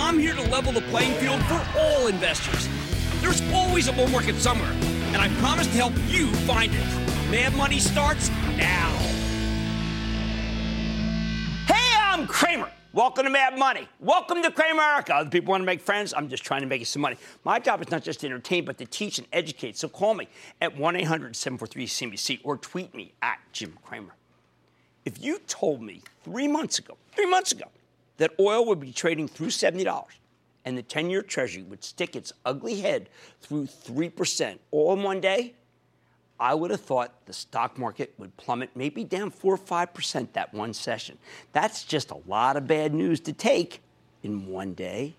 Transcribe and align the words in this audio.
I'm 0.00 0.16
here 0.16 0.34
to 0.34 0.42
level 0.42 0.70
the 0.72 0.80
playing 0.82 1.12
field 1.14 1.42
for 1.42 1.60
all 1.76 2.06
investors. 2.06 2.68
There's 3.20 3.42
always 3.52 3.88
a 3.88 3.92
bull 3.92 4.06
market 4.06 4.36
somewhere, 4.36 4.70
and 5.08 5.16
I 5.16 5.28
promise 5.40 5.66
to 5.66 5.72
help 5.72 5.92
you 6.06 6.32
find 6.46 6.72
it. 6.72 6.84
Mad 7.32 7.52
Money 7.56 7.80
starts 7.80 8.30
now. 8.56 8.90
Hey, 11.66 11.96
I'm 12.00 12.28
Cramer. 12.28 12.70
Welcome 12.92 13.24
to 13.24 13.30
Mad 13.30 13.58
Money. 13.58 13.88
Welcome 13.98 14.40
to 14.44 14.52
Cramerica. 14.52 15.10
Other 15.10 15.30
people 15.30 15.50
want 15.50 15.62
to 15.62 15.66
make 15.66 15.80
friends. 15.80 16.14
I'm 16.16 16.28
just 16.28 16.44
trying 16.44 16.60
to 16.60 16.68
make 16.68 16.78
you 16.78 16.86
some 16.86 17.02
money. 17.02 17.16
My 17.44 17.58
job 17.58 17.82
is 17.82 17.90
not 17.90 18.04
just 18.04 18.20
to 18.20 18.26
entertain, 18.26 18.64
but 18.64 18.78
to 18.78 18.86
teach 18.86 19.18
and 19.18 19.26
educate. 19.32 19.76
So 19.76 19.88
call 19.88 20.14
me 20.14 20.28
at 20.60 20.76
1 20.76 20.94
800 20.94 21.34
743 21.34 21.86
CNBC 21.86 22.40
or 22.44 22.56
tweet 22.56 22.94
me 22.94 23.14
at 23.20 23.40
Jim 23.52 23.76
Cramer. 23.84 24.14
If 25.04 25.20
you 25.20 25.40
told 25.48 25.82
me 25.82 26.02
three 26.22 26.46
months 26.46 26.78
ago, 26.78 26.96
three 27.14 27.26
months 27.26 27.50
ago, 27.50 27.66
that 28.18 28.32
oil 28.38 28.66
would 28.66 28.80
be 28.80 28.92
trading 28.92 29.26
through 29.26 29.48
$70 29.48 30.04
and 30.64 30.76
the 30.76 30.82
10 30.82 31.08
year 31.08 31.22
Treasury 31.22 31.62
would 31.62 31.82
stick 31.82 32.14
its 32.14 32.32
ugly 32.44 32.80
head 32.80 33.08
through 33.40 33.66
3% 33.66 34.58
all 34.70 34.92
in 34.92 35.02
one 35.02 35.20
day, 35.20 35.54
I 36.38 36.54
would 36.54 36.70
have 36.70 36.82
thought 36.82 37.26
the 37.26 37.32
stock 37.32 37.78
market 37.78 38.12
would 38.18 38.36
plummet 38.36 38.70
maybe 38.74 39.02
down 39.02 39.30
4 39.30 39.54
or 39.54 39.58
5% 39.58 40.32
that 40.34 40.52
one 40.52 40.74
session. 40.74 41.18
That's 41.52 41.84
just 41.84 42.10
a 42.10 42.18
lot 42.26 42.56
of 42.56 42.66
bad 42.66 42.94
news 42.94 43.18
to 43.20 43.32
take 43.32 43.80
in 44.22 44.46
one 44.46 44.74
day. 44.74 45.14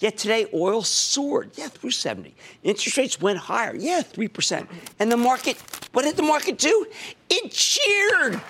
Yet 0.00 0.16
today, 0.16 0.46
oil 0.54 0.82
soared, 0.82 1.52
yeah, 1.54 1.68
through 1.68 1.90
70. 1.90 2.34
Interest 2.62 2.96
rates 2.96 3.20
went 3.20 3.38
higher, 3.38 3.74
yeah, 3.74 4.02
3%. 4.02 4.68
And 5.00 5.10
the 5.10 5.16
market, 5.16 5.56
what 5.92 6.02
did 6.02 6.16
the 6.16 6.22
market 6.22 6.56
do? 6.56 6.86
It 7.28 7.50
cheered. 7.50 8.40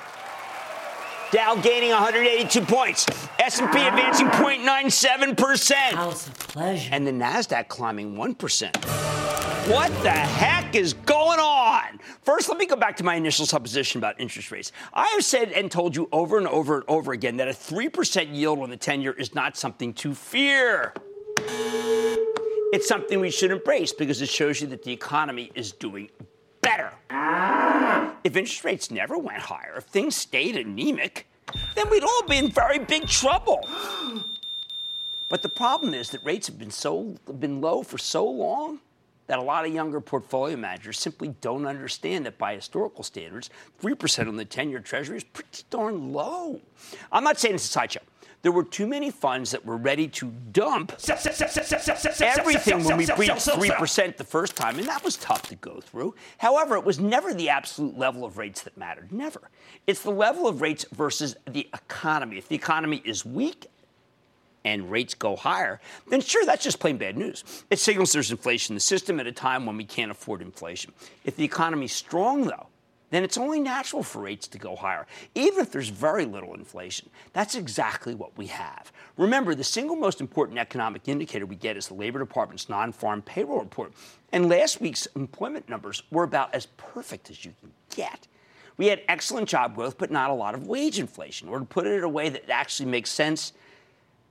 Dow 1.30 1.56
gaining 1.56 1.90
182 1.90 2.62
points. 2.62 3.06
S&P 3.38 3.64
advancing 3.64 4.28
0.97%. 4.28 5.74
House 5.74 6.26
of 6.26 6.38
pleasure. 6.38 6.88
And 6.90 7.06
the 7.06 7.10
Nasdaq 7.10 7.68
climbing 7.68 8.14
1%. 8.14 8.76
What 9.70 9.90
the 10.02 10.10
heck 10.10 10.74
is 10.74 10.94
going 10.94 11.38
on? 11.38 12.00
First, 12.22 12.48
let 12.48 12.56
me 12.56 12.64
go 12.64 12.76
back 12.76 12.96
to 12.96 13.04
my 13.04 13.16
initial 13.16 13.44
supposition 13.44 13.98
about 13.98 14.18
interest 14.18 14.50
rates. 14.50 14.72
I 14.94 15.06
have 15.08 15.22
said 15.22 15.52
and 15.52 15.70
told 15.70 15.94
you 15.94 16.08
over 16.12 16.38
and 16.38 16.48
over 16.48 16.76
and 16.76 16.84
over 16.88 17.12
again 17.12 17.36
that 17.36 17.48
a 17.48 17.52
3% 17.52 18.34
yield 18.34 18.60
on 18.60 18.70
the 18.70 18.78
10 18.78 19.02
year 19.02 19.12
is 19.12 19.34
not 19.34 19.54
something 19.58 19.92
to 19.94 20.14
fear. 20.14 20.94
It's 22.72 22.88
something 22.88 23.20
we 23.20 23.30
should 23.30 23.50
embrace 23.50 23.92
because 23.92 24.22
it 24.22 24.30
shows 24.30 24.62
you 24.62 24.66
that 24.68 24.82
the 24.82 24.92
economy 24.92 25.52
is 25.54 25.72
doing 25.72 26.08
better. 26.62 26.92
If 28.24 28.36
interest 28.36 28.64
rates 28.64 28.90
never 28.90 29.16
went 29.16 29.40
higher, 29.40 29.74
if 29.78 29.84
things 29.84 30.16
stayed 30.16 30.56
anemic, 30.56 31.26
then 31.74 31.88
we'd 31.90 32.02
all 32.02 32.22
be 32.28 32.36
in 32.36 32.50
very 32.50 32.78
big 32.78 33.06
trouble. 33.08 33.68
But 35.30 35.42
the 35.42 35.48
problem 35.50 35.92
is 35.92 36.08
that 36.12 36.24
rates 36.24 36.46
have 36.46 36.58
been 36.58 36.70
so 36.70 37.14
been 37.38 37.60
low 37.60 37.82
for 37.82 37.98
so 37.98 38.26
long 38.26 38.80
that 39.26 39.38
a 39.38 39.42
lot 39.42 39.66
of 39.66 39.72
younger 39.74 40.00
portfolio 40.00 40.56
managers 40.56 40.98
simply 40.98 41.34
don't 41.42 41.66
understand 41.66 42.24
that 42.24 42.38
by 42.38 42.54
historical 42.54 43.04
standards, 43.04 43.50
3% 43.82 44.26
on 44.26 44.36
the 44.36 44.46
10-year 44.46 44.80
treasury 44.80 45.18
is 45.18 45.24
pretty 45.24 45.64
darn 45.68 46.14
low. 46.14 46.62
I'm 47.12 47.24
not 47.24 47.38
saying 47.38 47.56
it's 47.56 47.66
a 47.66 47.68
sideshow. 47.68 48.00
There 48.42 48.52
were 48.52 48.64
too 48.64 48.86
many 48.86 49.10
funds 49.10 49.50
that 49.50 49.66
were 49.66 49.76
ready 49.76 50.06
to 50.08 50.30
dump 50.52 50.92
everything 51.08 52.84
when 52.84 52.96
we 52.96 53.06
breached 53.06 53.48
3% 53.48 54.16
the 54.16 54.24
first 54.24 54.54
time, 54.54 54.78
and 54.78 54.86
that 54.86 55.02
was 55.02 55.16
tough 55.16 55.42
to 55.48 55.56
go 55.56 55.80
through. 55.80 56.14
However, 56.38 56.76
it 56.76 56.84
was 56.84 57.00
never 57.00 57.34
the 57.34 57.48
absolute 57.48 57.98
level 57.98 58.24
of 58.24 58.38
rates 58.38 58.62
that 58.62 58.76
mattered. 58.76 59.12
Never. 59.12 59.50
It's 59.86 60.02
the 60.02 60.12
level 60.12 60.46
of 60.46 60.60
rates 60.60 60.86
versus 60.92 61.36
the 61.46 61.68
economy. 61.74 62.38
If 62.38 62.48
the 62.48 62.54
economy 62.54 63.02
is 63.04 63.24
weak, 63.24 63.66
and 64.64 64.90
rates 64.90 65.14
go 65.14 65.36
higher, 65.36 65.80
then 66.08 66.20
sure, 66.20 66.44
that's 66.44 66.62
just 66.62 66.78
plain 66.78 66.98
bad 66.98 67.16
news. 67.16 67.44
It 67.70 67.78
signals 67.78 68.12
there's 68.12 68.30
inflation 68.30 68.72
in 68.72 68.76
the 68.76 68.80
system 68.80 69.18
at 69.18 69.26
a 69.26 69.32
time 69.32 69.64
when 69.66 69.76
we 69.76 69.84
can't 69.84 70.10
afford 70.10 70.42
inflation. 70.42 70.92
If 71.24 71.36
the 71.36 71.44
economy's 71.44 71.92
strong, 71.92 72.44
though, 72.44 72.66
then 73.10 73.24
it's 73.24 73.38
only 73.38 73.60
natural 73.60 74.02
for 74.02 74.22
rates 74.22 74.46
to 74.48 74.58
go 74.58 74.76
higher, 74.76 75.06
even 75.34 75.60
if 75.60 75.72
there's 75.72 75.88
very 75.88 76.24
little 76.24 76.54
inflation. 76.54 77.08
That's 77.32 77.54
exactly 77.54 78.14
what 78.14 78.36
we 78.36 78.46
have. 78.46 78.92
Remember, 79.16 79.54
the 79.54 79.64
single 79.64 79.96
most 79.96 80.20
important 80.20 80.58
economic 80.58 81.08
indicator 81.08 81.46
we 81.46 81.56
get 81.56 81.76
is 81.76 81.88
the 81.88 81.94
Labor 81.94 82.18
Department's 82.18 82.68
non 82.68 82.92
farm 82.92 83.22
payroll 83.22 83.60
report. 83.60 83.92
And 84.32 84.48
last 84.48 84.80
week's 84.80 85.06
employment 85.16 85.68
numbers 85.68 86.02
were 86.10 86.24
about 86.24 86.54
as 86.54 86.66
perfect 86.76 87.30
as 87.30 87.44
you 87.44 87.54
can 87.60 87.72
get. 87.94 88.26
We 88.76 88.86
had 88.86 89.00
excellent 89.08 89.48
job 89.48 89.74
growth, 89.74 89.98
but 89.98 90.10
not 90.10 90.30
a 90.30 90.34
lot 90.34 90.54
of 90.54 90.66
wage 90.66 90.98
inflation. 90.98 91.48
Or 91.48 91.58
to 91.58 91.64
put 91.64 91.86
it 91.86 91.94
in 91.94 92.04
a 92.04 92.08
way 92.08 92.28
that 92.28 92.48
actually 92.48 92.90
makes 92.90 93.10
sense, 93.10 93.52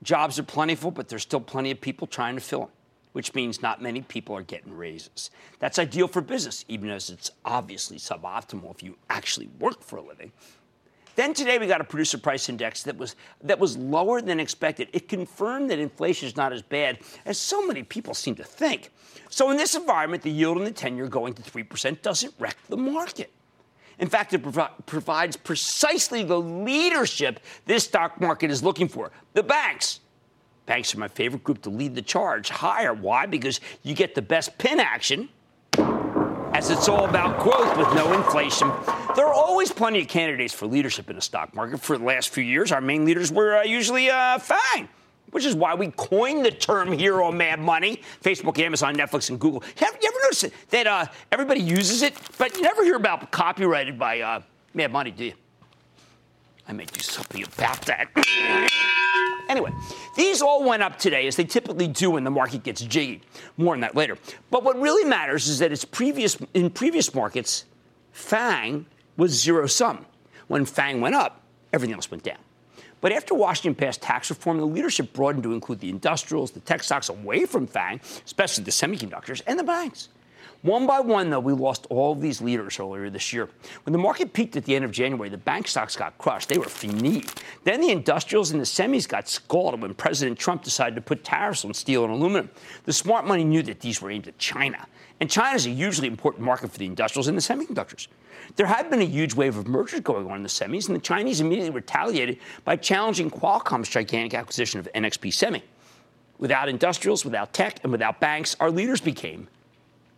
jobs 0.04 0.40
are 0.40 0.44
plentiful, 0.44 0.92
but 0.92 1.10
there's 1.10 1.24
still 1.24 1.42
plenty 1.42 1.72
of 1.72 1.82
people 1.82 2.08
trying 2.08 2.36
to 2.36 2.42
fill 2.42 2.60
them 2.62 2.70
which 3.18 3.34
means 3.34 3.64
not 3.64 3.82
many 3.82 4.02
people 4.02 4.36
are 4.36 4.44
getting 4.44 4.78
raises. 4.78 5.32
That's 5.58 5.80
ideal 5.80 6.08
for 6.08 6.22
business, 6.22 6.64
even 6.68 6.92
as 6.92 7.10
it's 7.10 7.32
obviously 7.44 7.98
suboptimal 7.98 8.70
if 8.70 8.84
you 8.84 8.96
actually 9.10 9.50
work 9.58 9.82
for 9.82 9.98
a 9.98 10.04
living. 10.04 10.32
Then 11.16 11.34
today 11.34 11.58
we 11.58 11.66
got 11.66 11.82
a 11.82 11.84
producer 11.84 12.20
price 12.20 12.48
index 12.48 12.84
that 12.84 12.96
was 12.96 13.16
that 13.42 13.58
was 13.58 13.76
lower 13.76 14.22
than 14.22 14.40
expected. 14.40 14.88
It 14.94 15.10
confirmed 15.10 15.72
that 15.72 15.80
inflation 15.80 16.28
is 16.28 16.36
not 16.36 16.54
as 16.54 16.62
bad 16.62 17.00
as 17.26 17.40
so 17.40 17.66
many 17.66 17.82
people 17.82 18.14
seem 18.14 18.36
to 18.36 18.44
think. 18.44 18.92
So 19.32 19.50
in 19.50 19.58
this 19.58 19.74
environment, 19.74 20.22
the 20.22 20.30
yield 20.30 20.60
on 20.60 20.64
the 20.64 20.72
10-year 20.72 21.08
going 21.08 21.34
to 21.34 21.42
3% 21.42 22.04
doesn't 22.04 22.36
wreck 22.38 22.58
the 22.70 22.78
market. 22.78 23.32
In 23.98 24.10
fact, 24.10 24.36
it 24.36 24.44
provi- 24.44 24.76
provides 24.86 25.36
precisely 25.36 26.22
the 26.22 26.40
leadership 26.40 27.40
this 27.66 27.86
stock 27.86 28.22
market 28.22 28.52
is 28.52 28.62
looking 28.62 28.88
for. 28.88 29.10
The 29.34 29.42
banks, 29.42 30.02
Banks 30.68 30.94
are 30.94 31.00
my 31.00 31.08
favorite 31.08 31.46
group 31.46 31.62
to 31.62 31.70
lead 31.70 31.96
the 31.96 32.02
charge 32.02 32.50
higher. 32.50 32.94
Why? 32.94 33.26
Because 33.26 33.62
you 33.84 33.96
get 33.96 34.14
the 34.16 34.22
best 34.22 34.58
pin 34.58 34.82
action, 34.82 35.30
as 36.54 36.70
it's 36.70 36.90
all 36.90 37.06
about 37.06 37.40
growth 37.40 37.78
with 37.78 37.88
no 37.96 38.12
inflation. 38.12 38.70
There 39.16 39.26
are 39.26 39.34
always 39.34 39.72
plenty 39.72 40.02
of 40.02 40.10
candidates 40.10 40.54
for 40.54 40.68
leadership 40.68 41.10
in 41.10 41.16
the 41.16 41.22
stock 41.22 41.56
market. 41.56 41.80
For 41.80 41.98
the 41.98 42.04
last 42.04 42.30
few 42.30 42.44
years, 42.44 42.74
our 42.74 42.82
main 42.82 43.06
leaders 43.06 43.32
were 43.32 43.60
uh, 43.60 43.64
usually 43.64 44.10
uh, 44.10 44.40
FANG, 44.40 44.90
which 45.32 45.46
is 45.46 45.56
why 45.56 45.74
we 45.74 45.90
coined 45.92 46.46
the 46.46 46.52
term 46.52 46.92
hero 46.92 47.32
mad 47.32 47.62
money. 47.62 48.02
Facebook, 48.22 48.60
Amazon, 48.60 48.94
Netflix, 48.94 49.30
and 49.30 49.40
Google. 49.40 49.64
Have 49.78 49.98
you 50.02 50.10
ever 50.10 50.20
noticed 50.24 50.50
that 50.72 50.86
uh, 50.86 51.06
everybody 51.32 51.62
uses 51.62 52.02
it, 52.02 52.14
but 52.38 52.54
you 52.58 52.62
never 52.62 52.84
hear 52.84 52.98
about 52.98 53.32
copyrighted 53.32 53.98
by 53.98 54.20
uh, 54.20 54.42
Mad 54.74 54.92
Money, 54.92 55.12
do 55.12 55.24
you? 55.26 55.34
I 56.68 56.74
may 56.74 56.84
do 56.84 57.00
something 57.00 57.42
about 57.42 57.82
that. 57.84 58.10
Anyway, 59.50 59.72
these 60.16 60.42
all 60.42 60.64
went 60.64 60.84
up 60.84 61.00
today, 61.00 61.28
as 61.28 61.36
they 61.36 61.44
typically 61.44 61.88
do 61.88 62.12
when 62.12 62.24
the 62.24 62.32
market 62.32 62.64
gets 62.64 62.82
jiggy. 62.82 63.22
More 63.58 63.74
on 63.74 63.82
that 63.82 63.96
later. 63.96 64.18
But 64.52 64.64
what 64.64 64.80
really 64.80 65.04
matters 65.04 65.48
is 65.48 65.60
that 65.60 65.72
it's 65.72 65.86
previous 65.86 66.38
in 66.54 66.70
previous 66.70 67.14
markets, 67.14 67.66
FANG 68.12 68.86
was 69.16 69.32
zero 69.32 69.68
sum. 69.68 70.06
When 70.48 70.66
FANG 70.66 71.02
went 71.02 71.16
up, 71.16 71.42
everything 71.74 71.96
else 71.96 72.10
went 72.10 72.24
down. 72.24 72.38
But 73.00 73.12
after 73.12 73.36
Washington 73.36 73.76
passed 73.76 74.02
tax 74.02 74.30
reform, 74.30 74.58
the 74.58 74.66
leadership 74.66 75.14
broadened 75.14 75.44
to 75.44 75.54
include 75.54 75.80
the 75.80 75.90
industrials, 75.90 76.52
the 76.52 76.60
tech 76.62 76.82
stocks 76.84 77.10
away 77.10 77.46
from 77.46 77.68
FANG, 77.68 78.02
especially 78.26 78.64
the 78.64 78.72
semiconductors, 78.72 79.42
and 79.46 79.60
the 79.60 79.64
banks. 79.64 80.10
One 80.64 80.88
by 80.88 81.00
one, 81.00 81.30
though, 81.30 81.40
we 81.40 81.54
lost 81.54 81.86
all 81.90 82.12
of 82.12 82.22
these 82.22 82.42
leaders 82.42 82.80
earlier 82.80 83.10
this 83.10 83.32
year. 83.32 83.48
When 83.84 83.92
the 83.92 84.00
market 84.00 84.34
peaked 84.34 84.56
at 84.56 84.66
the 84.66 84.76
end 84.76 84.84
of 84.84 84.92
January, 84.92 85.30
the 85.30 85.38
bank 85.38 85.68
stocks 85.68 85.96
got 85.96 86.18
crushed. 86.18 86.50
They 86.50 86.58
were 86.58 86.66
fini. 86.66 87.24
Then 87.64 87.80
the 87.80 87.92
industrials 87.92 88.52
and 88.52 88.60
the 88.60 88.66
semis 88.66 89.08
got 89.08 89.30
scalded 89.30 89.82
when 89.82 89.94
President 89.94 90.40
Trump 90.40 90.64
decided 90.64 90.96
to 90.96 91.02
put 91.02 91.24
tariffs 91.24 91.64
on 91.64 91.74
steel 91.74 92.04
and 92.04 92.14
aluminum. 92.14 92.50
The 92.86 92.94
smart 92.94 93.26
money 93.26 93.44
knew 93.44 93.62
that 93.64 93.82
these 93.82 94.02
were 94.02 94.10
aimed 94.10 94.28
at 94.28 94.38
China. 94.40 94.88
And 95.20 95.30
China 95.30 95.56
is 95.56 95.66
a 95.66 95.70
hugely 95.70 96.08
important 96.08 96.44
market 96.44 96.72
for 96.72 96.80
the 96.80 96.86
industrials 96.86 97.28
and 97.28 97.38
the 97.38 97.42
semiconductors. 97.42 98.08
There 98.56 98.66
had 98.68 98.90
been 98.90 99.02
a 99.02 99.06
huge 99.06 99.36
wave 99.36 99.58
of 99.58 99.68
mergers 99.68 100.02
going 100.02 100.30
on 100.30 100.38
in 100.38 100.44
the 100.44 100.50
semis, 100.50 100.88
and 100.88 100.96
the 100.96 101.02
Chinese 101.02 101.42
immediately 101.42 101.72
retaliated 101.72 102.40
by 102.64 102.76
challenging 102.78 103.30
Qualcomm's 103.30 103.90
gigantic 103.90 104.34
acquisition 104.34 104.80
of 104.80 104.88
NXP 104.96 105.34
Semi. 105.34 105.64
Without 106.40 106.70
industrials, 106.70 107.26
without 107.26 107.54
tech, 107.54 107.80
and 107.84 107.92
without 107.92 108.20
banks, 108.20 108.56
our 108.60 108.70
leaders 108.70 109.02
became 109.02 109.48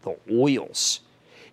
the 0.01 0.15
oils. 0.31 1.01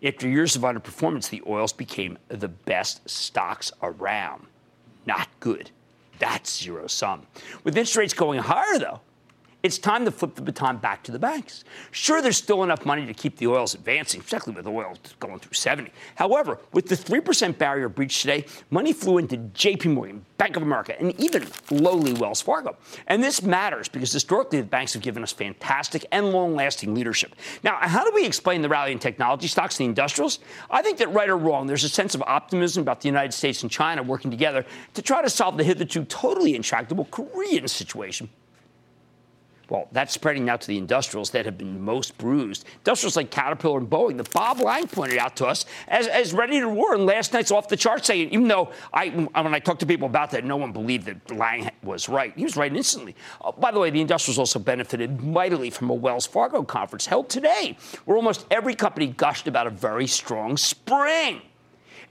After 0.02 0.28
years 0.28 0.56
of 0.56 0.62
underperformance, 0.62 1.31
the 1.31 1.43
oils 1.46 1.72
became 1.72 2.19
the 2.28 2.48
best 2.48 3.08
stocks 3.08 3.72
around. 3.82 4.46
Not 5.06 5.28
good. 5.40 5.70
That's 6.19 6.62
zero 6.62 6.87
sum. 6.87 7.26
With 7.64 7.76
interest 7.76 7.96
rates 7.96 8.14
going 8.14 8.40
higher, 8.40 8.78
though, 8.78 9.00
it's 9.67 9.79
time 9.79 10.05
to 10.05 10.13
flip 10.13 10.37
the 10.37 10.43
baton 10.43 10.77
back 10.77 11.03
to 11.03 11.11
the 11.11 11.19
banks. 11.19 11.65
Sure, 11.91 12.23
there's 12.23 12.37
still 12.37 12.63
enough 12.63 12.87
money 12.87 13.05
to 13.05 13.13
keep 13.13 13.37
the 13.37 13.49
oils 13.49 13.75
advancing, 13.75 14.21
particularly 14.21 14.57
with 14.57 14.67
oil 14.69 14.95
going 15.19 15.41
through 15.41 15.55
70. 15.55 15.91
However, 16.15 16.61
with 16.73 16.87
the 16.87 16.95
3% 16.95 17.59
barrier 17.59 17.89
breached 17.89 18.21
today, 18.21 18.47
money 18.71 18.93
flew 18.93 19.19
into 19.19 19.37
JP 19.37 19.93
Morgan, 19.95 20.25
Bank 20.39 20.57
of 20.57 20.63
America, 20.63 20.99
and 21.01 21.19
even 21.21 21.49
lowly 21.73 22.13
Wells 22.13 22.41
Fargo. 22.41 22.77
And 23.09 23.21
this 23.21 23.43
matters 23.43 23.89
because 23.89 24.13
historically 24.13 24.61
the 24.61 24.67
banks 24.69 24.93
have 24.93 25.03
given 25.03 25.25
us 25.25 25.33
fantastic 25.33 26.07
and 26.13 26.31
long 26.31 26.55
lasting 26.55 26.95
leadership. 26.95 27.35
Now, 27.65 27.77
how 27.81 28.05
do 28.05 28.13
we 28.15 28.25
explain 28.25 28.63
the 28.63 28.69
rally 28.69 28.93
in 28.93 29.01
technology 29.01 29.49
stocks 29.49 29.81
and 29.81 29.87
the 29.87 29.89
industrials? 29.89 30.39
I 30.71 30.81
think 30.81 30.99
that 30.99 31.13
right 31.13 31.29
or 31.29 31.37
wrong, 31.37 31.67
there's 31.67 31.83
a 31.83 31.89
sense 31.89 32.15
of 32.15 32.23
optimism 32.23 32.83
about 32.83 33.01
the 33.01 33.09
United 33.09 33.33
States 33.33 33.63
and 33.63 33.71
China 33.71 34.05
working 34.05 34.31
together 34.31 34.65
to 34.95 35.03
try 35.03 35.23
to 35.23 35.29
solve 35.29 35.57
the 35.57 35.65
hitherto 35.65 36.05
totally 36.05 36.55
intractable 36.55 37.07
Korean 37.07 37.67
situation. 37.67 38.29
Well, 39.69 39.89
that's 39.91 40.15
spreading 40.15 40.45
now 40.45 40.57
to 40.57 40.67
the 40.67 40.79
industrials 40.79 41.31
that 41.31 41.45
have 41.45 41.59
been 41.59 41.81
most 41.81 42.17
bruised. 42.19 42.65
Industrials 42.79 43.17
like 43.17 43.31
Caterpillar 43.31 43.79
and 43.79 43.91
Boeing 43.91 44.17
that 44.19 44.31
Bob 44.31 44.61
Lang 44.61 44.87
pointed 44.87 45.19
out 45.19 45.35
to 45.37 45.47
us 45.47 45.67
as, 45.89 46.07
as 46.07 46.33
ready 46.33 46.61
to 46.61 46.69
war. 46.69 46.95
And 46.95 47.05
last 47.05 47.33
night's 47.33 47.51
off 47.51 47.67
the 47.67 47.77
chart 47.77 48.07
saying, 48.07 48.31
even 48.31 48.47
though 48.47 48.71
I, 48.93 49.09
when 49.09 49.55
I 49.55 49.59
talked 49.59 49.81
to 49.81 49.87
people 49.87 50.07
about 50.07 50.31
that, 50.31 50.45
no 50.45 50.57
one 50.57 50.71
believed 50.71 51.07
that 51.07 51.37
Lang 51.37 51.69
was 51.83 52.09
right. 52.09 52.33
He 52.37 52.45
was 52.45 52.57
right 52.57 52.75
instantly. 52.75 53.17
Uh, 53.45 53.51
by 53.53 53.73
the 53.73 53.81
way, 53.81 53.91
the 53.91 54.01
industrials 54.01 54.39
also 54.39 54.61
benefited 54.61 55.21
mightily 55.21 55.71
from 55.71 55.91
a 55.91 55.95
Wells 55.95 56.27
Fargo 56.27 56.63
conference 56.63 57.07
held 57.07 57.29
today, 57.29 57.77
where 58.05 58.17
almost 58.17 58.47
every 58.53 58.75
company 58.75 59.09
gushed 59.09 59.49
about 59.49 59.67
a 59.67 59.71
very 59.71 60.07
strong 60.07 60.57
spring. 60.57 61.43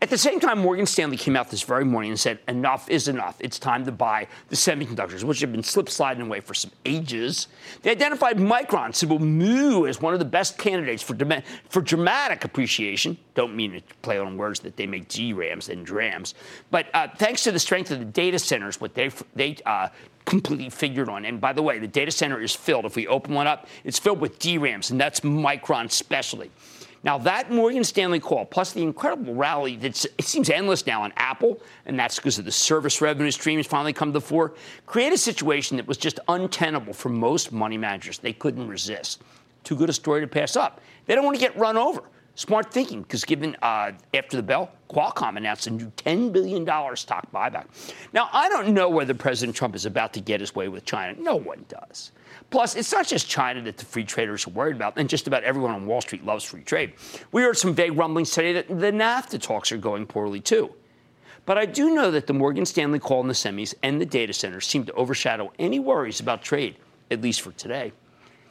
At 0.01 0.09
the 0.09 0.18
same 0.18 0.39
time, 0.39 0.59
Morgan 0.59 0.86
Stanley 0.86 1.15
came 1.15 1.38
out 1.38 1.50
this 1.50 1.63
very 1.63 1.86
morning 1.86 2.12
and 2.12 2.19
said, 2.19 2.39
enough 2.47 2.89
is 2.89 3.07
enough. 3.07 3.38
It's 3.39 3.57
time 3.57 3.86
to 3.86 3.92
buy 3.92 4.27
the 4.50 4.56
semiconductors, 4.56 5.24
which 5.24 5.39
have 5.39 5.51
been 5.51 5.63
slip 5.63 5.89
sliding 5.89 6.25
away 6.25 6.42
for 6.42 6.53
some 6.53 6.71
ages. 6.86 7.47
They 7.81 7.92
identified 7.92 8.38
Micron, 8.38 8.94
symbol 8.94 9.19
MU, 9.19 9.88
as 9.88 10.01
one 10.01 10.13
of 10.13 10.19
the 10.19 10.25
best 10.25 10.57
candidates 10.57 11.01
for, 11.01 11.15
for 11.69 11.81
dramatic 11.81 12.44
appreciation. 12.44 13.18
Don't 13.36 13.56
mean 13.56 13.71
to 13.71 13.81
play 14.01 14.18
on 14.18 14.38
words 14.38 14.59
that 14.62 14.75
they 14.75 14.86
make 14.86 15.07
DRAMs 15.07 15.69
and 15.69 15.86
DRAMs. 15.86 16.33
But 16.71 16.88
uh, 16.94 17.07
thanks 17.18 17.44
to 17.44 17.51
the 17.51 17.59
strength 17.59 17.89
of 17.89 18.00
the 18.00 18.06
data 18.06 18.38
centers, 18.38 18.81
what 18.81 18.95
they, 18.95 19.09
they 19.33 19.57
uh, 19.65 19.88
completely 20.25 20.69
figured 20.69 21.07
on. 21.07 21.24
And 21.24 21.39
by 21.39 21.53
the 21.53 21.62
way, 21.62 21.80
the 21.80 21.88
data 21.88 22.12
center 22.12 22.42
is 22.42 22.53
filled. 22.53 22.86
If 22.86 22.95
we 22.95 23.07
open 23.07 23.33
one 23.33 23.47
up, 23.47 23.68
it's 23.86 23.97
filled 24.00 24.19
with 24.19 24.39
DRAMs, 24.39 24.92
and 24.92 25.00
that's 25.00 25.21
Micron 25.21 25.89
specialty. 25.89 26.51
Now, 27.06 27.19
that 27.19 27.52
Morgan 27.52 27.84
Stanley 27.84 28.19
call, 28.19 28.46
plus 28.46 28.74
the 28.74 28.81
incredible 28.81 29.36
rally 29.36 29.75
that 29.75 30.06
it 30.18 30.25
seems 30.25 30.50
endless 30.50 30.88
now 30.88 31.04
on 31.04 31.13
Apple, 31.18 31.62
and 31.86 32.00
that's 32.00 32.16
because 32.16 32.40
of 32.40 32.46
the 32.46 32.52
service 32.52 33.00
revenue 33.00 33.30
streams 33.30 33.68
finally 33.68 33.94
come 33.94 34.10
to 34.10 34.13
the 34.13 34.22
fore, 34.22 34.56
create 34.88 35.13
a 35.13 35.18
situation 35.18 35.78
that 35.78 35.86
was 35.86 35.98
just 35.98 36.19
untenable 36.28 36.94
for 36.94 37.10
most 37.10 37.52
money 37.52 37.78
managers. 37.78 38.18
They 38.18 38.34
couldn't 38.34 38.68
resist. 38.68 39.22
Too 39.63 39.75
good 39.75 39.88
a 39.88 39.94
story 39.94 40.22
to 40.22 40.28
pass 40.28 40.56
up. 40.56 40.81
They 41.06 41.13
don't 41.13 41.24
want 41.24 41.38
to 41.38 41.40
get 41.40 41.56
run 41.56 41.78
over. 41.78 42.02
Smart 42.35 42.71
thinking, 42.71 43.01
because 43.01 43.23
given 43.23 43.55
uh, 43.61 43.93
after 44.13 44.35
the 44.35 44.43
bell, 44.43 44.69
Qualcomm 44.89 45.37
announced 45.37 45.67
a 45.67 45.71
new 45.71 45.89
$10 45.91 46.33
billion 46.33 46.65
stock 46.97 47.31
buyback. 47.31 47.65
Now, 48.11 48.29
I 48.33 48.49
don't 48.49 48.73
know 48.73 48.89
whether 48.89 49.13
President 49.13 49.55
Trump 49.55 49.73
is 49.73 49.85
about 49.85 50.13
to 50.13 50.19
get 50.19 50.41
his 50.41 50.53
way 50.53 50.67
with 50.67 50.83
China. 50.83 51.17
No 51.17 51.37
one 51.37 51.65
does. 51.69 52.11
Plus, 52.49 52.75
it's 52.75 52.91
not 52.91 53.07
just 53.07 53.29
China 53.29 53.61
that 53.61 53.77
the 53.77 53.85
free 53.85 54.03
traders 54.03 54.45
are 54.45 54.49
worried 54.51 54.75
about, 54.75 54.97
and 54.97 55.07
just 55.07 55.27
about 55.27 55.43
everyone 55.45 55.71
on 55.71 55.85
Wall 55.87 56.01
Street 56.01 56.25
loves 56.25 56.43
free 56.43 56.61
trade. 56.61 56.93
We 57.31 57.41
heard 57.41 57.57
some 57.57 57.73
vague 57.73 57.97
rumblings 57.97 58.31
today 58.31 58.51
that 58.53 58.67
the 58.67 58.91
NAFTA 58.91 59.41
talks 59.41 59.71
are 59.71 59.77
going 59.77 60.05
poorly, 60.05 60.41
too. 60.41 60.73
But 61.45 61.57
I 61.57 61.65
do 61.65 61.95
know 61.95 62.11
that 62.11 62.27
the 62.27 62.33
Morgan 62.33 62.65
Stanley 62.65 62.99
call 62.99 63.21
in 63.21 63.27
the 63.27 63.33
semis 63.33 63.73
and 63.81 64.01
the 64.01 64.05
data 64.05 64.33
centers 64.33 64.65
seem 64.67 64.83
to 64.85 64.93
overshadow 64.93 65.53
any 65.57 65.79
worries 65.79 66.19
about 66.19 66.41
trade, 66.41 66.75
at 67.09 67.21
least 67.21 67.41
for 67.41 67.51
today. 67.53 67.93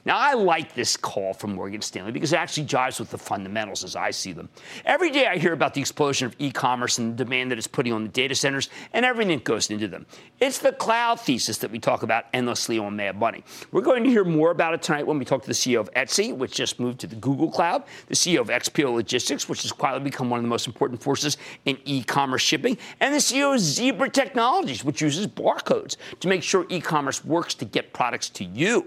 Now, 0.07 0.19
I 0.19 0.35
like 0.35 0.75
this 0.75 0.99
call 0.99 1.33
from 1.33 1.55
Morgan 1.55 1.81
Stanley 1.81 2.13
because 2.13 2.35
it 2.35 2.37
actually 2.37 2.67
jives 2.67 3.01
with 3.01 3.11
the 3.11 3.17
fundamentals 3.17 3.85
as 3.85 3.97
I 3.97 4.11
see 4.11 4.33
them. 4.33 4.51
Every 4.85 5.11
day 5.11 5.27
I 5.27 5.39
hear 5.39 5.55
about 5.55 5.73
the 5.73 5.81
explosion 5.81 6.27
of 6.27 6.37
e 6.39 6.51
commerce 6.51 6.99
and 6.99 7.17
the 7.17 7.25
demand 7.25 7.51
that 7.51 7.59
it's 7.59 7.67
putting 7.67 7.93
on 7.93 8.03
the 8.03 8.11
data 8.11 8.35
centers 8.35 8.69
and 8.93 9.07
everything 9.07 9.39
that 9.39 9.45
goes 9.45 9.71
into 9.71 9.89
them. 9.89 10.05
It's 10.41 10.59
the 10.59 10.73
cloud 10.73 11.21
thesis 11.21 11.57
that 11.59 11.71
we 11.71 11.79
talk 11.79 12.03
about 12.03 12.27
endlessly 12.35 12.79
on 12.79 12.97
Mad 12.97 13.19
Money. 13.19 13.45
We're 13.73 13.81
going 13.81 14.05
to 14.05 14.11
hear 14.11 14.25
more 14.25 14.51
about 14.51 14.75
it 14.75 14.83
tonight 14.83 15.07
when 15.07 15.19
we 15.19 15.25
talk 15.25 15.41
to 15.41 15.49
the 15.49 15.55
CEO 15.55 15.81
of 15.81 15.91
Etsy, 15.95 16.37
which 16.37 16.53
just 16.53 16.79
moved 16.79 17.01
to 17.01 17.07
the 17.07 17.17
Google 17.17 17.51
Cloud, 17.51 17.85
the 18.09 18.15
CEO 18.15 18.41
of 18.41 18.49
XPO 18.49 18.93
Logistics, 18.93 19.49
which 19.49 19.63
has 19.63 19.73
quietly 19.73 20.05
become 20.05 20.29
one 20.29 20.39
of 20.39 20.45
the 20.45 20.51
most 20.51 20.67
important 20.67 21.03
forces 21.03 21.39
in 21.65 21.79
e 21.87 22.03
commerce 22.03 22.43
shipping, 22.43 22.77
and 23.01 23.15
the 23.15 23.19
CEO 23.19 23.55
of 23.55 23.61
Zebra 23.61 24.11
Technologies, 24.11 24.85
which 24.85 25.01
uses 25.01 25.27
barcodes 25.27 25.97
to 26.21 26.29
make 26.29 26.43
sure 26.43 26.67
e 26.69 26.79
commerce 26.79 27.25
works 27.25 27.55
to 27.55 27.65
get 27.65 27.95
products 27.95 28.29
to 28.29 28.45
you. 28.45 28.87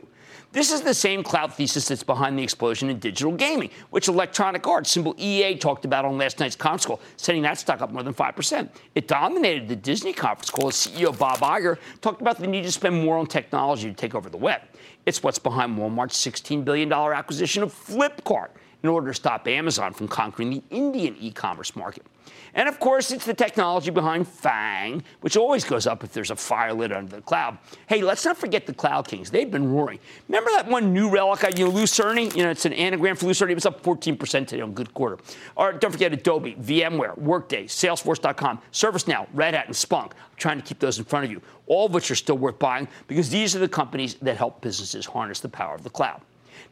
This 0.54 0.72
is 0.72 0.82
the 0.82 0.94
same 0.94 1.24
cloud 1.24 1.54
thesis 1.54 1.90
that's 1.90 2.04
behind 2.04 2.40
the 2.40 2.44
explosion 2.44 2.90
in 2.90 3.00
digital 3.00 3.34
gaming, 3.34 3.70
which 3.90 4.08
Electronic 4.08 4.66
Arts, 4.66 4.90
symbol 4.90 5.14
EA, 5.18 5.58
talked 5.58 5.84
about 5.84 6.06
on 6.06 6.18
last 6.18 6.40
night's 6.40 6.56
conference 6.56 6.86
call, 6.86 7.00
setting 7.18 7.42
that 7.42 7.58
stock 7.58 7.82
up 7.82 7.92
more 7.92 8.02
than 8.02 8.14
5%. 8.14 8.70
It 8.96 9.08
dominated 9.08 9.68
the 9.68 9.76
Disney 9.76 10.14
conference 10.14 10.50
call 10.50 10.70
as 10.70 10.76
CEO 10.76 11.18
Bob 11.18 11.40
Iger 11.40 11.78
talked 12.02 12.22
about 12.22 12.38
the 12.40 12.48
need 12.48 12.64
to 12.64 12.72
spend 12.72 13.04
more 13.04 13.18
on 13.18 13.28
technology 13.28 13.90
to 13.90 13.94
take 13.94 14.16
over 14.16 14.30
the 14.30 14.38
web. 14.38 14.62
It's 15.06 15.22
what's 15.22 15.40
behind 15.40 15.78
Walmart's 15.78 16.18
$16 16.26 16.64
billion 16.64 16.92
acquisition 16.92 17.62
of 17.62 17.74
Flipkart 17.74 18.50
in 18.84 18.90
order 18.90 19.08
to 19.08 19.14
stop 19.14 19.48
Amazon 19.48 19.94
from 19.94 20.08
conquering 20.08 20.50
the 20.50 20.64
Indian 20.70 21.16
e 21.20 21.32
commerce 21.32 21.76
market. 21.76 22.06
And 22.54 22.68
of 22.68 22.80
course, 22.80 23.12
it's 23.12 23.26
the 23.26 23.34
technology 23.34 23.92
behind 23.92 24.28
FANG, 24.28 25.04
which 25.22 25.38
always 25.38 25.64
goes 25.64 25.88
up 25.88 26.04
if 26.04 26.14
there's 26.14 26.32
a 26.32 26.36
fire 26.36 26.74
lit 26.74 26.92
under 26.92 27.18
the 27.18 27.22
cloud. 27.22 27.58
Hey, 27.88 28.02
let's 28.02 28.26
not 28.26 28.38
forget 28.38 28.66
the 28.66 28.74
Cloud 28.74 29.08
Kings. 29.08 29.30
They've 29.30 29.50
been 29.50 29.72
roaring. 29.72 30.00
Remember 30.28 30.50
that 30.52 30.68
one 30.68 30.94
new 30.94 31.10
relic, 31.10 31.44
you 31.58 31.66
know, 31.66 31.72
Lew 31.72 31.86
Cirne? 31.86 32.36
You 32.36 32.44
know, 32.44 32.50
it's 32.50 32.66
an 32.66 32.74
anagram 32.74 33.16
for 33.16 33.28
Lew 33.28 33.34
Cirne. 33.34 33.52
It 33.52 33.56
was 33.56 33.66
up 33.66 33.84
14% 33.84 34.48
today 34.48 34.62
on 34.62 34.74
good 34.74 34.94
quarter. 34.94 35.18
Or 35.56 35.74
don't 35.74 35.92
forget 35.92 36.14
Adobe, 36.14 36.56
VMware, 36.56 37.18
Workday, 37.18 37.66
Salesforce.com, 37.66 38.62
ServiceNow, 38.72 39.28
Red 39.34 39.54
Hat, 39.54 39.68
and 39.68 39.76
Splunk. 39.76 40.12
I'm 40.14 40.38
trying 40.38 40.58
to 40.58 40.64
keep 40.64 40.80
those 40.80 40.98
in 40.98 41.06
front 41.06 41.26
of 41.26 41.32
you, 41.32 41.42
all 41.68 41.86
of 41.86 41.94
which 41.94 42.10
are 42.12 42.16
still 42.16 42.38
worth 42.38 42.60
buying 42.60 42.88
because 43.08 43.30
these 43.30 43.56
are 43.56 43.60
the 43.60 43.68
companies 43.68 44.16
that 44.16 44.38
help 44.38 44.62
businesses 44.62 45.06
harness 45.06 45.40
the 45.40 45.50
power 45.50 45.76
of 45.76 45.84
the 45.84 45.90
cloud. 45.90 46.22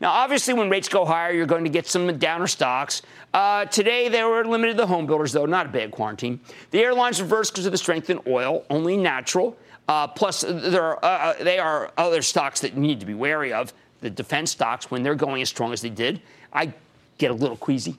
Now, 0.01 0.11
obviously, 0.11 0.53
when 0.53 0.69
rates 0.69 0.89
go 0.89 1.05
higher, 1.05 1.31
you're 1.31 1.45
going 1.45 1.63
to 1.63 1.69
get 1.69 1.87
some 1.87 2.17
downer 2.17 2.47
stocks. 2.47 3.01
Uh, 3.33 3.65
today, 3.65 4.09
they 4.09 4.23
were 4.23 4.45
limited 4.45 4.77
to 4.77 4.85
home 4.85 5.05
builders, 5.05 5.31
though, 5.31 5.45
not 5.45 5.65
a 5.65 5.69
bad 5.69 5.91
quarantine. 5.91 6.39
The 6.71 6.79
airlines 6.79 7.21
reversed 7.21 7.53
because 7.53 7.65
of 7.65 7.71
the 7.71 7.77
strength 7.77 8.09
in 8.09 8.19
oil, 8.27 8.65
only 8.69 8.97
natural. 8.97 9.57
Uh, 9.87 10.07
plus, 10.07 10.41
there 10.41 10.83
are, 10.83 10.99
uh, 11.03 11.07
uh, 11.07 11.43
they 11.43 11.59
are 11.59 11.91
other 11.97 12.21
stocks 12.21 12.59
that 12.61 12.73
you 12.73 12.79
need 12.79 12.99
to 12.99 13.05
be 13.05 13.13
wary 13.13 13.53
of. 13.53 13.73
The 14.01 14.09
defense 14.09 14.51
stocks, 14.51 14.89
when 14.89 15.03
they're 15.03 15.15
going 15.15 15.41
as 15.41 15.49
strong 15.49 15.73
as 15.73 15.81
they 15.81 15.89
did, 15.89 16.21
I 16.51 16.73
get 17.17 17.31
a 17.31 17.33
little 17.33 17.57
queasy. 17.57 17.97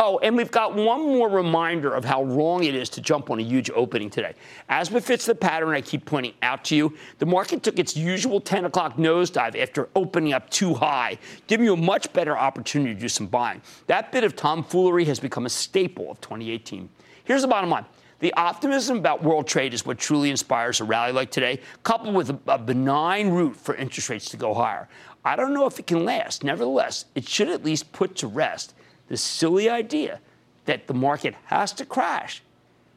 Oh, 0.00 0.20
and 0.20 0.36
we've 0.36 0.52
got 0.52 0.76
one 0.76 1.00
more 1.00 1.28
reminder 1.28 1.92
of 1.92 2.04
how 2.04 2.22
wrong 2.22 2.62
it 2.62 2.72
is 2.72 2.88
to 2.90 3.00
jump 3.00 3.30
on 3.30 3.40
a 3.40 3.42
huge 3.42 3.68
opening 3.70 4.10
today. 4.10 4.34
As 4.68 4.88
befits 4.88 5.26
the 5.26 5.34
pattern 5.34 5.70
I 5.70 5.80
keep 5.80 6.04
pointing 6.04 6.34
out 6.40 6.64
to 6.66 6.76
you, 6.76 6.96
the 7.18 7.26
market 7.26 7.64
took 7.64 7.80
its 7.80 7.96
usual 7.96 8.40
10 8.40 8.66
o'clock 8.66 8.96
nosedive 8.96 9.60
after 9.60 9.88
opening 9.96 10.34
up 10.34 10.48
too 10.50 10.72
high, 10.72 11.18
giving 11.48 11.66
you 11.66 11.72
a 11.72 11.76
much 11.76 12.12
better 12.12 12.38
opportunity 12.38 12.94
to 12.94 13.00
do 13.00 13.08
some 13.08 13.26
buying. 13.26 13.60
That 13.88 14.12
bit 14.12 14.22
of 14.22 14.36
tomfoolery 14.36 15.04
has 15.06 15.18
become 15.18 15.46
a 15.46 15.50
staple 15.50 16.12
of 16.12 16.20
2018. 16.20 16.88
Here's 17.24 17.42
the 17.42 17.48
bottom 17.48 17.68
line. 17.68 17.84
The 18.20 18.32
optimism 18.34 18.98
about 18.98 19.24
world 19.24 19.48
trade 19.48 19.74
is 19.74 19.84
what 19.84 19.98
truly 19.98 20.30
inspires 20.30 20.80
a 20.80 20.84
rally 20.84 21.10
like 21.10 21.32
today, 21.32 21.58
coupled 21.82 22.14
with 22.14 22.30
a, 22.46 22.58
benign 22.58 23.30
route 23.30 23.56
for 23.56 23.74
interest 23.74 24.10
rates 24.10 24.28
to 24.30 24.36
go 24.36 24.54
higher. 24.54 24.88
I 25.24 25.34
don't 25.34 25.52
know 25.52 25.66
if 25.66 25.80
it 25.80 25.88
can 25.88 26.04
last. 26.04 26.44
Nevertheless, 26.44 27.06
it 27.16 27.28
should 27.28 27.48
at 27.48 27.64
least 27.64 27.90
put 27.90 28.14
to 28.16 28.28
rest 28.28 28.74
the 29.08 29.16
silly 29.16 29.68
idea 29.68 30.20
that 30.66 30.86
the 30.86 30.94
market 30.94 31.34
has 31.46 31.72
to 31.72 31.84
crash 31.84 32.42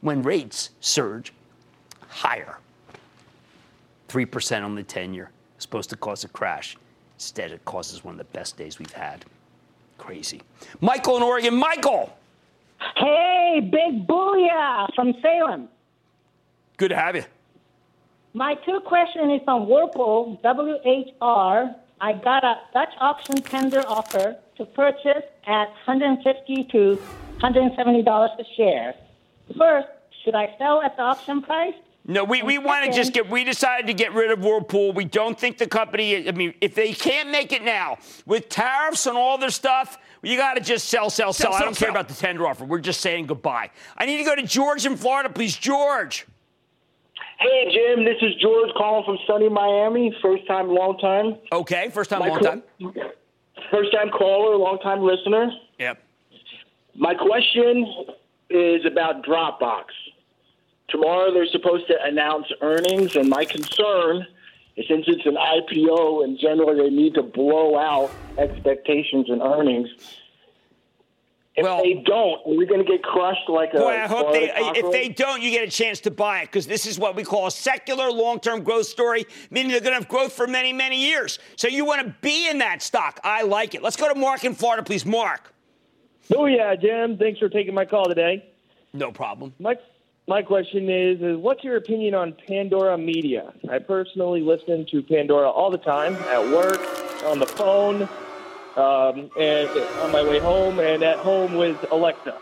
when 0.00 0.22
rates 0.22 0.70
surge 0.80 1.32
higher. 2.08 2.58
3% 4.08 4.62
on 4.62 4.74
the 4.74 4.82
10 4.82 5.14
year 5.14 5.30
is 5.56 5.62
supposed 5.62 5.90
to 5.90 5.96
cause 5.96 6.22
a 6.24 6.28
crash. 6.28 6.76
Instead, 7.16 7.50
it 7.50 7.64
causes 7.64 8.04
one 8.04 8.14
of 8.14 8.18
the 8.18 8.24
best 8.38 8.56
days 8.56 8.78
we've 8.78 8.92
had. 8.92 9.24
Crazy. 9.96 10.42
Michael 10.80 11.16
in 11.16 11.22
Oregon. 11.22 11.54
Michael! 11.54 12.16
Hey, 12.96 13.60
big 13.60 14.06
booyah 14.06 14.88
from 14.94 15.14
Salem. 15.22 15.68
Good 16.76 16.88
to 16.88 16.96
have 16.96 17.16
you. 17.16 17.24
My 18.34 18.54
two 18.66 18.80
question 18.80 19.30
is 19.30 19.40
on 19.46 19.68
Whirlpool, 19.68 20.40
WHR. 20.42 21.74
I 22.00 22.12
got 22.14 22.44
a 22.44 22.56
Dutch 22.72 22.94
auction 22.98 23.36
tender 23.36 23.84
offer 23.86 24.36
to 24.56 24.64
purchase 24.66 25.24
at 25.46 25.68
150 25.86 26.64
to 26.72 26.94
170 27.40 28.02
dollars 28.02 28.30
a 28.38 28.44
share. 28.56 28.94
First, 29.58 29.88
should 30.24 30.34
I 30.34 30.54
sell 30.58 30.82
at 30.82 30.96
the 30.96 31.02
option 31.02 31.42
price? 31.42 31.74
No, 32.04 32.24
we, 32.24 32.42
we 32.42 32.58
want 32.58 32.84
to 32.84 32.92
just 32.92 33.12
get, 33.12 33.30
we 33.30 33.44
decided 33.44 33.86
to 33.86 33.94
get 33.94 34.12
rid 34.12 34.32
of 34.32 34.40
Whirlpool. 34.40 34.92
We 34.92 35.04
don't 35.04 35.38
think 35.38 35.58
the 35.58 35.68
company, 35.68 36.28
I 36.28 36.32
mean, 36.32 36.52
if 36.60 36.74
they 36.74 36.92
can't 36.92 37.30
make 37.30 37.52
it 37.52 37.62
now 37.62 37.98
with 38.26 38.48
tariffs 38.48 39.06
and 39.06 39.16
all 39.16 39.38
their 39.38 39.50
stuff, 39.50 39.98
you 40.20 40.36
got 40.36 40.54
to 40.54 40.60
just 40.60 40.88
sell, 40.88 41.10
sell, 41.10 41.32
sell. 41.32 41.52
sell 41.52 41.60
I 41.60 41.64
don't 41.64 41.74
sell. 41.74 41.86
care 41.86 41.90
about 41.90 42.08
the 42.08 42.14
tender 42.14 42.46
offer. 42.46 42.64
We're 42.64 42.80
just 42.80 43.00
saying 43.00 43.26
goodbye. 43.26 43.70
I 43.96 44.06
need 44.06 44.16
to 44.18 44.24
go 44.24 44.34
to 44.34 44.42
George 44.42 44.84
in 44.84 44.96
Florida, 44.96 45.30
please. 45.30 45.56
George. 45.56 46.26
Hey, 47.38 47.70
Jim. 47.72 48.04
This 48.04 48.16
is 48.20 48.34
George 48.40 48.70
calling 48.76 49.04
from 49.04 49.18
sunny 49.26 49.48
Miami. 49.48 50.12
First 50.20 50.46
time, 50.48 50.68
long 50.68 50.98
time. 50.98 51.36
Okay, 51.52 51.88
first 51.90 52.10
time, 52.10 52.20
My 52.20 52.28
long 52.28 52.40
time. 52.40 52.62
First 53.72 53.90
time 53.90 54.10
caller, 54.10 54.54
long 54.56 54.78
time 54.80 55.02
listener. 55.02 55.50
Yep. 55.78 55.98
My 56.94 57.14
question 57.14 57.86
is 58.50 58.84
about 58.84 59.24
Dropbox. 59.24 59.84
Tomorrow 60.88 61.32
they're 61.32 61.46
supposed 61.46 61.86
to 61.86 61.96
announce 62.04 62.48
earnings, 62.60 63.16
and 63.16 63.30
my 63.30 63.46
concern 63.46 64.26
is 64.76 64.86
since 64.88 65.06
it's 65.08 65.24
an 65.24 65.36
IPO 65.36 66.22
and 66.22 66.38
generally 66.38 66.90
they 66.90 66.94
need 66.94 67.14
to 67.14 67.22
blow 67.22 67.78
out 67.78 68.10
expectations 68.36 69.30
and 69.30 69.40
earnings. 69.40 69.88
If 71.54 71.64
well, 71.64 71.82
they 71.82 72.02
don't, 72.06 72.40
we're 72.46 72.66
going 72.66 72.82
to 72.82 72.90
get 72.90 73.02
crushed 73.02 73.48
like 73.48 73.74
a. 73.74 73.78
boy, 73.78 73.90
a? 73.90 74.04
I 74.04 74.06
hope 74.06 74.32
they. 74.32 74.50
If 74.54 74.90
they 74.90 75.10
don't, 75.10 75.42
you 75.42 75.50
get 75.50 75.68
a 75.68 75.70
chance 75.70 76.00
to 76.00 76.10
buy 76.10 76.40
it 76.40 76.46
because 76.46 76.66
this 76.66 76.86
is 76.86 76.98
what 76.98 77.14
we 77.14 77.24
call 77.24 77.46
a 77.46 77.50
secular 77.50 78.10
long-term 78.10 78.62
growth 78.62 78.86
story, 78.86 79.26
meaning 79.50 79.70
they're 79.70 79.80
going 79.80 79.92
to 79.92 79.98
have 79.98 80.08
growth 80.08 80.32
for 80.32 80.46
many, 80.46 80.72
many 80.72 80.98
years. 80.98 81.38
So 81.56 81.68
you 81.68 81.84
want 81.84 82.06
to 82.06 82.14
be 82.22 82.48
in 82.48 82.58
that 82.58 82.80
stock. 82.80 83.20
I 83.22 83.42
like 83.42 83.74
it. 83.74 83.82
Let's 83.82 83.96
go 83.96 84.10
to 84.10 84.18
Mark 84.18 84.44
in 84.44 84.54
Florida, 84.54 84.82
please. 84.82 85.04
Mark. 85.04 85.52
Oh 86.34 86.46
yeah, 86.46 86.74
Jim. 86.74 87.18
Thanks 87.18 87.38
for 87.38 87.50
taking 87.50 87.74
my 87.74 87.84
call 87.84 88.06
today. 88.06 88.48
No 88.94 89.12
problem. 89.12 89.52
My 89.58 89.76
my 90.28 90.40
question 90.40 90.88
is, 90.88 91.20
is 91.20 91.36
what's 91.36 91.64
your 91.64 91.76
opinion 91.76 92.14
on 92.14 92.34
Pandora 92.46 92.96
Media? 92.96 93.52
I 93.70 93.78
personally 93.78 94.40
listen 94.40 94.86
to 94.86 95.02
Pandora 95.02 95.50
all 95.50 95.70
the 95.70 95.78
time 95.78 96.14
at 96.14 96.42
work, 96.48 96.80
on 97.24 97.38
the 97.38 97.46
phone, 97.46 98.08
um, 98.76 99.30
and 99.38 99.68
on 100.00 100.12
my 100.12 100.22
way 100.22 100.38
home, 100.38 100.78
and 100.78 101.02
at 101.02 101.18
home 101.18 101.54
with 101.54 101.84
Alexa. 101.90 102.36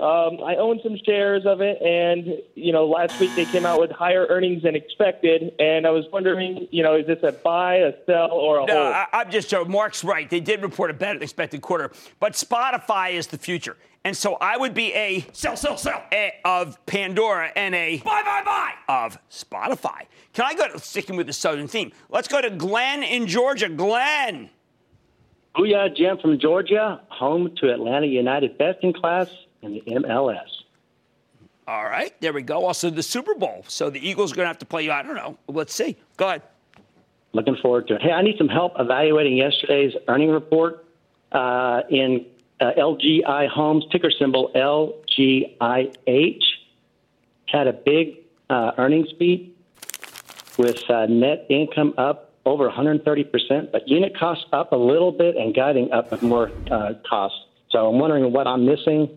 Um, 0.00 0.38
I 0.44 0.54
own 0.54 0.78
some 0.84 0.96
shares 1.04 1.44
of 1.44 1.60
it, 1.60 1.82
and 1.82 2.40
you 2.54 2.72
know, 2.72 2.86
last 2.86 3.18
week 3.18 3.34
they 3.34 3.44
came 3.46 3.66
out 3.66 3.80
with 3.80 3.90
higher 3.90 4.26
earnings 4.28 4.62
than 4.62 4.76
expected, 4.76 5.52
and 5.58 5.88
I 5.88 5.90
was 5.90 6.04
wondering, 6.12 6.68
you 6.70 6.84
know, 6.84 6.94
is 6.94 7.08
this 7.08 7.18
a 7.24 7.32
buy, 7.32 7.76
a 7.78 7.92
sell, 8.06 8.30
or 8.30 8.60
a 8.60 8.66
no, 8.66 8.74
hold? 8.80 8.94
I, 8.94 9.06
I'm 9.12 9.30
just 9.30 9.50
so 9.50 9.64
Mark's 9.64 10.04
right. 10.04 10.30
They 10.30 10.38
did 10.38 10.62
report 10.62 10.92
a 10.92 10.94
better 10.94 11.14
than 11.14 11.24
expected 11.24 11.62
quarter, 11.62 11.90
but 12.20 12.34
Spotify 12.34 13.10
is 13.10 13.26
the 13.26 13.38
future, 13.38 13.76
and 14.04 14.16
so 14.16 14.36
I 14.40 14.56
would 14.56 14.72
be 14.72 14.94
a 14.94 15.26
sell, 15.32 15.56
sell, 15.56 15.76
sell 15.76 16.04
a, 16.12 16.32
of 16.44 16.78
Pandora 16.86 17.50
and 17.56 17.74
a 17.74 17.98
buy, 17.98 18.22
buy, 18.22 18.42
buy 18.44 18.74
of 18.88 19.18
Spotify. 19.28 20.02
Can 20.32 20.44
I 20.46 20.54
go 20.54 20.68
to, 20.68 20.78
sticking 20.78 21.16
with 21.16 21.26
the 21.26 21.32
Southern 21.32 21.66
theme? 21.66 21.90
Let's 22.08 22.28
go 22.28 22.40
to 22.40 22.50
Glenn 22.50 23.02
in 23.02 23.26
Georgia. 23.26 23.68
Glenn. 23.68 24.50
Booyah, 25.56 25.94
Jim 25.96 26.18
from 26.18 26.38
Georgia, 26.38 27.00
home 27.08 27.54
to 27.56 27.72
Atlanta 27.72 28.06
United, 28.06 28.58
best 28.58 28.78
in 28.82 28.92
class 28.92 29.28
in 29.62 29.72
the 29.74 29.80
MLS. 29.80 30.46
All 31.66 31.84
right, 31.84 32.18
there 32.20 32.32
we 32.32 32.42
go. 32.42 32.64
Also, 32.64 32.88
the 32.88 33.02
Super 33.02 33.34
Bowl. 33.34 33.64
So 33.68 33.90
the 33.90 34.06
Eagles 34.06 34.32
are 34.32 34.36
going 34.36 34.44
to 34.44 34.48
have 34.48 34.58
to 34.60 34.66
play 34.66 34.84
you. 34.84 34.92
I 34.92 35.02
don't 35.02 35.16
know. 35.16 35.36
Let's 35.48 35.74
see. 35.74 35.96
Go 36.16 36.28
ahead. 36.28 36.42
Looking 37.32 37.56
forward 37.56 37.88
to 37.88 37.96
it. 37.96 38.02
Hey, 38.02 38.10
I 38.10 38.22
need 38.22 38.38
some 38.38 38.48
help 38.48 38.72
evaluating 38.78 39.36
yesterday's 39.36 39.92
earning 40.08 40.30
report 40.30 40.86
uh, 41.32 41.82
in 41.90 42.24
uh, 42.60 42.72
LGI 42.78 43.48
Homes, 43.48 43.84
ticker 43.92 44.10
symbol 44.10 44.50
LGIH. 44.54 46.42
Had 47.46 47.66
a 47.66 47.72
big 47.72 48.16
uh, 48.48 48.72
earnings 48.78 49.12
beat 49.12 49.54
with 50.56 50.88
uh, 50.90 51.06
net 51.06 51.46
income 51.50 51.94
up 51.98 52.27
over 52.48 52.68
130%, 52.68 53.72
but 53.72 53.86
unit 53.88 54.16
costs 54.18 54.44
up 54.52 54.72
a 54.72 54.76
little 54.76 55.12
bit 55.12 55.36
and 55.36 55.54
guiding 55.54 55.92
up 55.92 56.20
more 56.22 56.50
uh, 56.70 56.94
costs. 57.08 57.38
So 57.70 57.88
I'm 57.88 57.98
wondering 57.98 58.32
what 58.32 58.46
I'm 58.46 58.64
missing 58.64 59.08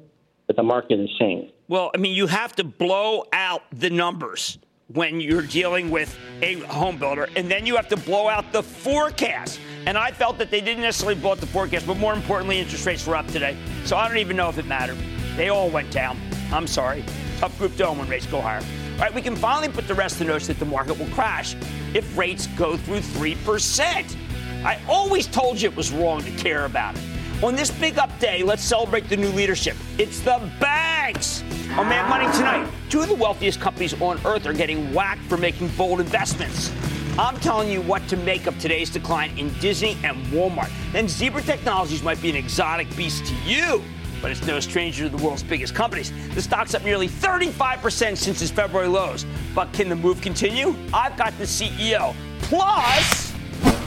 that 0.47 0.55
the 0.55 0.63
market 0.63 0.99
is 0.99 1.09
seeing. 1.17 1.51
Well, 1.67 1.91
I 1.95 1.97
mean, 1.97 2.13
you 2.15 2.27
have 2.27 2.55
to 2.57 2.63
blow 2.63 3.25
out 3.31 3.63
the 3.71 3.89
numbers 3.89 4.57
when 4.93 5.21
you're 5.21 5.41
dealing 5.41 5.89
with 5.89 6.17
a 6.41 6.55
home 6.61 6.97
builder, 6.97 7.29
and 7.35 7.49
then 7.49 7.65
you 7.65 7.77
have 7.77 7.87
to 7.87 7.97
blow 7.97 8.27
out 8.27 8.51
the 8.51 8.61
forecast. 8.61 9.59
And 9.85 9.97
I 9.97 10.11
felt 10.11 10.37
that 10.39 10.51
they 10.51 10.59
didn't 10.59 10.83
necessarily 10.83 11.19
blow 11.19 11.31
out 11.31 11.37
the 11.37 11.47
forecast, 11.47 11.87
but 11.87 11.97
more 11.97 12.13
importantly, 12.13 12.59
interest 12.59 12.85
rates 12.85 13.07
were 13.07 13.15
up 13.15 13.27
today. 13.27 13.57
So 13.85 13.95
I 13.95 14.07
don't 14.07 14.17
even 14.17 14.35
know 14.35 14.49
if 14.49 14.57
it 14.57 14.65
mattered. 14.65 14.97
They 15.37 15.49
all 15.49 15.69
went 15.69 15.91
down. 15.91 16.19
I'm 16.51 16.67
sorry. 16.67 17.05
Tough 17.39 17.57
group 17.57 17.75
to 17.77 17.87
own 17.87 17.97
when 17.97 18.09
rates 18.09 18.25
go 18.25 18.41
higher. 18.41 18.61
Right, 18.99 19.13
we 19.13 19.21
can 19.21 19.35
finally 19.35 19.69
put 19.69 19.87
the 19.87 19.95
rest 19.95 20.19
the 20.19 20.25
notes 20.25 20.47
that 20.47 20.59
the 20.59 20.65
market 20.65 20.97
will 20.99 21.07
crash 21.07 21.55
if 21.93 22.17
rates 22.17 22.47
go 22.57 22.77
through 22.77 22.99
3%. 22.99 24.15
I 24.63 24.79
always 24.87 25.25
told 25.25 25.59
you 25.59 25.69
it 25.69 25.75
was 25.75 25.91
wrong 25.91 26.21
to 26.21 26.31
care 26.31 26.65
about 26.65 26.95
it. 26.95 27.03
On 27.43 27.55
this 27.55 27.71
big 27.71 27.97
up 27.97 28.17
day, 28.19 28.43
let's 28.43 28.63
celebrate 28.63 29.09
the 29.09 29.17
new 29.17 29.29
leadership. 29.29 29.75
It's 29.97 30.19
the 30.19 30.39
banks. 30.59 31.41
On 31.71 31.89
Mad 31.89 32.07
Money 32.07 32.31
tonight, 32.37 32.69
two 32.89 33.01
of 33.01 33.07
the 33.07 33.15
wealthiest 33.15 33.59
companies 33.59 33.99
on 33.99 34.19
earth 34.25 34.45
are 34.45 34.53
getting 34.53 34.93
whacked 34.93 35.23
for 35.23 35.37
making 35.37 35.69
bold 35.69 35.99
investments. 35.99 36.71
I'm 37.17 37.39
telling 37.39 37.69
you 37.69 37.81
what 37.81 38.07
to 38.09 38.17
make 38.17 38.45
of 38.45 38.59
today's 38.59 38.91
decline 38.91 39.35
in 39.37 39.51
Disney 39.59 39.97
and 40.03 40.23
Walmart. 40.27 40.69
Then 40.91 41.07
Zebra 41.07 41.41
Technologies 41.41 42.03
might 42.03 42.21
be 42.21 42.29
an 42.29 42.35
exotic 42.35 42.95
beast 42.95 43.25
to 43.25 43.33
you, 43.43 43.81
but 44.21 44.31
it's 44.31 44.45
no 44.45 44.59
stranger 44.59 45.09
to 45.09 45.09
the 45.09 45.23
world's 45.23 45.43
biggest 45.43 45.73
companies. 45.73 46.11
The 46.35 46.41
stock's 46.41 46.75
up 46.75 46.83
nearly 46.83 47.07
35% 47.07 48.17
since 48.17 48.41
its 48.41 48.51
February 48.51 48.87
lows. 48.87 49.25
But 49.55 49.73
can 49.73 49.89
the 49.89 49.95
move 49.95 50.21
continue? 50.21 50.75
I've 50.93 51.17
got 51.17 51.37
the 51.37 51.45
CEO. 51.45 52.15
Plus, 52.43 53.33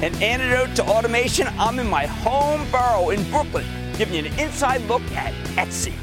an 0.03 0.15
antidote 0.23 0.75
to 0.77 0.85
automation, 0.85 1.47
I'm 1.59 1.79
in 1.79 1.89
my 1.89 2.07
home 2.07 2.69
borough 2.71 3.11
in 3.11 3.23
Brooklyn, 3.31 3.67
giving 3.97 4.15
you 4.15 4.31
an 4.31 4.41
inside 4.41 4.83
look 4.83 5.03
at 5.13 5.33
Etsy. 5.57 5.95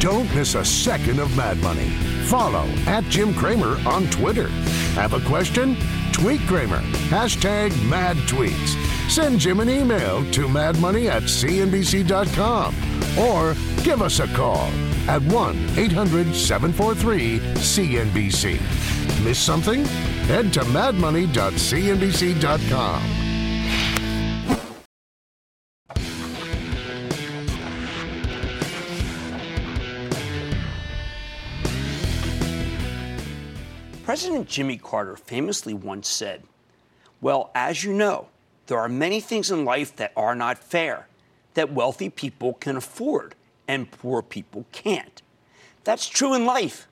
Don't 0.00 0.34
miss 0.34 0.56
a 0.56 0.64
second 0.64 1.20
of 1.20 1.36
Mad 1.36 1.58
Money. 1.58 1.88
Follow 2.26 2.64
at 2.86 3.04
Jim 3.04 3.32
Cramer 3.34 3.76
on 3.86 4.06
Twitter. 4.10 4.48
Have 4.96 5.12
a 5.12 5.20
question? 5.20 5.76
Tweet 6.12 6.40
Cramer. 6.42 6.80
Hashtag 7.08 7.70
mad 7.88 8.16
tweets. 8.28 8.91
Send 9.08 9.40
Jim 9.40 9.60
an 9.60 9.68
email 9.68 10.24
to 10.32 10.48
madmoney 10.48 11.08
at 11.08 11.22
cnbc.com 11.24 12.74
or 13.18 13.54
give 13.82 14.00
us 14.02 14.20
a 14.20 14.26
call 14.28 14.70
at 15.08 15.20
1 15.22 15.78
800 15.78 16.34
743 16.34 17.38
CNBC. 17.38 18.60
Miss 19.24 19.38
something? 19.38 19.84
Head 20.26 20.52
to 20.54 20.60
madmoney.cnbc.com. 20.60 23.02
President 34.04 34.48
Jimmy 34.48 34.76
Carter 34.76 35.16
famously 35.16 35.72
once 35.72 36.08
said, 36.08 36.42
Well, 37.20 37.50
as 37.54 37.82
you 37.82 37.92
know, 37.92 38.28
there 38.66 38.78
are 38.78 38.88
many 38.88 39.20
things 39.20 39.50
in 39.50 39.64
life 39.64 39.94
that 39.96 40.12
are 40.16 40.34
not 40.34 40.58
fair, 40.58 41.08
that 41.54 41.72
wealthy 41.72 42.08
people 42.08 42.54
can 42.54 42.76
afford 42.76 43.34
and 43.68 43.90
poor 43.90 44.22
people 44.22 44.66
can't. 44.72 45.22
That's 45.84 46.08
true 46.08 46.34
in 46.34 46.44
life, 46.44 46.86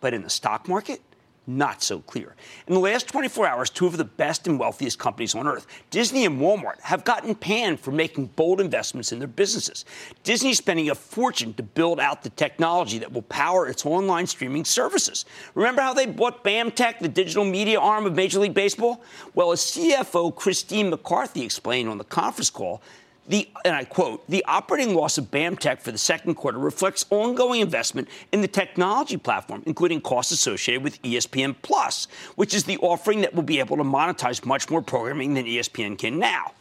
but 0.00 0.14
in 0.14 0.22
the 0.22 0.30
stock 0.30 0.68
market, 0.68 1.00
not 1.46 1.82
so 1.82 2.00
clear. 2.00 2.34
In 2.66 2.74
the 2.74 2.80
last 2.80 3.08
24 3.08 3.46
hours, 3.46 3.70
two 3.70 3.86
of 3.86 3.96
the 3.96 4.04
best 4.04 4.46
and 4.46 4.58
wealthiest 4.58 4.98
companies 4.98 5.34
on 5.34 5.46
earth, 5.46 5.66
Disney 5.90 6.24
and 6.24 6.40
Walmart, 6.40 6.80
have 6.80 7.04
gotten 7.04 7.34
panned 7.34 7.80
for 7.80 7.92
making 7.92 8.26
bold 8.26 8.60
investments 8.60 9.12
in 9.12 9.18
their 9.18 9.28
businesses. 9.28 9.84
Disney's 10.24 10.58
spending 10.58 10.90
a 10.90 10.94
fortune 10.94 11.54
to 11.54 11.62
build 11.62 12.00
out 12.00 12.22
the 12.22 12.30
technology 12.30 12.98
that 12.98 13.12
will 13.12 13.22
power 13.22 13.68
its 13.68 13.86
online 13.86 14.26
streaming 14.26 14.64
services. 14.64 15.24
Remember 15.54 15.82
how 15.82 15.94
they 15.94 16.06
bought 16.06 16.42
BAMTech, 16.42 16.98
the 16.98 17.08
digital 17.08 17.44
media 17.44 17.78
arm 17.78 18.06
of 18.06 18.14
Major 18.14 18.40
League 18.40 18.54
Baseball? 18.54 19.02
Well, 19.34 19.52
as 19.52 19.60
CFO 19.60 20.34
Christine 20.34 20.90
McCarthy 20.90 21.42
explained 21.42 21.88
on 21.88 21.98
the 21.98 22.04
conference 22.04 22.50
call, 22.50 22.82
the, 23.28 23.48
and 23.64 23.74
I 23.74 23.84
quote, 23.84 24.28
the 24.28 24.44
operating 24.46 24.94
loss 24.94 25.18
of 25.18 25.30
BAMTech 25.30 25.80
for 25.80 25.90
the 25.90 25.98
second 25.98 26.34
quarter 26.36 26.58
reflects 26.58 27.04
ongoing 27.10 27.60
investment 27.60 28.08
in 28.32 28.40
the 28.40 28.48
technology 28.48 29.16
platform, 29.16 29.62
including 29.66 30.00
costs 30.00 30.32
associated 30.32 30.84
with 30.84 31.02
ESPN 31.02 31.56
Plus, 31.62 32.06
which 32.36 32.54
is 32.54 32.64
the 32.64 32.78
offering 32.78 33.22
that 33.22 33.34
will 33.34 33.42
be 33.42 33.58
able 33.58 33.76
to 33.76 33.82
monetize 33.82 34.44
much 34.44 34.70
more 34.70 34.82
programming 34.82 35.34
than 35.34 35.44
ESPN 35.44 35.98
can 35.98 36.18
now. 36.18 36.52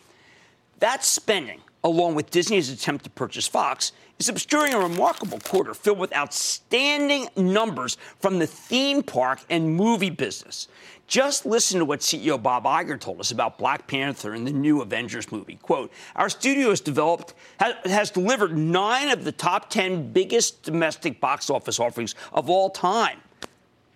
That 0.79 1.03
spending, 1.03 1.61
along 1.83 2.15
with 2.15 2.31
Disney's 2.31 2.69
attempt 2.69 3.03
to 3.03 3.09
purchase 3.11 3.47
Fox, 3.47 3.91
is 4.19 4.29
obscuring 4.29 4.73
a 4.73 4.79
remarkable 4.79 5.39
quarter 5.39 5.73
filled 5.73 5.99
with 5.99 6.15
outstanding 6.15 7.27
numbers 7.35 7.97
from 8.19 8.39
the 8.39 8.47
theme 8.47 9.03
park 9.03 9.39
and 9.49 9.75
movie 9.75 10.09
business. 10.09 10.67
Just 11.07 11.45
listen 11.45 11.79
to 11.79 11.85
what 11.85 11.99
CEO 11.99 12.41
Bob 12.41 12.63
Iger 12.63 12.99
told 12.99 13.19
us 13.19 13.31
about 13.31 13.59
Black 13.59 13.85
Panther 13.87 14.33
and 14.33 14.47
the 14.47 14.51
new 14.51 14.81
Avengers 14.81 15.31
movie. 15.31 15.59
Quote, 15.61 15.91
our 16.15 16.29
studio 16.29 16.69
has 16.69 16.81
developed, 16.81 17.35
has, 17.59 18.09
delivered 18.09 18.57
nine 18.57 19.09
of 19.09 19.23
the 19.23 19.31
top 19.31 19.69
10 19.69 20.11
biggest 20.11 20.63
domestic 20.63 21.19
box 21.19 21.49
office 21.49 21.79
offerings 21.79 22.15
of 22.33 22.49
all 22.49 22.69
time 22.69 23.19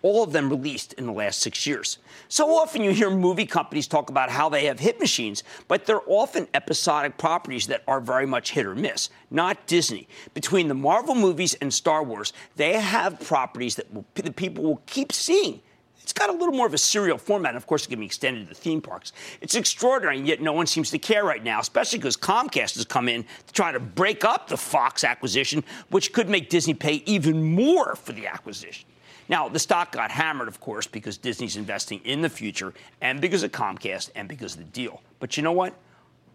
all 0.02 0.22
of 0.22 0.32
them 0.32 0.48
released 0.48 0.92
in 0.94 1.06
the 1.06 1.12
last 1.12 1.40
six 1.40 1.66
years. 1.66 1.98
So 2.28 2.56
often 2.56 2.82
you 2.82 2.92
hear 2.92 3.10
movie 3.10 3.46
companies 3.46 3.86
talk 3.86 4.10
about 4.10 4.30
how 4.30 4.48
they 4.48 4.66
have 4.66 4.80
hit 4.80 5.00
machines, 5.00 5.42
but 5.68 5.84
they're 5.84 6.00
often 6.06 6.48
episodic 6.54 7.18
properties 7.18 7.66
that 7.66 7.82
are 7.86 8.00
very 8.00 8.26
much 8.26 8.52
hit 8.52 8.66
or 8.66 8.74
miss, 8.74 9.10
not 9.30 9.66
Disney. 9.66 10.08
Between 10.34 10.68
the 10.68 10.74
Marvel 10.74 11.14
movies 11.14 11.54
and 11.54 11.72
Star 11.72 12.02
Wars, 12.02 12.32
they 12.56 12.74
have 12.74 13.20
properties 13.20 13.76
that 13.76 13.92
will, 13.92 14.04
the 14.14 14.32
people 14.32 14.64
will 14.64 14.82
keep 14.86 15.12
seeing 15.12 15.60
it's 16.02 16.12
got 16.12 16.30
a 16.30 16.32
little 16.32 16.54
more 16.54 16.66
of 16.66 16.74
a 16.74 16.78
serial 16.78 17.18
format. 17.18 17.50
And 17.50 17.56
of 17.56 17.66
course, 17.66 17.86
going 17.86 17.98
to 17.98 18.00
be 18.00 18.06
extended 18.06 18.48
to 18.48 18.48
the 18.48 18.60
theme 18.60 18.80
parks. 18.80 19.12
It's 19.40 19.54
extraordinary, 19.54 20.18
and 20.18 20.26
yet 20.26 20.40
no 20.40 20.52
one 20.52 20.66
seems 20.66 20.90
to 20.90 20.98
care 20.98 21.24
right 21.24 21.42
now, 21.42 21.60
especially 21.60 21.98
because 21.98 22.16
Comcast 22.16 22.74
has 22.74 22.84
come 22.84 23.08
in 23.08 23.24
to 23.46 23.52
try 23.52 23.72
to 23.72 23.80
break 23.80 24.24
up 24.24 24.48
the 24.48 24.56
Fox 24.56 25.04
acquisition, 25.04 25.62
which 25.90 26.12
could 26.12 26.28
make 26.28 26.48
Disney 26.48 26.74
pay 26.74 27.02
even 27.06 27.54
more 27.54 27.94
for 27.96 28.12
the 28.12 28.26
acquisition. 28.26 28.86
Now, 29.28 29.48
the 29.48 29.60
stock 29.60 29.92
got 29.92 30.10
hammered, 30.10 30.48
of 30.48 30.58
course, 30.58 30.88
because 30.88 31.16
Disney's 31.16 31.56
investing 31.56 32.00
in 32.04 32.20
the 32.20 32.28
future 32.28 32.74
and 33.00 33.20
because 33.20 33.44
of 33.44 33.52
Comcast 33.52 34.10
and 34.16 34.28
because 34.28 34.54
of 34.54 34.58
the 34.58 34.64
deal. 34.64 35.02
But 35.20 35.36
you 35.36 35.44
know 35.44 35.52
what? 35.52 35.74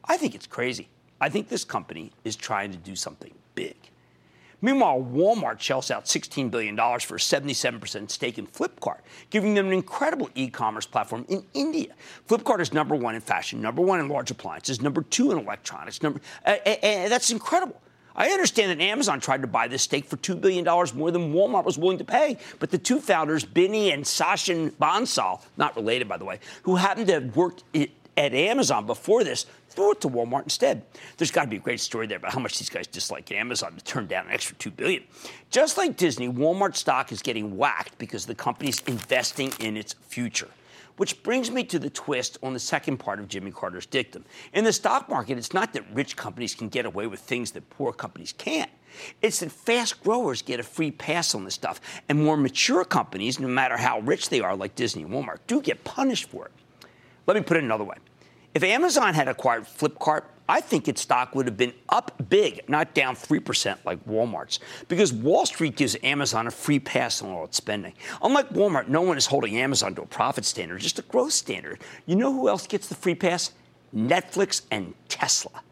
I 0.05 0.15
think 0.15 0.34
it's 0.34 0.48
crazy. 0.48 0.88
I 1.19 1.27
think 1.27 1.50
this 1.50 1.65
company 1.65 2.12
is 2.24 2.38
trying 2.38 2.72
to 2.72 2.77
do 2.77 2.95
something 2.95 3.34
big. 3.53 3.75
Meanwhile, 4.62 5.01
Walmart 5.12 5.59
shells 5.59 5.91
out 5.91 6.05
$16 6.05 6.50
billion 6.50 6.75
for 6.75 7.15
a 7.15 7.19
77% 7.19 8.09
stake 8.09 8.38
in 8.38 8.47
Flipkart, 8.47 9.00
giving 9.29 9.53
them 9.53 9.67
an 9.67 9.74
incredible 9.74 10.29
e 10.35 10.50
commerce 10.50 10.85
platform 10.85 11.25
in 11.29 11.45
India. 11.53 11.93
Flipkart 12.27 12.59
is 12.59 12.74
number 12.74 12.95
one 12.95 13.15
in 13.15 13.21
fashion, 13.21 13.62
number 13.62 13.81
one 13.81 14.00
in 14.00 14.07
large 14.07 14.31
appliances, 14.31 14.81
number 14.81 15.01
two 15.03 15.31
in 15.31 15.38
electronics. 15.38 16.01
Number, 16.01 16.19
uh, 16.45 16.55
uh, 16.65 17.09
that's 17.09 17.31
incredible. 17.31 17.81
I 18.15 18.29
understand 18.29 18.71
that 18.71 18.83
Amazon 18.83 19.19
tried 19.19 19.41
to 19.41 19.47
buy 19.47 19.67
this 19.67 19.83
stake 19.83 20.05
for 20.05 20.15
$2 20.17 20.39
billion 20.39 20.63
more 20.95 21.12
than 21.12 21.33
Walmart 21.33 21.65
was 21.65 21.77
willing 21.77 21.97
to 21.97 22.05
pay. 22.05 22.38
But 22.59 22.71
the 22.71 22.77
two 22.77 23.01
founders, 23.01 23.43
Binny 23.43 23.91
and 23.91 24.05
Sachin 24.05 24.71
Bansal, 24.71 25.41
not 25.57 25.75
related, 25.75 26.07
by 26.07 26.17
the 26.17 26.25
way, 26.25 26.39
who 26.63 26.75
happened 26.75 27.07
to 27.07 27.13
have 27.13 27.35
worked 27.35 27.63
at 28.17 28.34
Amazon 28.34 28.86
before 28.86 29.24
this, 29.24 29.45
throw 29.69 29.91
it 29.91 30.01
to 30.01 30.10
Walmart 30.10 30.43
instead. 30.43 30.84
There's 31.17 31.31
got 31.31 31.43
to 31.43 31.50
be 31.50 31.57
a 31.57 31.60
great 31.60 31.79
story 31.79 32.07
there 32.07 32.17
about 32.17 32.34
how 32.34 32.39
much 32.39 32.57
these 32.57 32.69
guys 32.69 32.88
dislike 32.88 33.31
Amazon 33.31 33.75
to 33.75 33.84
turn 33.84 34.07
down 34.07 34.27
an 34.27 34.31
extra 34.31 34.55
2 34.57 34.72
billion. 34.72 35.03
Just 35.50 35.77
like 35.77 35.98
Disney, 35.98 36.29
Walmart 36.29 36.75
stock 36.75 37.12
is 37.12 37.22
getting 37.22 37.57
whacked 37.57 37.98
because 37.98 38.25
the 38.25 38.36
company's 38.36 38.81
investing 38.81 39.51
in 39.60 39.77
its 39.77 39.93
future. 40.07 40.50
Which 40.98 41.24
brings 41.24 41.51
me 41.51 41.65
to 41.65 41.77
the 41.77 41.89
twist 41.89 42.38
on 42.41 42.53
the 42.53 42.60
second 42.60 42.98
part 42.98 43.19
of 43.19 43.27
Jimmy 43.27 43.51
Carter's 43.51 43.86
dictum. 43.86 44.24
In 44.53 44.63
the 44.63 44.72
stock 44.72 45.10
market, 45.10 45.38
it's 45.38 45.53
not 45.53 45.74
that 45.74 45.84
rich 45.93 46.15
companies 46.15 46.55
can 46.55 46.69
get 46.69 46.86
away 46.86 47.05
with 47.05 47.19
things 47.19 47.51
that 47.51 47.69
poor 47.69 47.91
companies 47.91 48.34
can't. 48.38 48.72
It's 49.22 49.41
that 49.41 49.51
fast 49.51 50.01
growers 50.03 50.42
get 50.42 50.61
a 50.61 50.63
free 50.63 50.92
pass 50.92 51.35
on 51.35 51.44
this 51.44 51.53
stuff, 51.53 51.81
and 52.07 52.24
more 52.24 52.37
mature 52.37 52.85
companies, 52.85 53.42
no 53.42 53.50
matter 53.50 53.75
how 53.75 54.00
rich 54.00 54.29
they 54.29 54.40
are, 54.40 54.55
like 54.55 54.75
Disney 54.75 55.03
and 55.03 55.11
Walmart, 55.11 55.40
do 55.48 55.61
get 55.61 55.83
punished 55.83 56.29
for 56.29 56.46
it. 56.46 56.51
Let 57.27 57.35
me 57.35 57.44
put 57.44 57.57
it 57.57 57.64
another 57.64 57.83
way. 57.83 57.98
If 58.53 58.64
Amazon 58.64 59.14
had 59.14 59.27
acquired 59.27 59.66
Flipkart, 59.66 60.24
I 60.48 60.61
think 60.61 60.88
its 60.88 61.01
stock 61.01 61.33
would 61.33 61.48
have 61.48 61.57
been 61.57 61.74
up 61.90 62.29
big, 62.29 62.61
not 62.70 62.94
down 62.94 63.16
3% 63.16 63.77
like 63.83 64.05
Walmart's, 64.05 64.59
because 64.88 65.11
Wall 65.11 65.46
Street 65.46 65.75
gives 65.75 65.98
Amazon 66.03 66.46
a 66.46 66.51
free 66.51 66.79
pass 66.79 67.22
on 67.22 67.31
all 67.31 67.46
its 67.46 67.57
spending. 67.57 67.94
Unlike 68.22 68.51
Walmart, 68.51 68.88
no 68.88 69.01
one 69.01 69.18
is 69.18 69.25
holding 69.25 69.57
Amazon 69.57 69.96
to 69.96 70.03
a 70.03 70.05
profit 70.05 70.46
standard, 70.46 70.81
just 70.81 71.00
a 71.00 71.01
growth 71.01 71.33
standard. 71.33 71.81
You 72.05 72.16
know 72.16 72.31
who 72.31 72.48
else 72.48 72.68
gets 72.68 72.88
the 72.88 72.96
free 72.96 73.16
pass? 73.16 73.53
Netflix 73.94 74.61
and 74.70 74.94
Tesla. 75.09 75.65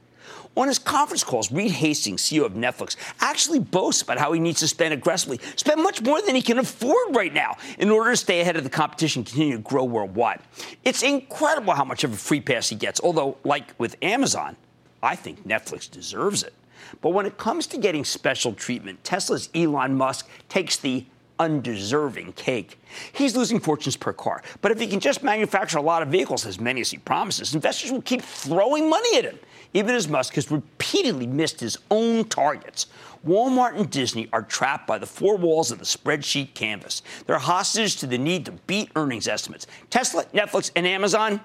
On 0.56 0.68
his 0.68 0.78
conference 0.78 1.24
calls, 1.24 1.52
Reed 1.52 1.72
Hastings, 1.72 2.22
CEO 2.22 2.46
of 2.46 2.54
Netflix, 2.54 2.96
actually 3.20 3.60
boasts 3.60 4.04
about 4.04 4.20
how 4.20 4.34
he 4.34 4.40
needs 4.40 4.60
to 4.60 4.68
spend 4.68 4.94
aggressively, 4.94 5.40
spend 5.56 5.82
much 5.82 6.02
more 6.02 6.22
than 6.22 6.36
he 6.36 6.44
can 6.44 6.60
afford 6.60 7.16
right 7.16 7.34
now 7.34 7.58
in 7.80 7.90
order 7.90 8.12
to 8.12 8.18
stay 8.18 8.40
ahead 8.42 8.56
of 8.56 8.64
the 8.64 8.70
competition 8.70 9.22
and 9.22 9.28
continue 9.28 9.58
to 9.58 9.64
grow 9.64 9.84
worldwide. 9.84 10.42
It's 10.84 11.02
incredible 11.02 11.74
how 11.74 11.86
much 11.86 12.04
of 12.04 12.14
a 12.14 12.18
free 12.18 12.42
pass 12.42 12.70
he 12.70 12.76
gets, 12.76 13.02
although, 13.02 13.38
like 13.44 13.74
with 13.80 13.96
Amazon, 14.04 14.56
I 15.02 15.16
think 15.16 15.48
Netflix 15.48 15.90
deserves 15.90 16.44
it. 16.44 16.54
But 17.02 17.10
when 17.10 17.26
it 17.26 17.38
comes 17.38 17.66
to 17.68 17.78
getting 17.78 18.06
special 18.06 18.54
treatment, 18.54 19.04
Tesla's 19.04 19.50
Elon 19.56 19.96
Musk 19.96 20.30
takes 20.50 20.78
the 20.78 21.06
undeserving 21.40 22.34
cake. 22.34 22.80
He's 23.12 23.36
losing 23.36 23.60
fortunes 23.60 23.98
per 23.98 24.14
car. 24.14 24.44
But 24.62 24.72
if 24.72 24.80
he 24.80 24.86
can 24.86 25.00
just 25.00 25.24
manufacture 25.24 25.80
a 25.80 25.82
lot 25.82 26.04
of 26.04 26.10
vehicles, 26.10 26.46
as 26.46 26.60
many 26.60 26.82
as 26.82 26.92
he 26.92 27.00
promises, 27.00 27.56
investors 27.56 27.92
will 27.92 28.04
keep 28.04 28.22
throwing 28.22 28.88
money 28.88 29.18
at 29.18 29.24
him 29.26 29.40
even 29.74 29.96
as 29.96 30.08
Musk 30.08 30.36
has 30.36 30.52
repeatedly 30.52 31.28
missed 31.28 31.60
his 31.60 31.78
own 31.90 32.26
targets. 32.26 32.88
Walmart 33.26 33.78
and 33.78 33.90
Disney 33.90 34.28
are 34.34 34.44
trapped 34.44 34.86
by 34.86 34.98
the 34.98 35.06
four 35.06 35.38
walls 35.38 35.72
of 35.72 35.80
the 35.80 35.86
spreadsheet 35.86 36.54
canvas. 36.54 37.02
They're 37.26 37.40
hostage 37.40 37.96
to 37.98 38.08
the 38.08 38.18
need 38.18 38.46
to 38.46 38.52
beat 38.52 38.92
earnings 38.96 39.28
estimates. 39.28 39.66
Tesla, 39.90 40.26
Netflix, 40.26 40.72
and 40.76 40.86
Amazon, 40.86 41.40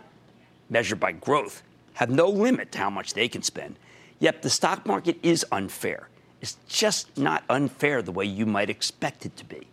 measured 0.68 1.00
by 1.00 1.12
growth, 1.12 1.62
have 1.94 2.10
no 2.10 2.28
limit 2.28 2.72
to 2.72 2.78
how 2.78 2.90
much 2.90 3.14
they 3.14 3.28
can 3.28 3.42
spend. 3.42 3.78
Yet 4.18 4.42
the 4.42 4.50
stock 4.50 4.84
market 4.86 5.18
is 5.22 5.46
unfair. 5.52 6.08
It's 6.40 6.56
just 6.68 7.16
not 7.16 7.44
unfair 7.48 8.02
the 8.02 8.12
way 8.12 8.24
you 8.24 8.46
might 8.46 8.70
expect 8.70 9.24
it 9.26 9.36
to 9.36 9.44
be. 9.44 9.66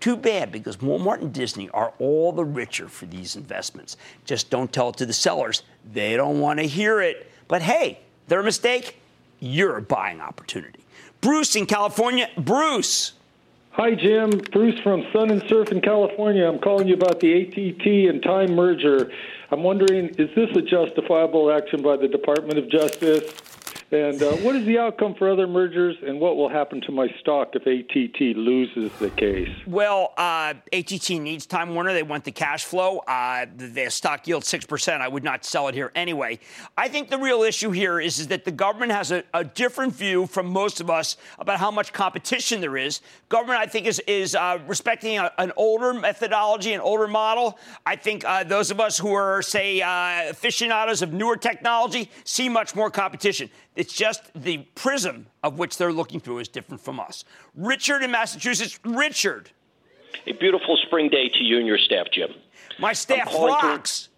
Too 0.00 0.16
bad 0.16 0.52
because 0.52 0.76
Walmart 0.76 1.20
and 1.20 1.32
Disney 1.32 1.68
are 1.70 1.92
all 1.98 2.32
the 2.32 2.44
richer 2.44 2.88
for 2.88 3.06
these 3.06 3.34
investments. 3.34 3.96
Just 4.24 4.48
don't 4.48 4.72
tell 4.72 4.90
it 4.90 4.96
to 4.96 5.06
the 5.06 5.12
sellers. 5.12 5.64
They 5.92 6.16
don't 6.16 6.40
want 6.40 6.60
to 6.60 6.66
hear 6.66 7.00
it. 7.00 7.30
But 7.48 7.62
hey, 7.62 7.98
their 8.28 8.42
mistake, 8.42 9.00
you're 9.40 9.78
a 9.78 9.82
buying 9.82 10.20
opportunity. 10.20 10.80
Bruce 11.20 11.56
in 11.56 11.66
California. 11.66 12.28
Bruce. 12.36 13.12
Hi, 13.72 13.94
Jim. 13.94 14.30
Bruce 14.52 14.78
from 14.80 15.06
Sun 15.12 15.30
and 15.30 15.42
Surf 15.48 15.72
in 15.72 15.80
California. 15.80 16.44
I'm 16.46 16.58
calling 16.58 16.88
you 16.88 16.94
about 16.94 17.20
the 17.20 17.42
ATT 17.42 18.10
and 18.10 18.22
Time 18.22 18.54
merger. 18.54 19.10
I'm 19.50 19.62
wondering, 19.62 20.08
is 20.18 20.34
this 20.34 20.50
a 20.56 20.62
justifiable 20.62 21.50
action 21.50 21.80
by 21.80 21.96
the 21.96 22.08
Department 22.08 22.58
of 22.58 22.68
Justice? 22.68 23.32
And 23.90 24.22
uh, 24.22 24.32
what 24.36 24.54
is 24.54 24.66
the 24.66 24.78
outcome 24.78 25.14
for 25.14 25.30
other 25.30 25.46
mergers, 25.46 25.96
and 26.06 26.20
what 26.20 26.36
will 26.36 26.50
happen 26.50 26.82
to 26.82 26.92
my 26.92 27.08
stock 27.20 27.54
if 27.54 27.66
ATT 27.66 28.36
loses 28.36 28.92
the 28.98 29.08
case? 29.08 29.48
Well, 29.66 30.12
uh, 30.18 30.52
ATT 30.74 31.08
needs 31.10 31.46
Time 31.46 31.74
Warner. 31.74 31.94
They 31.94 32.02
want 32.02 32.24
the 32.24 32.32
cash 32.32 32.64
flow. 32.64 32.98
Uh, 32.98 33.46
the 33.56 33.88
stock 33.88 34.28
yield 34.28 34.42
6%. 34.42 35.00
I 35.00 35.08
would 35.08 35.24
not 35.24 35.46
sell 35.46 35.68
it 35.68 35.74
here 35.74 35.90
anyway. 35.94 36.38
I 36.76 36.88
think 36.88 37.08
the 37.08 37.16
real 37.16 37.42
issue 37.42 37.70
here 37.70 37.98
is, 37.98 38.18
is 38.18 38.28
that 38.28 38.44
the 38.44 38.50
government 38.50 38.92
has 38.92 39.10
a, 39.10 39.24
a 39.32 39.42
different 39.42 39.94
view 39.94 40.26
from 40.26 40.48
most 40.48 40.82
of 40.82 40.90
us 40.90 41.16
about 41.38 41.58
how 41.58 41.70
much 41.70 41.94
competition 41.94 42.60
there 42.60 42.76
is. 42.76 43.00
Government, 43.30 43.58
I 43.58 43.66
think, 43.66 43.86
is, 43.86 44.00
is 44.00 44.34
uh, 44.34 44.58
respecting 44.66 45.18
a, 45.18 45.32
an 45.38 45.50
older 45.56 45.94
methodology, 45.94 46.74
an 46.74 46.80
older 46.80 47.08
model. 47.08 47.58
I 47.86 47.96
think 47.96 48.22
uh, 48.26 48.44
those 48.44 48.70
of 48.70 48.80
us 48.80 48.98
who 48.98 49.14
are, 49.14 49.40
say, 49.40 49.80
uh, 49.80 50.28
aficionados 50.28 51.00
of 51.00 51.14
newer 51.14 51.38
technology 51.38 52.10
see 52.24 52.50
much 52.50 52.74
more 52.74 52.90
competition. 52.90 53.48
It's 53.78 53.92
just 53.92 54.32
the 54.34 54.58
prism 54.74 55.28
of 55.44 55.56
which 55.56 55.76
they're 55.76 55.92
looking 55.92 56.18
through 56.18 56.40
is 56.40 56.48
different 56.48 56.80
from 56.80 56.98
us. 56.98 57.24
Richard 57.54 58.02
in 58.02 58.10
Massachusetts. 58.10 58.80
Richard. 58.84 59.52
A 60.26 60.32
beautiful 60.32 60.76
spring 60.84 61.08
day 61.08 61.28
to 61.28 61.44
you 61.44 61.58
and 61.58 61.66
your 61.66 61.78
staff, 61.78 62.08
Jim. 62.12 62.30
My 62.80 62.92
staff 62.92 63.32
rocks. 63.32 64.08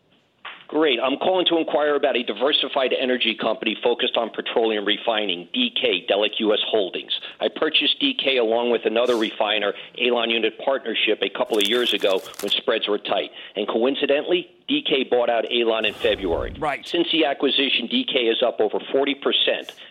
Great. 0.66 0.98
I'm 0.98 1.18
calling 1.18 1.44
to 1.46 1.58
inquire 1.58 1.94
about 1.96 2.16
a 2.16 2.22
diversified 2.22 2.94
energy 2.98 3.34
company 3.34 3.76
focused 3.82 4.16
on 4.16 4.30
petroleum 4.30 4.86
refining, 4.86 5.48
DK, 5.54 6.08
Delek 6.08 6.38
U.S. 6.38 6.60
Holdings. 6.66 7.12
I 7.40 7.48
purchased 7.48 8.00
DK 8.00 8.40
along 8.40 8.70
with 8.70 8.86
another 8.86 9.16
refiner, 9.16 9.74
Alon 10.00 10.30
Unit 10.30 10.54
Partnership, 10.64 11.18
a 11.22 11.28
couple 11.28 11.58
of 11.58 11.64
years 11.64 11.92
ago 11.92 12.22
when 12.40 12.50
spreads 12.50 12.88
were 12.88 12.98
tight. 12.98 13.30
And 13.56 13.68
coincidentally, 13.68 14.48
DK 14.70 15.10
bought 15.10 15.28
out 15.28 15.44
Alon 15.50 15.84
in 15.84 15.94
February. 15.94 16.54
Right. 16.58 16.86
Since 16.86 17.08
the 17.10 17.24
acquisition, 17.24 17.88
DK 17.88 18.30
is 18.30 18.42
up 18.42 18.60
over 18.60 18.78
40%. 18.78 19.16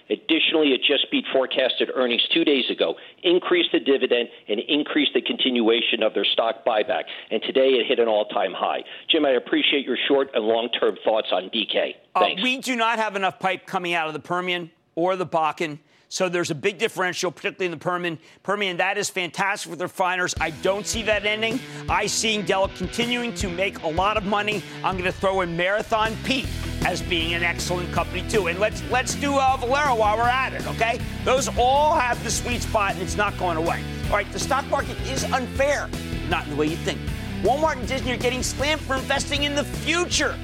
Additionally, 0.10 0.70
it 0.70 0.82
just 0.88 1.12
beat 1.12 1.26
forecasted 1.34 1.92
earnings 1.94 2.26
two 2.34 2.46
days 2.46 2.70
ago, 2.70 2.96
increased 3.24 3.72
the 3.74 3.80
dividend, 3.80 4.30
and 4.48 4.60
increased 4.62 5.13
the 5.13 5.22
continuation 5.22 6.02
of 6.02 6.13
their 6.13 6.26
stock 6.26 6.65
buyback. 6.65 7.04
And 7.30 7.44
today 7.44 7.72
it 7.72 7.88
hit 7.88 8.00
an 8.00 8.08
all 8.08 8.26
time 8.26 8.54
high. 8.54 8.84
Jim, 9.10 9.26
I 9.26 9.32
appreciate 9.32 9.86
your 9.86 9.98
short 10.08 10.30
and 10.34 10.46
long 10.46 10.70
term 10.70 10.98
thoughts 11.04 11.28
on 11.32 11.50
DK. 11.50 11.96
Uh, 12.15 12.22
Thanks. 12.22 12.42
we 12.42 12.58
do 12.58 12.76
not 12.76 13.00
have 13.00 13.15
enough 13.15 13.39
pipe 13.39 13.65
coming 13.65 13.94
out 13.94 14.08
of 14.08 14.13
the 14.13 14.20
Permian 14.20 14.72
or 14.96 15.15
the 15.15 15.28
Bakken. 15.28 15.80
So 16.12 16.28
there's 16.28 16.50
a 16.50 16.56
big 16.56 16.80
differential, 16.80 17.32
particularly 17.32 17.65
in 17.65 17.72
the 17.72 17.78
Permian. 17.78 18.17
Permian, 18.41 18.78
that 18.78 18.98
is 18.98 19.12
fantastic 19.12 19.69
for 19.69 19.76
the 19.76 19.86
refiners. 19.86 20.34
I 20.41 20.50
don't 20.50 20.86
see 20.86 21.04
that 21.04 21.24
ending. 21.24 21.60
I 21.88 22.08
see 22.08 22.41
Dell 22.41 22.67
continuing 22.69 23.36
to 23.36 23.48
make 23.48 23.84
a 23.84 23.88
lot 23.88 24.17
of 24.17 24.26
money. 24.26 24.63
I'm 24.84 24.98
going 24.98 25.06
to 25.06 25.17
throw 25.17 25.41
in 25.41 25.56
Marathon 25.56 26.17
Pete 26.24 26.48
as 26.84 27.04
being 27.04 27.36
an 27.36 27.43
excellent 27.43 27.91
company 27.91 28.28
too. 28.28 28.48
And 28.48 28.58
let's 28.60 28.82
let's 28.89 29.13
do 29.15 29.38
uh, 29.38 29.56
Valero 29.58 29.95
while 29.95 30.17
we're 30.17 30.24
at 30.24 30.54
it, 30.54 30.65
okay? 30.67 31.00
Those 31.26 31.48
all 31.60 31.93
have 31.93 32.22
the 32.24 32.32
sweet 32.32 32.63
spot, 32.63 32.93
and 32.93 33.04
it's 33.04 33.15
not 33.15 33.38
going 33.38 33.58
away. 33.58 33.84
All 34.06 34.15
right, 34.15 34.32
the 34.32 34.39
stock 34.39 34.65
market 34.67 35.00
is 35.02 35.24
unfair, 35.26 35.89
not 36.28 36.45
in 36.45 36.52
the 36.52 36.56
way 36.56 36.65
you 36.65 36.78
think. 36.78 37.00
Walmart 37.43 37.78
and 37.78 37.88
Disney 37.88 38.13
are 38.13 38.17
getting 38.17 38.41
slammed 38.41 38.82
for 38.82 38.95
investing 38.95 39.43
in 39.43 39.54
the 39.54 39.63
future. 39.63 40.36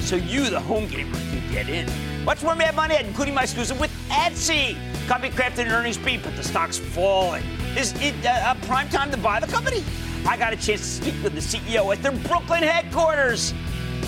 So 0.00 0.16
you, 0.16 0.50
the 0.50 0.58
home 0.58 0.88
gamer, 0.88 1.14
can 1.14 1.52
get 1.52 1.68
in. 1.68 2.11
Much 2.24 2.40
more 2.44 2.54
Mad 2.54 2.76
Money, 2.76 2.94
at, 2.94 3.04
including 3.04 3.34
my 3.34 3.42
exclusive 3.42 3.80
with 3.80 3.90
Etsy. 4.08 4.76
Company 5.08 5.32
crafted 5.32 5.66
an 5.66 5.72
earnings 5.72 5.98
beat, 5.98 6.22
but 6.22 6.36
the 6.36 6.42
stock's 6.42 6.78
falling. 6.78 7.42
Is 7.76 7.92
it 8.00 8.14
uh, 8.24 8.54
prime 8.62 8.88
time 8.90 9.10
to 9.10 9.16
buy 9.16 9.40
the 9.40 9.48
company? 9.48 9.82
I 10.24 10.36
got 10.36 10.52
a 10.52 10.56
chance 10.56 10.80
to 10.80 10.86
speak 10.86 11.14
with 11.24 11.34
the 11.34 11.40
CEO 11.40 11.92
at 11.92 12.00
their 12.00 12.12
Brooklyn 12.12 12.62
headquarters. 12.62 13.52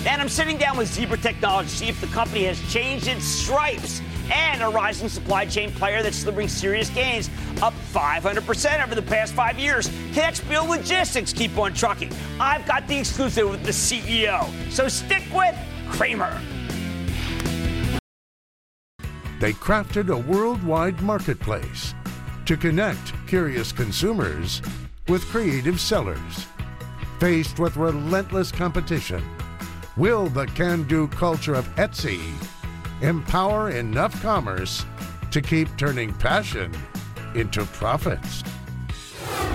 And 0.07 0.21
I'm 0.21 0.29
sitting 0.29 0.57
down 0.57 0.77
with 0.77 0.87
Zebra 0.93 1.17
Technology 1.17 1.69
to 1.69 1.75
see 1.75 1.89
if 1.89 1.99
the 1.99 2.07
company 2.07 2.45
has 2.45 2.59
changed 2.71 3.07
its 3.07 3.25
stripes 3.25 4.01
and 4.31 4.61
a 4.61 4.69
rising 4.69 5.09
supply 5.09 5.45
chain 5.45 5.71
player 5.71 6.01
that's 6.01 6.21
delivering 6.21 6.47
serious 6.47 6.89
gains, 6.89 7.29
up 7.61 7.73
500% 7.91 8.83
over 8.83 8.95
the 8.95 9.01
past 9.01 9.33
five 9.33 9.59
years. 9.59 9.89
XPO 10.13 10.69
Logistics 10.69 11.33
keep 11.33 11.57
on 11.57 11.73
trucking? 11.73 12.13
I've 12.39 12.65
got 12.65 12.87
the 12.87 12.97
exclusive 12.97 13.49
with 13.49 13.63
the 13.65 13.71
CEO. 13.71 14.49
So 14.71 14.87
stick 14.87 15.23
with 15.33 15.55
Cramer. 15.89 16.39
They 19.45 19.53
crafted 19.53 20.09
a 20.09 20.17
worldwide 20.17 21.03
marketplace 21.03 21.93
to 22.47 22.57
connect 22.57 23.13
curious 23.27 23.71
consumers 23.71 24.59
with 25.07 25.23
creative 25.25 25.79
sellers. 25.79 26.47
Faced 27.19 27.59
with 27.59 27.77
relentless 27.77 28.51
competition, 28.51 29.23
will 29.97 30.29
the 30.29 30.47
can 30.47 30.81
do 30.87 31.07
culture 31.09 31.53
of 31.53 31.67
Etsy 31.75 32.21
empower 33.01 33.69
enough 33.69 34.19
commerce 34.23 34.83
to 35.29 35.41
keep 35.43 35.67
turning 35.77 36.11
passion 36.15 36.73
into 37.35 37.65
profits? 37.65 38.43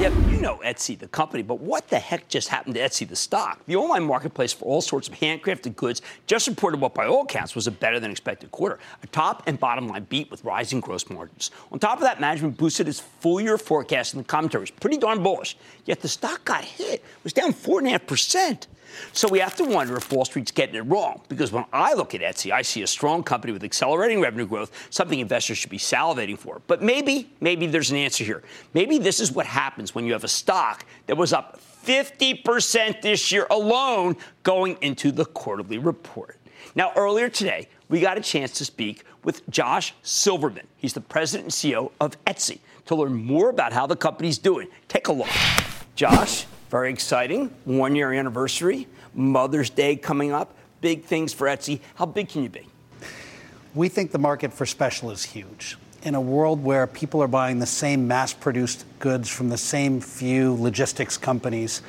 Yeah, 0.01 0.09
you 0.31 0.41
know 0.41 0.63
Etsy, 0.65 0.99
the 0.99 1.09
company, 1.09 1.43
but 1.43 1.61
what 1.61 1.89
the 1.89 1.99
heck 1.99 2.27
just 2.27 2.49
happened 2.49 2.75
to 2.77 2.81
Etsy, 2.81 3.07
the 3.07 3.15
stock? 3.15 3.61
The 3.67 3.77
online 3.77 4.05
marketplace 4.05 4.51
for 4.51 4.65
all 4.65 4.81
sorts 4.81 5.09
of 5.09 5.15
handcrafted 5.15 5.77
goods 5.77 6.01
just 6.27 6.49
reported 6.49 6.81
what, 6.81 6.95
by 6.95 7.07
all 7.07 7.25
accounts, 7.25 7.55
was 7.55 7.67
a 7.67 7.71
better 7.71 8.01
than 8.01 8.11
expected 8.11 8.51
quarter. 8.51 8.79
A 9.03 9.07
top 9.09 9.43
and 9.47 9.61
bottom 9.61 9.89
line 9.89 10.07
beat 10.09 10.31
with 10.31 10.43
rising 10.43 10.81
gross 10.81 11.11
margins. 11.11 11.51
On 11.71 11.79
top 11.79 11.99
of 11.99 12.05
that, 12.05 12.19
management 12.19 12.57
boosted 12.57 12.89
its 12.89 12.99
full 13.01 13.43
year 13.43 13.59
forecast 13.59 14.15
and 14.15 14.25
the 14.25 14.27
commentary 14.27 14.63
was 14.63 14.71
pretty 14.71 14.97
darn 14.97 15.23
bullish. 15.23 15.59
Yet 15.85 16.01
the 16.01 16.09
stock 16.09 16.47
got 16.47 16.65
hit, 16.65 17.01
it 17.01 17.05
was 17.23 17.35
down 17.35 17.53
4.5%. 17.53 18.69
So 19.13 19.29
we 19.29 19.39
have 19.39 19.55
to 19.57 19.65
wonder 19.65 19.97
if 19.97 20.11
Wall 20.13 20.25
Street's 20.25 20.51
getting 20.51 20.75
it 20.75 20.81
wrong. 20.83 21.21
Because 21.29 21.53
when 21.53 21.65
I 21.73 21.95
look 21.95 22.15
at 22.15 22.21
Etsy, 22.21 22.53
I 22.53 22.63
see 22.63 22.83
a 22.83 22.87
strong 22.87 23.23
company 23.23 23.53
with 23.53 23.65
accelerating 23.65 24.21
revenue 24.21 24.47
growth, 24.47 24.71
something 24.91 25.19
investors 25.19 25.59
should 25.59 25.71
be 25.71 25.79
salivating 25.79 26.39
for. 26.39 26.61
But 26.67 26.83
maybe, 26.83 27.31
maybe 27.41 27.67
there's 27.67 27.91
an 27.91 27.97
answer 27.97 28.25
here. 28.25 28.43
Maybe 28.75 28.99
this 28.99 29.21
is 29.21 29.33
what 29.33 29.47
happens 29.47 29.95
when 29.95 30.05
you 30.05 30.13
have 30.13 30.25
a 30.25 30.29
stock 30.29 30.85
that 31.07 31.17
was 31.17 31.33
up 31.33 31.61
50% 31.85 33.01
this 33.01 33.33
year 33.33 33.47
alone 33.51 34.17
going 34.43 34.77
into 34.81 35.11
the 35.13 35.25
quarterly 35.25 35.79
report. 35.79 36.37
Now, 36.75 36.93
earlier 36.95 37.29
today, 37.29 37.69
we 37.89 38.01
got 38.01 38.17
a 38.17 38.21
chance 38.21 38.53
to 38.53 38.65
speak 38.65 39.05
with 39.25 39.49
Josh 39.51 39.95
Silverman. 40.03 40.67
He's 40.77 40.93
the 40.93 41.01
president 41.01 41.45
and 41.47 41.53
CEO 41.53 41.91
of 42.01 42.23
Etsy 42.25 42.61
to 42.87 42.95
learn 42.95 43.15
more 43.15 43.51
about 43.51 43.73
how 43.73 43.87
the 43.87 43.97
company's 43.97 44.39
doing. 44.39 44.69
Take 44.89 45.09
a 45.09 45.13
look. 45.13 45.29
Josh, 45.97 46.47
very 46.71 46.91
exciting. 46.91 47.51
One 47.65 47.97
year 47.97 48.13
anniversary, 48.13 48.87
Mother's 49.13 49.71
Day 49.71 49.97
coming 49.97 50.33
up, 50.33 50.55
big 50.81 51.05
things 51.05 51.33
for 51.33 51.49
Etsy. 51.49 51.81
How 51.97 52.07
big 52.07 52.29
can 52.29 52.45
you 52.45 52.49
be? 52.49 52.67
We 53.75 53.89
think 53.89 54.13
the 54.13 54.19
market 54.19 54.53
for 54.53 54.65
special 54.65 55.11
is 55.11 55.25
huge. 55.25 55.77
In 56.05 56.15
a 56.15 56.21
world 56.21 56.63
where 56.63 56.87
people 56.87 57.23
are 57.23 57.29
buying 57.29 57.59
the 57.59 57.67
same 57.67 58.07
mass 58.07 58.33
produced 58.33 58.85
goods 59.01 59.29
from 59.29 59.49
the 59.49 59.59
same 59.59 60.01
few 60.01 60.55
logistics 60.55 61.19
companies, 61.19 61.83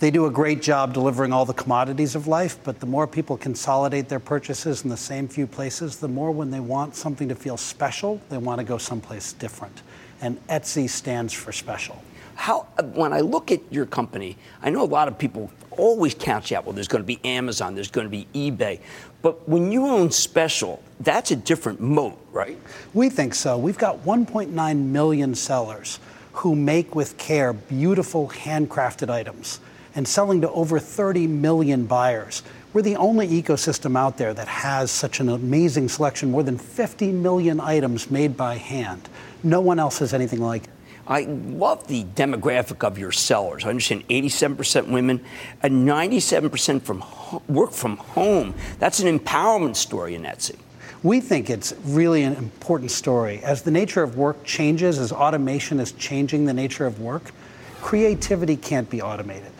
they 0.00 0.10
do 0.10 0.24
a 0.24 0.30
great 0.30 0.62
job 0.62 0.94
delivering 0.94 1.32
all 1.32 1.44
the 1.44 1.52
commodities 1.52 2.16
of 2.16 2.26
life, 2.26 2.58
but 2.64 2.80
the 2.80 2.86
more 2.86 3.06
people 3.06 3.36
consolidate 3.36 4.08
their 4.08 4.18
purchases 4.18 4.82
in 4.82 4.88
the 4.88 4.96
same 4.96 5.28
few 5.28 5.46
places, 5.46 5.98
the 5.98 6.08
more 6.08 6.32
when 6.32 6.50
they 6.50 6.58
want 6.58 6.96
something 6.96 7.28
to 7.28 7.34
feel 7.34 7.56
special, 7.56 8.20
they 8.30 8.38
want 8.38 8.58
to 8.58 8.64
go 8.64 8.78
someplace 8.78 9.34
different. 9.34 9.82
And 10.22 10.44
Etsy 10.48 10.88
stands 10.88 11.32
for 11.32 11.52
special. 11.52 12.02
How, 12.34 12.62
when 12.94 13.12
I 13.12 13.20
look 13.20 13.50
at 13.50 13.60
your 13.70 13.86
company, 13.86 14.36
I 14.62 14.70
know 14.70 14.82
a 14.82 14.84
lot 14.84 15.08
of 15.08 15.18
people 15.18 15.50
always 15.70 16.14
count 16.14 16.50
you 16.50 16.56
out. 16.56 16.66
Well, 16.66 16.74
there's 16.74 16.88
going 16.88 17.02
to 17.02 17.06
be 17.06 17.20
Amazon, 17.24 17.74
there's 17.74 17.90
going 17.90 18.06
to 18.06 18.10
be 18.10 18.26
eBay. 18.34 18.80
But 19.22 19.48
when 19.48 19.70
you 19.70 19.86
own 19.86 20.10
special, 20.10 20.82
that's 21.00 21.30
a 21.30 21.36
different 21.36 21.80
moat, 21.80 22.18
right? 22.32 22.58
We 22.92 23.08
think 23.08 23.34
so. 23.34 23.56
We've 23.56 23.78
got 23.78 24.04
1.9 24.04 24.76
million 24.86 25.34
sellers 25.34 26.00
who 26.32 26.56
make 26.56 26.94
with 26.94 27.16
care 27.18 27.52
beautiful 27.52 28.28
handcrafted 28.28 29.10
items 29.10 29.60
and 29.94 30.08
selling 30.08 30.40
to 30.40 30.50
over 30.50 30.78
30 30.78 31.26
million 31.26 31.86
buyers. 31.86 32.42
We're 32.72 32.82
the 32.82 32.96
only 32.96 33.28
ecosystem 33.28 33.98
out 33.98 34.16
there 34.16 34.32
that 34.32 34.48
has 34.48 34.90
such 34.90 35.20
an 35.20 35.28
amazing 35.28 35.90
selection, 35.90 36.30
more 36.30 36.42
than 36.42 36.56
50 36.56 37.12
million 37.12 37.60
items 37.60 38.10
made 38.10 38.36
by 38.36 38.56
hand. 38.56 39.08
No 39.42 39.60
one 39.60 39.78
else 39.78 39.98
has 39.98 40.14
anything 40.14 40.40
like 40.40 40.64
it. 40.64 40.70
I 41.06 41.22
love 41.22 41.88
the 41.88 42.04
demographic 42.04 42.84
of 42.84 42.96
your 42.96 43.12
sellers. 43.12 43.64
I 43.64 43.70
understand 43.70 44.06
87% 44.08 44.88
women 44.88 45.24
and 45.62 45.86
97% 45.86 46.82
from 46.82 47.00
ho- 47.00 47.42
work 47.48 47.72
from 47.72 47.96
home. 47.96 48.54
That's 48.78 49.00
an 49.00 49.18
empowerment 49.18 49.76
story 49.76 50.14
in 50.14 50.22
Etsy. 50.22 50.56
We 51.02 51.20
think 51.20 51.50
it's 51.50 51.74
really 51.84 52.22
an 52.22 52.36
important 52.36 52.92
story. 52.92 53.40
As 53.42 53.62
the 53.62 53.72
nature 53.72 54.04
of 54.04 54.16
work 54.16 54.44
changes, 54.44 55.00
as 55.00 55.10
automation 55.10 55.80
is 55.80 55.90
changing 55.92 56.44
the 56.44 56.54
nature 56.54 56.86
of 56.86 57.00
work, 57.00 57.32
creativity 57.80 58.56
can't 58.56 58.88
be 58.88 59.02
automated. 59.02 59.50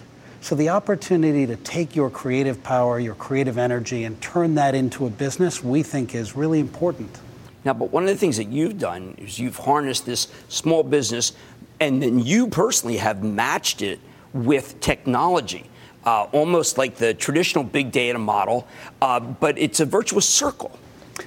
So 0.41 0.55
the 0.55 0.69
opportunity 0.69 1.47
to 1.47 1.57
take 1.57 1.97
your 1.97 2.11
creative 2.11 2.63
power, 2.63 3.01
your 3.01 3.17
creative 3.17 3.59
energy, 3.59 4.05
and 4.05 4.21
turn 4.21 4.55
that 4.55 4.77
into 4.77 5.07
a 5.07 5.11
business, 5.11 5.63
we 5.63 5.83
think 5.83 6.15
is 6.15 6.37
really 6.37 6.61
important. 6.61 7.19
Now, 7.65 7.75
but 7.75 7.93
one 7.93 8.03
of 8.03 8.09
the 8.09 8.17
things 8.17 8.37
that 8.37 8.49
you've 8.49 8.79
done 8.79 9.15
is 9.19 9.39
you've 9.39 9.57
harnessed 9.57 10.07
this 10.07 10.29
small 10.49 10.83
business, 10.83 11.33
and 11.81 12.03
then 12.03 12.19
you 12.19 12.49
personally 12.49 12.97
have 12.97 13.23
matched 13.23 13.83
it 13.83 14.01
with 14.33 14.81
technology, 14.81 15.69
uh, 16.05 16.25
almost 16.33 16.79
like 16.79 16.97
the 16.97 17.15
traditional 17.15 17.65
big 17.65 17.93
data 17.93 18.19
model, 18.19 18.67
uh, 19.01 19.21
but 19.21 19.59
it's 19.59 19.81
a 19.81 19.87
virtuous 19.87 20.29
circle. 20.29 20.79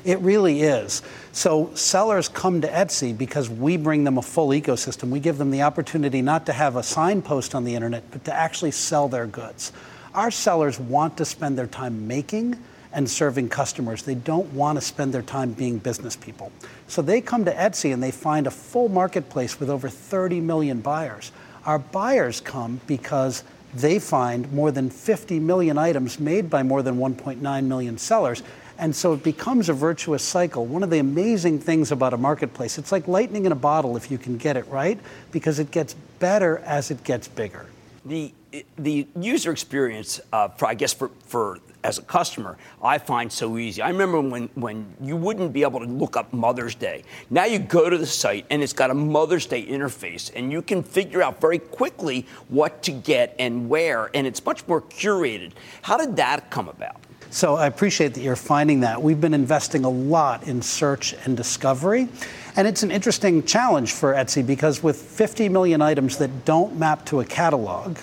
It 0.03 0.19
really 0.19 0.61
is. 0.61 1.03
So 1.31 1.69
sellers 1.75 2.27
come 2.27 2.61
to 2.61 2.67
Etsy 2.67 3.15
because 3.15 3.49
we 3.49 3.77
bring 3.77 4.03
them 4.03 4.17
a 4.17 4.21
full 4.21 4.49
ecosystem. 4.49 5.09
We 5.09 5.19
give 5.19 5.37
them 5.37 5.51
the 5.51 5.61
opportunity 5.61 6.21
not 6.21 6.45
to 6.47 6.53
have 6.53 6.75
a 6.75 6.83
signpost 6.83 7.55
on 7.55 7.63
the 7.63 7.75
internet, 7.75 8.09
but 8.11 8.25
to 8.25 8.33
actually 8.33 8.71
sell 8.71 9.07
their 9.07 9.27
goods. 9.27 9.71
Our 10.13 10.31
sellers 10.31 10.79
want 10.79 11.17
to 11.17 11.25
spend 11.25 11.57
their 11.57 11.67
time 11.67 12.07
making 12.07 12.57
and 12.95 13.09
serving 13.09 13.49
customers. 13.49 14.03
They 14.03 14.15
don't 14.15 14.51
want 14.53 14.77
to 14.77 14.81
spend 14.81 15.13
their 15.13 15.21
time 15.21 15.51
being 15.51 15.77
business 15.77 16.15
people. 16.15 16.51
So 16.87 17.01
they 17.01 17.19
come 17.21 17.45
to 17.45 17.53
Etsy 17.53 17.93
and 17.93 18.01
they 18.01 18.09
find 18.09 18.47
a 18.47 18.51
full 18.51 18.87
marketplace 18.89 19.59
with 19.59 19.69
over 19.69 19.89
30 19.89 20.39
million 20.39 20.79
buyers. 20.79 21.31
Our 21.65 21.77
buyers 21.77 22.39
come 22.39 22.79
because 22.87 23.43
they 23.73 23.99
find 23.99 24.51
more 24.53 24.71
than 24.71 24.89
50 24.89 25.41
million 25.41 25.77
items 25.77 26.19
made 26.21 26.49
by 26.49 26.63
more 26.63 26.81
than 26.81 26.95
1.9 26.97 27.63
million 27.65 27.97
sellers. 27.97 28.41
And 28.77 28.95
so 28.95 29.13
it 29.13 29.23
becomes 29.23 29.67
a 29.67 29.73
virtuous 29.73 30.23
cycle. 30.23 30.65
One 30.65 30.81
of 30.81 30.89
the 30.89 30.99
amazing 30.99 31.59
things 31.59 31.91
about 31.91 32.13
a 32.13 32.17
marketplace, 32.17 32.77
it's 32.77 32.93
like 32.93 33.09
lightning 33.09 33.45
in 33.45 33.51
a 33.51 33.55
bottle 33.55 33.97
if 33.97 34.09
you 34.09 34.17
can 34.17 34.37
get 34.37 34.55
it 34.55 34.67
right, 34.67 34.99
because 35.31 35.59
it 35.59 35.71
gets 35.71 35.95
better 36.19 36.59
as 36.59 36.91
it 36.91 37.03
gets 37.03 37.27
bigger. 37.27 37.65
The, 38.05 38.33
the 38.77 39.07
user 39.19 39.51
experience, 39.51 40.21
uh, 40.31 40.49
for, 40.49 40.67
I 40.67 40.75
guess, 40.75 40.93
for, 40.93 41.09
for 41.25 41.59
as 41.85 41.99
a 41.99 42.01
customer, 42.01 42.57
I 42.81 42.97
find 42.97 43.31
so 43.31 43.59
easy. 43.59 43.79
I 43.79 43.89
remember 43.89 44.19
when, 44.19 44.49
when 44.55 44.91
you 44.99 45.15
wouldn't 45.15 45.53
be 45.53 45.61
able 45.61 45.79
to 45.81 45.85
look 45.85 46.17
up 46.17 46.33
Mother's 46.33 46.73
Day. 46.73 47.03
Now 47.29 47.45
you 47.45 47.59
go 47.59 47.91
to 47.91 47.97
the 47.97 48.07
site 48.07 48.47
and 48.49 48.63
it's 48.63 48.73
got 48.73 48.89
a 48.89 48.95
Mother's 48.95 49.45
Day 49.45 49.63
interface, 49.63 50.31
and 50.35 50.51
you 50.51 50.63
can 50.63 50.81
figure 50.81 51.21
out 51.21 51.39
very 51.39 51.59
quickly 51.59 52.25
what 52.49 52.81
to 52.83 52.91
get 52.91 53.35
and 53.37 53.69
where, 53.69 54.09
and 54.15 54.25
it's 54.25 54.43
much 54.43 54.67
more 54.67 54.81
curated. 54.81 55.51
How 55.83 55.95
did 55.95 56.15
that 56.15 56.49
come 56.49 56.69
about? 56.69 56.97
So 57.29 57.55
I 57.55 57.67
appreciate 57.67 58.15
that 58.15 58.21
you're 58.21 58.35
finding 58.35 58.79
that. 58.79 58.99
We've 58.99 59.21
been 59.21 59.33
investing 59.33 59.85
a 59.85 59.89
lot 59.89 60.47
in 60.47 60.61
search 60.63 61.13
and 61.25 61.37
discovery. 61.37 62.07
And 62.55 62.67
it's 62.67 62.81
an 62.81 62.89
interesting 62.89 63.43
challenge 63.43 63.93
for 63.93 64.13
Etsy 64.13 64.45
because 64.45 64.81
with 64.81 64.95
50 64.99 65.49
million 65.49 65.81
items 65.81 66.17
that 66.17 66.45
don't 66.45 66.79
map 66.79 67.05
to 67.07 67.19
a 67.19 67.25
catalog, 67.25 67.97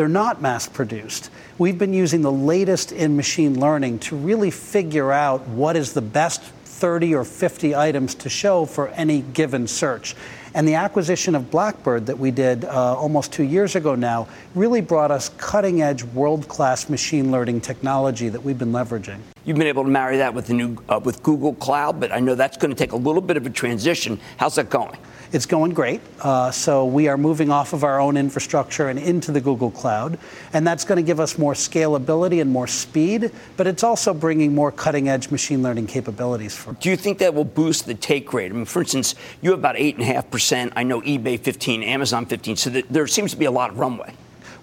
they're 0.00 0.08
not 0.08 0.40
mass 0.40 0.66
produced. 0.66 1.28
We've 1.58 1.76
been 1.76 1.92
using 1.92 2.22
the 2.22 2.32
latest 2.32 2.90
in 2.90 3.16
machine 3.16 3.60
learning 3.60 3.98
to 3.98 4.16
really 4.16 4.50
figure 4.50 5.12
out 5.12 5.46
what 5.48 5.76
is 5.76 5.92
the 5.92 6.00
best 6.00 6.40
30 6.40 7.14
or 7.14 7.22
50 7.22 7.74
items 7.74 8.14
to 8.14 8.30
show 8.30 8.64
for 8.64 8.88
any 8.88 9.20
given 9.20 9.66
search. 9.66 10.16
And 10.54 10.66
the 10.66 10.76
acquisition 10.76 11.34
of 11.34 11.50
Blackbird 11.50 12.06
that 12.06 12.18
we 12.18 12.30
did 12.30 12.64
uh, 12.64 12.96
almost 12.96 13.30
two 13.30 13.42
years 13.42 13.76
ago 13.76 13.94
now 13.94 14.26
really 14.54 14.80
brought 14.80 15.10
us 15.10 15.28
cutting 15.36 15.82
edge, 15.82 16.02
world 16.02 16.48
class 16.48 16.88
machine 16.88 17.30
learning 17.30 17.60
technology 17.60 18.30
that 18.30 18.42
we've 18.42 18.58
been 18.58 18.72
leveraging. 18.72 19.18
You've 19.44 19.58
been 19.58 19.66
able 19.66 19.84
to 19.84 19.90
marry 19.90 20.16
that 20.16 20.32
with 20.32 20.46
the 20.46 20.54
new 20.54 20.78
uh, 20.88 20.98
with 21.04 21.22
Google 21.22 21.52
Cloud, 21.56 22.00
but 22.00 22.10
I 22.10 22.20
know 22.20 22.34
that's 22.34 22.56
going 22.56 22.70
to 22.70 22.74
take 22.74 22.92
a 22.92 22.96
little 22.96 23.20
bit 23.20 23.36
of 23.36 23.44
a 23.44 23.50
transition. 23.50 24.18
How's 24.38 24.54
that 24.54 24.70
going? 24.70 24.96
It's 25.32 25.46
going 25.46 25.74
great. 25.74 26.00
Uh, 26.20 26.50
so 26.50 26.84
we 26.84 27.06
are 27.06 27.16
moving 27.16 27.50
off 27.50 27.72
of 27.72 27.84
our 27.84 28.00
own 28.00 28.16
infrastructure 28.16 28.88
and 28.88 28.98
into 28.98 29.30
the 29.30 29.40
Google 29.40 29.70
Cloud. 29.70 30.18
And 30.52 30.66
that's 30.66 30.84
going 30.84 30.96
to 30.96 31.04
give 31.04 31.20
us 31.20 31.38
more 31.38 31.54
scalability 31.54 32.40
and 32.40 32.50
more 32.50 32.66
speed, 32.66 33.30
but 33.56 33.68
it's 33.68 33.84
also 33.84 34.12
bringing 34.12 34.54
more 34.54 34.72
cutting 34.72 35.08
edge 35.08 35.30
machine 35.30 35.62
learning 35.62 35.86
capabilities. 35.86 36.56
For 36.56 36.72
Do 36.72 36.90
you 36.90 36.96
think 36.96 37.18
that 37.18 37.32
will 37.32 37.44
boost 37.44 37.86
the 37.86 37.94
take 37.94 38.32
rate? 38.32 38.50
I 38.50 38.54
mean, 38.54 38.64
for 38.64 38.80
instance, 38.80 39.14
you 39.40 39.50
have 39.50 39.60
about 39.60 39.76
8.5%. 39.76 40.72
I 40.74 40.82
know 40.82 41.00
eBay 41.02 41.38
15, 41.38 41.84
Amazon 41.84 42.26
15. 42.26 42.56
So 42.56 42.70
there 42.70 43.06
seems 43.06 43.30
to 43.30 43.36
be 43.36 43.44
a 43.44 43.52
lot 43.52 43.70
of 43.70 43.78
runway. 43.78 44.14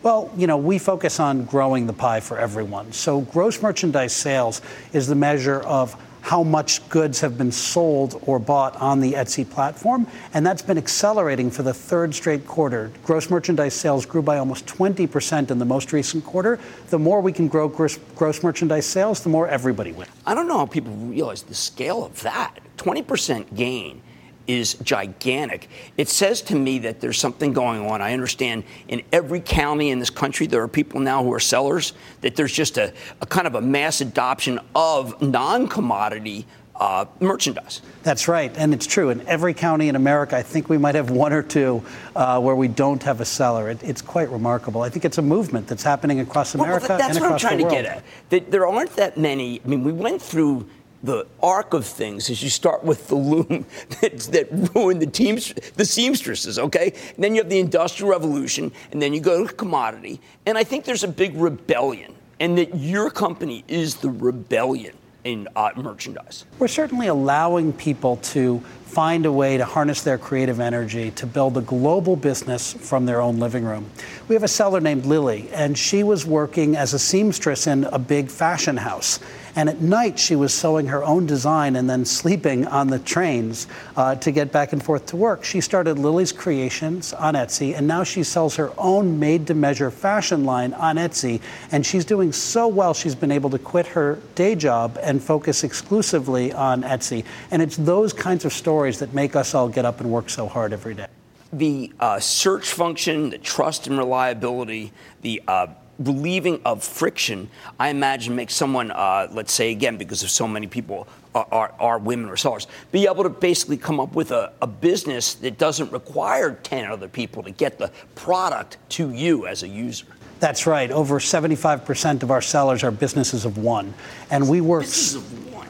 Well, 0.03 0.31
you 0.37 0.47
know, 0.47 0.57
we 0.57 0.79
focus 0.79 1.19
on 1.19 1.45
growing 1.45 1.87
the 1.87 1.93
pie 1.93 2.19
for 2.19 2.37
everyone. 2.37 2.91
So 2.91 3.21
gross 3.21 3.61
merchandise 3.61 4.13
sales 4.13 4.61
is 4.93 5.07
the 5.07 5.15
measure 5.15 5.61
of 5.61 5.95
how 6.27 6.43
much 6.43 6.87
goods 6.89 7.21
have 7.21 7.37
been 7.37 7.53
sold 7.53 8.21
or 8.25 8.37
bought 8.37 8.75
on 8.81 8.99
the 8.99 9.13
Etsy 9.13 9.49
platform, 9.49 10.05
and 10.33 10.45
that's 10.45 10.61
been 10.61 10.77
accelerating 10.77 11.49
for 11.49 11.63
the 11.63 11.73
third 11.73 12.13
straight 12.13 12.45
quarter. 12.45 12.91
Gross 13.05 13.29
merchandise 13.29 13.73
sales 13.73 14.05
grew 14.05 14.21
by 14.21 14.37
almost 14.37 14.65
20% 14.65 15.51
in 15.51 15.57
the 15.57 15.63
most 15.63 15.93
recent 15.93 16.25
quarter. 16.25 16.59
The 16.89 16.99
more 16.99 17.21
we 17.21 17.31
can 17.31 17.47
grow 17.47 17.69
gross, 17.69 17.97
gross 18.17 18.43
merchandise 18.43 18.85
sales, 18.85 19.21
the 19.21 19.29
more 19.29 19.47
everybody 19.47 19.93
wins. 19.93 20.11
I 20.25 20.35
don't 20.35 20.49
know 20.49 20.57
how 20.57 20.65
people 20.65 20.91
realize 20.93 21.43
the 21.43 21.55
scale 21.55 22.03
of 22.03 22.21
that. 22.23 22.59
20% 22.75 23.55
gain 23.55 24.01
is 24.47 24.75
gigantic. 24.75 25.69
It 25.97 26.09
says 26.09 26.41
to 26.43 26.55
me 26.55 26.79
that 26.79 27.01
there's 27.01 27.19
something 27.19 27.53
going 27.53 27.85
on. 27.85 28.01
I 28.01 28.13
understand 28.13 28.63
in 28.87 29.03
every 29.11 29.41
county 29.41 29.89
in 29.89 29.99
this 29.99 30.09
country, 30.09 30.47
there 30.47 30.61
are 30.61 30.67
people 30.67 30.99
now 30.99 31.23
who 31.23 31.33
are 31.33 31.39
sellers, 31.39 31.93
that 32.21 32.35
there's 32.35 32.53
just 32.53 32.77
a, 32.77 32.93
a 33.21 33.25
kind 33.25 33.47
of 33.47 33.55
a 33.55 33.61
mass 33.61 34.01
adoption 34.01 34.59
of 34.75 35.21
non 35.21 35.67
commodity 35.67 36.45
uh, 36.79 37.05
merchandise. 37.19 37.81
That's 38.03 38.27
right, 38.27 38.55
and 38.57 38.73
it's 38.73 38.85
true. 38.85 39.09
In 39.09 39.27
every 39.27 39.53
county 39.53 39.89
in 39.89 39.95
America, 39.95 40.37
I 40.37 40.43
think 40.43 40.69
we 40.69 40.77
might 40.77 40.95
have 40.95 41.09
one 41.09 41.33
or 41.33 41.41
two 41.41 41.83
uh, 42.15 42.39
where 42.39 42.55
we 42.55 42.67
don't 42.67 43.01
have 43.03 43.19
a 43.19 43.25
seller. 43.25 43.69
It, 43.69 43.83
it's 43.83 44.01
quite 44.01 44.29
remarkable. 44.29 44.81
I 44.81 44.89
think 44.89 45.03
it's 45.03 45.17
a 45.17 45.23
movement 45.23 45.67
that's 45.67 45.83
happening 45.83 46.19
across 46.19 46.55
America 46.55 46.85
well, 46.89 46.97
that's 46.97 47.17
and 47.17 47.25
across 47.25 47.43
what 47.43 47.51
I'm 47.51 47.57
trying 47.57 47.69
to 47.69 47.75
get 47.75 47.85
at. 47.85 48.03
That 48.29 48.51
there 48.51 48.67
aren't 48.67 48.95
that 48.95 49.17
many. 49.17 49.59
I 49.63 49.67
mean, 49.67 49.83
we 49.83 49.91
went 49.91 50.21
through 50.21 50.67
the 51.03 51.27
arc 51.41 51.73
of 51.73 51.85
things 51.85 52.29
is 52.29 52.41
you 52.41 52.49
start 52.49 52.83
with 52.83 53.07
the 53.07 53.15
loom 53.15 53.65
that, 54.01 54.19
that 54.31 54.47
ruined 54.75 55.01
the 55.01 55.07
teams, 55.07 55.53
the 55.75 55.85
seamstresses, 55.85 56.59
okay? 56.59 56.93
And 57.15 57.23
then 57.23 57.35
you 57.35 57.41
have 57.41 57.49
the 57.49 57.59
industrial 57.59 58.11
revolution, 58.11 58.71
and 58.91 59.01
then 59.01 59.13
you 59.13 59.19
go 59.19 59.45
to 59.45 59.53
commodity. 59.53 60.19
And 60.45 60.57
I 60.57 60.63
think 60.63 60.85
there's 60.85 61.03
a 61.03 61.07
big 61.07 61.35
rebellion, 61.35 62.15
and 62.39 62.57
that 62.57 62.75
your 62.75 63.09
company 63.09 63.63
is 63.67 63.97
the 63.97 64.09
rebellion 64.09 64.95
in 65.23 65.47
uh, 65.57 65.71
merchandise. 65.75 66.45
We're 66.57 66.69
certainly 66.69 67.07
allowing 67.07 67.73
people 67.73 68.15
to 68.17 68.59
find 68.85 69.25
a 69.25 69.31
way 69.31 69.57
to 69.57 69.65
harness 69.65 70.01
their 70.01 70.17
creative 70.17 70.61
energy 70.61 71.11
to 71.11 71.27
build 71.27 71.57
a 71.57 71.61
global 71.61 72.15
business 72.15 72.71
from 72.71 73.05
their 73.05 73.21
own 73.21 73.37
living 73.37 73.65
room. 73.65 73.89
We 74.29 74.35
have 74.35 74.43
a 74.43 74.47
seller 74.47 74.79
named 74.79 75.05
Lily, 75.05 75.49
and 75.51 75.77
she 75.77 76.01
was 76.01 76.25
working 76.25 76.77
as 76.77 76.93
a 76.93 76.99
seamstress 76.99 77.67
in 77.67 77.83
a 77.85 77.99
big 77.99 78.31
fashion 78.31 78.77
house. 78.77 79.19
And 79.57 79.69
at 79.69 79.81
night, 79.81 80.19
she 80.19 80.35
was 80.35 80.53
sewing 80.53 80.85
her 80.85 81.03
own 81.03 81.25
design 81.25 81.77
and 81.77 81.89
then 81.89 82.05
sleeping 82.05 82.67
on 82.67 82.89
the 82.89 82.99
trains 82.99 83.65
uh, 83.95 84.13
to 84.17 84.31
get 84.31 84.51
back 84.51 84.71
and 84.71 84.83
forth 84.83 85.07
to 85.07 85.15
work. 85.15 85.43
She 85.43 85.61
started 85.61 85.97
Lily's 85.97 86.31
Creations 86.31 87.11
on 87.11 87.33
Etsy, 87.33 87.75
and 87.75 87.87
now 87.87 88.03
she 88.03 88.21
sells 88.21 88.55
her 88.57 88.71
own 88.77 89.19
made 89.19 89.47
to 89.47 89.55
measure 89.55 89.89
fashion 89.89 90.45
line 90.45 90.73
on 90.73 90.97
Etsy. 90.97 91.41
And 91.71 91.83
she's 91.83 92.05
doing 92.05 92.31
so 92.31 92.67
well, 92.67 92.93
she's 92.93 93.15
been 93.15 93.31
able 93.31 93.49
to 93.49 93.57
quit 93.57 93.87
her 93.87 94.19
day 94.35 94.53
job 94.53 94.99
and 95.01 95.23
focus 95.23 95.63
exclusively 95.63 96.53
on 96.53 96.83
Etsy. 96.83 97.25
And 97.49 97.59
it's 97.59 97.77
those 97.77 98.13
kinds 98.13 98.45
of 98.45 98.53
stories 98.53 98.99
that 98.99 99.15
make 99.15 99.35
us 99.35 99.55
all 99.55 99.69
get 99.69 99.85
up 99.85 99.99
and 100.01 100.11
work 100.11 100.29
so 100.29 100.47
hard 100.47 100.71
every 100.71 100.93
day. 100.93 101.07
The 101.51 101.91
uh, 101.99 102.19
search 102.19 102.73
function, 102.73 103.31
the 103.31 103.39
trust 103.39 103.87
and 103.87 103.97
reliability, 103.97 104.93
the 105.23 105.41
uh, 105.47 105.67
relieving 105.99 106.61
of 106.65 106.83
friction, 106.83 107.49
I 107.79 107.89
imagine 107.89 108.35
makes 108.35 108.53
someone, 108.53 108.91
uh, 108.91 109.27
let's 109.31 109.53
say 109.53 109.71
again, 109.71 109.97
because 109.97 110.23
of 110.23 110.29
so 110.29 110.47
many 110.47 110.67
people 110.67 111.07
are, 111.33 111.47
are, 111.51 111.73
are, 111.79 111.99
women 111.99 112.29
or 112.29 112.37
sellers, 112.37 112.67
be 112.91 113.07
able 113.07 113.23
to 113.23 113.29
basically 113.29 113.77
come 113.77 113.99
up 113.99 114.13
with 114.13 114.31
a, 114.31 114.53
a 114.61 114.67
business 114.67 115.35
that 115.35 115.57
doesn't 115.57 115.91
require 115.91 116.51
10 116.63 116.89
other 116.89 117.07
people 117.07 117.43
to 117.43 117.51
get 117.51 117.77
the 117.77 117.91
product 118.15 118.77
to 118.89 119.11
you 119.11 119.47
as 119.47 119.63
a 119.63 119.67
user. 119.67 120.05
That's 120.39 120.67
right. 120.67 120.91
Over 120.91 121.19
75% 121.19 122.23
of 122.23 122.29
our 122.29 122.41
sellers 122.41 122.83
are 122.83 122.91
businesses 122.91 123.45
of 123.45 123.57
one. 123.57 123.93
And 124.29 124.47
we 124.47 124.61
work. 124.61 124.85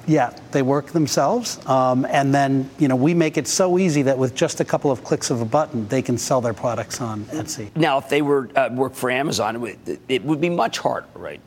Yeah, 0.08 0.34
they 0.52 0.62
work 0.62 0.88
themselves, 0.88 1.60
um, 1.68 2.06
and 2.06 2.34
then 2.34 2.70
you 2.80 2.88
know 2.88 2.96
we 2.96 3.14
make 3.14 3.38
it 3.38 3.46
so 3.46 3.78
easy 3.78 4.02
that 4.04 4.18
with 4.18 4.36
just 4.36 4.62
a 4.62 4.66
couple 4.66 4.90
of 4.90 5.04
clicks 5.04 5.30
of 5.30 5.42
a 5.42 5.46
button, 5.46 5.86
they 5.90 6.02
can 6.02 6.18
sell 6.18 6.40
their 6.40 6.54
products 6.54 7.02
on 7.02 7.26
Etsy. 7.26 7.76
Now, 7.76 7.98
if 7.98 8.08
they 8.08 8.22
were 8.22 8.50
uh, 8.56 8.70
work 8.72 8.94
for 8.94 9.12
Amazon, 9.12 9.56
it 9.56 9.60
would, 9.60 10.00
it 10.08 10.24
would 10.24 10.40
be 10.40 10.50
much 10.50 10.80
harder, 10.80 11.08
right? 11.14 11.42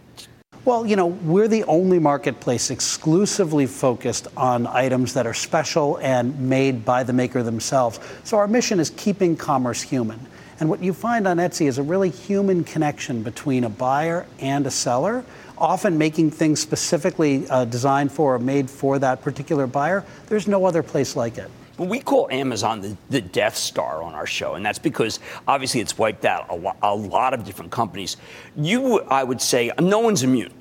Well, 0.66 0.84
you 0.84 0.94
know, 0.94 1.06
we're 1.06 1.48
the 1.48 1.64
only 1.64 1.98
marketplace 1.98 2.70
exclusively 2.70 3.66
focused 3.66 4.28
on 4.36 4.66
items 4.66 5.14
that 5.14 5.26
are 5.26 5.32
special 5.32 5.96
and 6.02 6.38
made 6.38 6.84
by 6.84 7.02
the 7.02 7.14
maker 7.14 7.42
themselves. 7.42 7.98
So 8.24 8.36
our 8.36 8.46
mission 8.46 8.78
is 8.78 8.90
keeping 8.90 9.36
commerce 9.36 9.80
human. 9.80 10.20
And 10.60 10.68
what 10.68 10.82
you 10.82 10.92
find 10.92 11.26
on 11.26 11.38
Etsy 11.38 11.66
is 11.66 11.78
a 11.78 11.82
really 11.82 12.10
human 12.10 12.64
connection 12.64 13.22
between 13.22 13.64
a 13.64 13.70
buyer 13.70 14.26
and 14.38 14.66
a 14.66 14.70
seller 14.70 15.24
often 15.56 15.98
making 15.98 16.30
things 16.30 16.60
specifically 16.60 17.48
uh, 17.48 17.64
designed 17.64 18.12
for 18.12 18.34
or 18.34 18.38
made 18.38 18.68
for 18.68 18.98
that 18.98 19.22
particular 19.22 19.66
buyer. 19.66 20.04
There's 20.26 20.46
no 20.46 20.64
other 20.64 20.82
place 20.82 21.16
like 21.16 21.38
it. 21.38 21.50
Well, 21.76 21.88
we 21.88 22.00
call 22.00 22.28
Amazon 22.30 22.82
the, 22.82 22.96
the, 23.08 23.20
Death 23.22 23.56
Star 23.56 24.02
on 24.02 24.14
our 24.14 24.26
show, 24.26 24.54
and 24.54 24.64
that's 24.64 24.78
because 24.78 25.18
obviously 25.48 25.80
it's 25.80 25.96
wiped 25.96 26.26
out 26.26 26.50
a, 26.50 26.54
lo- 26.54 26.76
a 26.82 26.94
lot 26.94 27.32
of 27.32 27.44
different 27.44 27.70
companies. 27.70 28.18
You, 28.54 29.00
I 29.00 29.24
would 29.24 29.40
say, 29.40 29.70
no 29.80 30.00
one's 30.00 30.22
immune, 30.22 30.52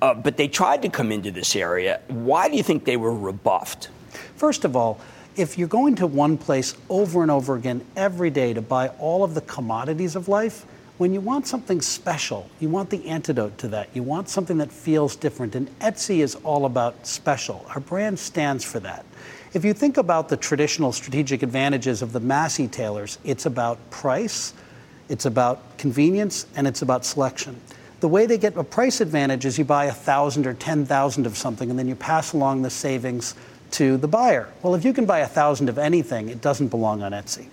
uh, 0.00 0.14
but 0.14 0.38
they 0.38 0.48
tried 0.48 0.80
to 0.82 0.88
come 0.88 1.12
into 1.12 1.30
this 1.30 1.54
area. 1.54 2.00
Why 2.08 2.48
do 2.48 2.56
you 2.56 2.62
think 2.62 2.86
they 2.86 2.96
were 2.96 3.14
rebuffed? 3.14 3.90
First 4.36 4.64
of 4.64 4.74
all, 4.74 5.00
if 5.36 5.58
you're 5.58 5.68
going 5.68 5.96
to 5.96 6.06
one 6.06 6.38
place 6.38 6.76
over 6.88 7.22
and 7.22 7.30
over 7.30 7.56
again 7.56 7.84
every 7.96 8.30
day 8.30 8.54
to 8.54 8.62
buy 8.62 8.88
all 8.98 9.24
of 9.24 9.34
the 9.34 9.40
commodities 9.42 10.16
of 10.16 10.28
life, 10.28 10.64
when 10.98 11.12
you 11.12 11.20
want 11.20 11.46
something 11.46 11.80
special, 11.80 12.48
you 12.60 12.68
want 12.68 12.88
the 12.88 13.04
antidote 13.08 13.58
to 13.58 13.68
that. 13.68 13.88
You 13.94 14.04
want 14.04 14.28
something 14.28 14.58
that 14.58 14.70
feels 14.70 15.16
different. 15.16 15.56
And 15.56 15.68
Etsy 15.80 16.18
is 16.20 16.36
all 16.36 16.66
about 16.66 17.04
special. 17.06 17.66
Our 17.74 17.80
brand 17.80 18.18
stands 18.18 18.64
for 18.64 18.78
that. 18.80 19.04
If 19.54 19.64
you 19.64 19.72
think 19.72 19.96
about 19.96 20.28
the 20.28 20.36
traditional 20.36 20.92
strategic 20.92 21.42
advantages 21.42 22.00
of 22.00 22.12
the 22.12 22.20
mass 22.20 22.60
e-tailers, 22.60 23.18
it's 23.24 23.46
about 23.46 23.78
price, 23.90 24.54
it's 25.08 25.26
about 25.26 25.78
convenience, 25.78 26.46
and 26.54 26.66
it's 26.66 26.82
about 26.82 27.04
selection. 27.04 27.60
The 28.00 28.08
way 28.08 28.26
they 28.26 28.38
get 28.38 28.56
a 28.56 28.64
price 28.64 29.00
advantage 29.00 29.46
is 29.46 29.58
you 29.58 29.64
buy 29.64 29.86
a 29.86 29.92
thousand 29.92 30.46
or 30.46 30.54
ten 30.54 30.84
thousand 30.84 31.26
of 31.26 31.36
something, 31.36 31.70
and 31.70 31.78
then 31.78 31.88
you 31.88 31.94
pass 31.94 32.34
along 32.34 32.62
the 32.62 32.70
savings 32.70 33.34
to 33.74 33.96
the 33.96 34.08
buyer. 34.08 34.48
Well, 34.62 34.74
if 34.74 34.84
you 34.84 34.92
can 34.92 35.04
buy 35.04 35.20
a 35.20 35.26
thousand 35.26 35.68
of 35.68 35.78
anything, 35.78 36.28
it 36.28 36.40
doesn't 36.40 36.68
belong 36.68 37.02
on 37.02 37.12
Etsy. 37.12 37.46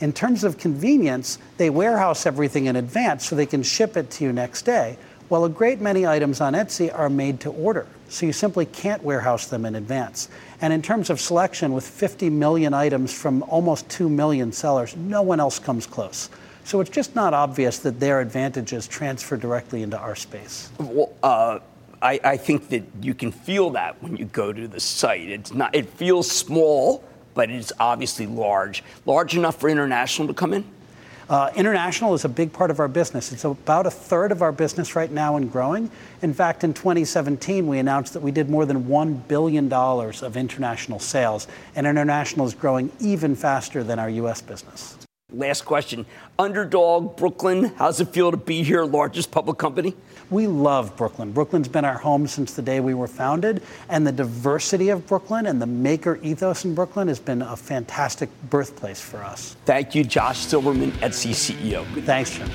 In 0.00 0.12
terms 0.12 0.44
of 0.44 0.58
convenience, 0.58 1.38
they 1.58 1.70
warehouse 1.70 2.26
everything 2.26 2.66
in 2.66 2.76
advance 2.76 3.26
so 3.26 3.36
they 3.36 3.46
can 3.46 3.62
ship 3.62 3.96
it 3.96 4.10
to 4.12 4.24
you 4.24 4.32
next 4.32 4.62
day. 4.62 4.96
Well, 5.28 5.44
a 5.44 5.50
great 5.50 5.80
many 5.80 6.06
items 6.06 6.40
on 6.40 6.54
Etsy 6.54 6.92
are 6.92 7.08
made 7.08 7.40
to 7.40 7.50
order, 7.50 7.86
so 8.08 8.26
you 8.26 8.32
simply 8.32 8.66
can't 8.66 9.02
warehouse 9.02 9.46
them 9.46 9.64
in 9.64 9.74
advance. 9.74 10.28
And 10.60 10.72
in 10.72 10.82
terms 10.82 11.10
of 11.10 11.20
selection, 11.20 11.72
with 11.72 11.86
50 11.86 12.30
million 12.30 12.74
items 12.74 13.12
from 13.12 13.42
almost 13.44 13.88
2 13.90 14.08
million 14.08 14.52
sellers, 14.52 14.96
no 14.96 15.22
one 15.22 15.38
else 15.38 15.58
comes 15.58 15.86
close. 15.86 16.30
So 16.64 16.80
it's 16.80 16.90
just 16.90 17.14
not 17.14 17.34
obvious 17.34 17.78
that 17.80 18.00
their 18.00 18.20
advantages 18.20 18.86
transfer 18.86 19.36
directly 19.36 19.82
into 19.82 19.98
our 19.98 20.14
space. 20.14 20.70
Well, 20.78 21.12
uh, 21.22 21.58
I, 22.02 22.18
I 22.24 22.36
think 22.36 22.68
that 22.70 22.82
you 23.00 23.14
can 23.14 23.30
feel 23.30 23.70
that 23.70 24.02
when 24.02 24.16
you 24.16 24.24
go 24.24 24.52
to 24.52 24.66
the 24.66 24.80
site. 24.80 25.28
It's 25.28 25.54
not. 25.54 25.74
It 25.74 25.88
feels 25.88 26.30
small, 26.30 27.04
but 27.34 27.48
it's 27.48 27.72
obviously 27.78 28.26
large. 28.26 28.82
Large 29.06 29.36
enough 29.36 29.60
for 29.60 29.68
international 29.68 30.28
to 30.28 30.34
come 30.34 30.52
in. 30.52 30.64
Uh, 31.30 31.50
international 31.54 32.12
is 32.12 32.24
a 32.24 32.28
big 32.28 32.52
part 32.52 32.70
of 32.70 32.80
our 32.80 32.88
business. 32.88 33.32
It's 33.32 33.44
about 33.44 33.86
a 33.86 33.90
third 33.90 34.32
of 34.32 34.42
our 34.42 34.52
business 34.52 34.96
right 34.96 35.10
now 35.10 35.36
and 35.36 35.50
growing. 35.50 35.90
In 36.20 36.34
fact, 36.34 36.64
in 36.64 36.74
2017, 36.74 37.66
we 37.66 37.78
announced 37.78 38.12
that 38.14 38.20
we 38.20 38.32
did 38.32 38.50
more 38.50 38.66
than 38.66 38.84
$1 38.84 39.28
billion 39.28 39.72
of 39.72 40.36
international 40.36 40.98
sales, 40.98 41.46
and 41.74 41.86
international 41.86 42.44
is 42.46 42.54
growing 42.54 42.90
even 43.00 43.36
faster 43.36 43.84
than 43.84 43.98
our 43.98 44.10
U.S. 44.10 44.42
business. 44.42 44.98
Last 45.32 45.64
question. 45.64 46.04
Underdog, 46.38 47.16
Brooklyn, 47.16 47.72
how's 47.76 48.00
it 48.00 48.08
feel 48.08 48.32
to 48.32 48.36
be 48.36 48.62
here, 48.62 48.84
largest 48.84 49.30
public 49.30 49.56
company? 49.56 49.94
We 50.32 50.46
love 50.46 50.96
Brooklyn. 50.96 51.30
Brooklyn's 51.30 51.68
been 51.68 51.84
our 51.84 51.98
home 51.98 52.26
since 52.26 52.54
the 52.54 52.62
day 52.62 52.80
we 52.80 52.94
were 52.94 53.06
founded, 53.06 53.62
and 53.90 54.06
the 54.06 54.12
diversity 54.12 54.88
of 54.88 55.06
Brooklyn 55.06 55.44
and 55.44 55.60
the 55.60 55.66
maker 55.66 56.18
ethos 56.22 56.64
in 56.64 56.74
Brooklyn 56.74 57.08
has 57.08 57.20
been 57.20 57.42
a 57.42 57.54
fantastic 57.54 58.30
birthplace 58.48 58.98
for 58.98 59.18
us. 59.18 59.56
Thank 59.66 59.94
you, 59.94 60.04
Josh 60.04 60.38
Silverman, 60.38 60.92
Etsy 60.92 61.32
CEO. 61.32 61.84
Thanks, 62.04 62.30
Jim. 62.34 62.48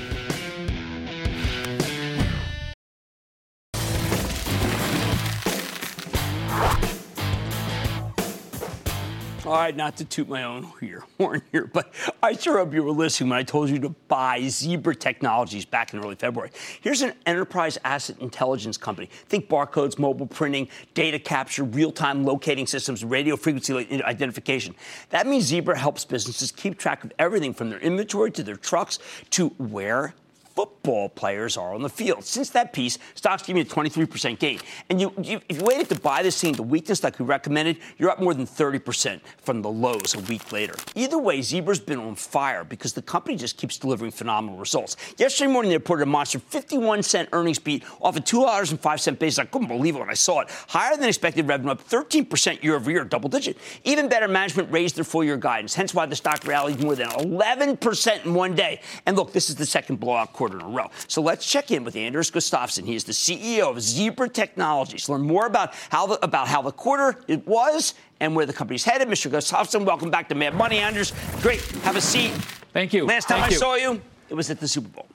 All 9.48 9.54
right, 9.54 9.74
not 9.74 9.96
to 9.96 10.04
toot 10.04 10.28
my 10.28 10.44
own 10.44 10.62
horn 11.18 11.40
here, 11.52 11.70
but 11.72 11.94
I 12.22 12.34
sure 12.34 12.58
hope 12.58 12.74
you 12.74 12.82
were 12.82 12.90
listening 12.90 13.30
when 13.30 13.38
I 13.38 13.42
told 13.42 13.70
you 13.70 13.78
to 13.78 13.88
buy 13.88 14.46
Zebra 14.46 14.94
Technologies 14.94 15.64
back 15.64 15.94
in 15.94 16.00
early 16.00 16.16
February. 16.16 16.50
Here's 16.82 17.00
an 17.00 17.14
enterprise 17.24 17.78
asset 17.82 18.18
intelligence 18.20 18.76
company. 18.76 19.08
Think 19.30 19.48
barcodes, 19.48 19.98
mobile 19.98 20.26
printing, 20.26 20.68
data 20.92 21.18
capture, 21.18 21.64
real-time 21.64 22.26
locating 22.26 22.66
systems, 22.66 23.06
radio 23.06 23.36
frequency 23.36 24.02
identification. 24.02 24.74
That 25.08 25.26
means 25.26 25.44
Zebra 25.44 25.78
helps 25.78 26.04
businesses 26.04 26.52
keep 26.52 26.76
track 26.76 27.02
of 27.02 27.14
everything 27.18 27.54
from 27.54 27.70
their 27.70 27.80
inventory 27.80 28.30
to 28.32 28.42
their 28.42 28.56
trucks 28.56 28.98
to 29.30 29.48
where 29.56 30.12
football 30.58 31.08
players 31.08 31.56
are 31.56 31.72
on 31.72 31.82
the 31.82 31.88
field. 31.88 32.24
Since 32.24 32.50
that 32.50 32.72
piece, 32.72 32.98
stocks 33.14 33.44
give 33.44 33.56
you 33.56 33.62
a 33.62 33.64
23% 33.64 34.40
gain. 34.40 34.58
And 34.90 35.00
you, 35.00 35.12
you, 35.22 35.40
if 35.48 35.58
you 35.58 35.64
waited 35.64 35.88
to 35.90 36.00
buy 36.00 36.20
this 36.24 36.40
thing, 36.40 36.54
the 36.54 36.64
weakness 36.64 37.04
like 37.04 37.16
we 37.20 37.24
recommended, 37.24 37.78
you're 37.96 38.10
up 38.10 38.20
more 38.20 38.34
than 38.34 38.44
30% 38.44 39.20
from 39.36 39.62
the 39.62 39.68
lows 39.68 40.16
a 40.16 40.18
week 40.22 40.50
later. 40.50 40.74
Either 40.96 41.16
way, 41.16 41.42
Zebra's 41.42 41.78
been 41.78 42.00
on 42.00 42.16
fire 42.16 42.64
because 42.64 42.92
the 42.92 43.02
company 43.02 43.36
just 43.36 43.56
keeps 43.56 43.78
delivering 43.78 44.10
phenomenal 44.10 44.58
results. 44.58 44.96
Yesterday 45.16 45.52
morning, 45.52 45.68
they 45.68 45.76
reported 45.76 46.02
a 46.02 46.06
monster 46.06 46.40
51 46.40 47.04
cent 47.04 47.28
earnings 47.32 47.60
beat 47.60 47.84
off 48.00 48.16
a 48.16 48.20
$2.05 48.20 49.16
base. 49.16 49.38
I 49.38 49.44
couldn't 49.44 49.68
believe 49.68 49.94
it 49.94 50.00
when 50.00 50.10
I 50.10 50.14
saw 50.14 50.40
it. 50.40 50.48
Higher 50.66 50.96
than 50.96 51.08
expected 51.08 51.46
revenue, 51.46 51.70
up 51.70 51.88
13% 51.88 52.64
year 52.64 52.74
over 52.74 52.90
year, 52.90 53.04
double 53.04 53.28
digit. 53.28 53.58
Even 53.84 54.08
better, 54.08 54.26
management 54.26 54.72
raised 54.72 54.96
their 54.96 55.04
full 55.04 55.22
year 55.22 55.36
guidance, 55.36 55.76
hence 55.76 55.94
why 55.94 56.06
the 56.06 56.16
stock 56.16 56.44
rallied 56.44 56.82
more 56.82 56.96
than 56.96 57.10
11% 57.10 58.24
in 58.24 58.34
one 58.34 58.56
day. 58.56 58.80
And 59.06 59.16
look, 59.16 59.32
this 59.32 59.50
is 59.50 59.54
the 59.54 59.66
second 59.66 60.00
blowout 60.00 60.32
quarter 60.32 60.47
quarter 60.48 60.64
in 60.64 60.72
a 60.72 60.74
row. 60.74 60.90
So 61.06 61.20
let's 61.22 61.48
check 61.50 61.70
in 61.70 61.84
with 61.84 61.96
Anders 61.96 62.30
Gustafsson. 62.30 62.84
He 62.84 62.94
is 62.94 63.04
the 63.04 63.12
CEO 63.12 63.70
of 63.70 63.80
Zebra 63.80 64.28
Technologies. 64.28 65.08
Learn 65.08 65.22
more 65.22 65.46
about 65.46 65.74
how 65.90 66.06
the, 66.06 66.24
about 66.24 66.48
how 66.48 66.62
the 66.62 66.72
quarter 66.72 67.16
it 67.28 67.46
was 67.46 67.94
and 68.20 68.34
where 68.34 68.46
the 68.46 68.52
company's 68.52 68.84
headed. 68.84 69.08
Mr. 69.08 69.30
Gustafsson, 69.30 69.84
welcome 69.84 70.10
back 70.10 70.28
to 70.28 70.34
Mad 70.34 70.54
Money, 70.54 70.78
Anders. 70.78 71.12
Great. 71.40 71.60
Have 71.82 71.96
a 71.96 72.00
seat. 72.00 72.30
Thank 72.72 72.92
you. 72.92 73.06
Last 73.06 73.28
time 73.28 73.40
Thank 73.40 73.50
I 73.52 73.54
you. 73.54 73.58
saw 73.58 73.74
you, 73.74 74.00
it 74.28 74.34
was 74.34 74.50
at 74.50 74.60
the 74.60 74.68
Super 74.68 74.88
Bowl. 74.88 75.06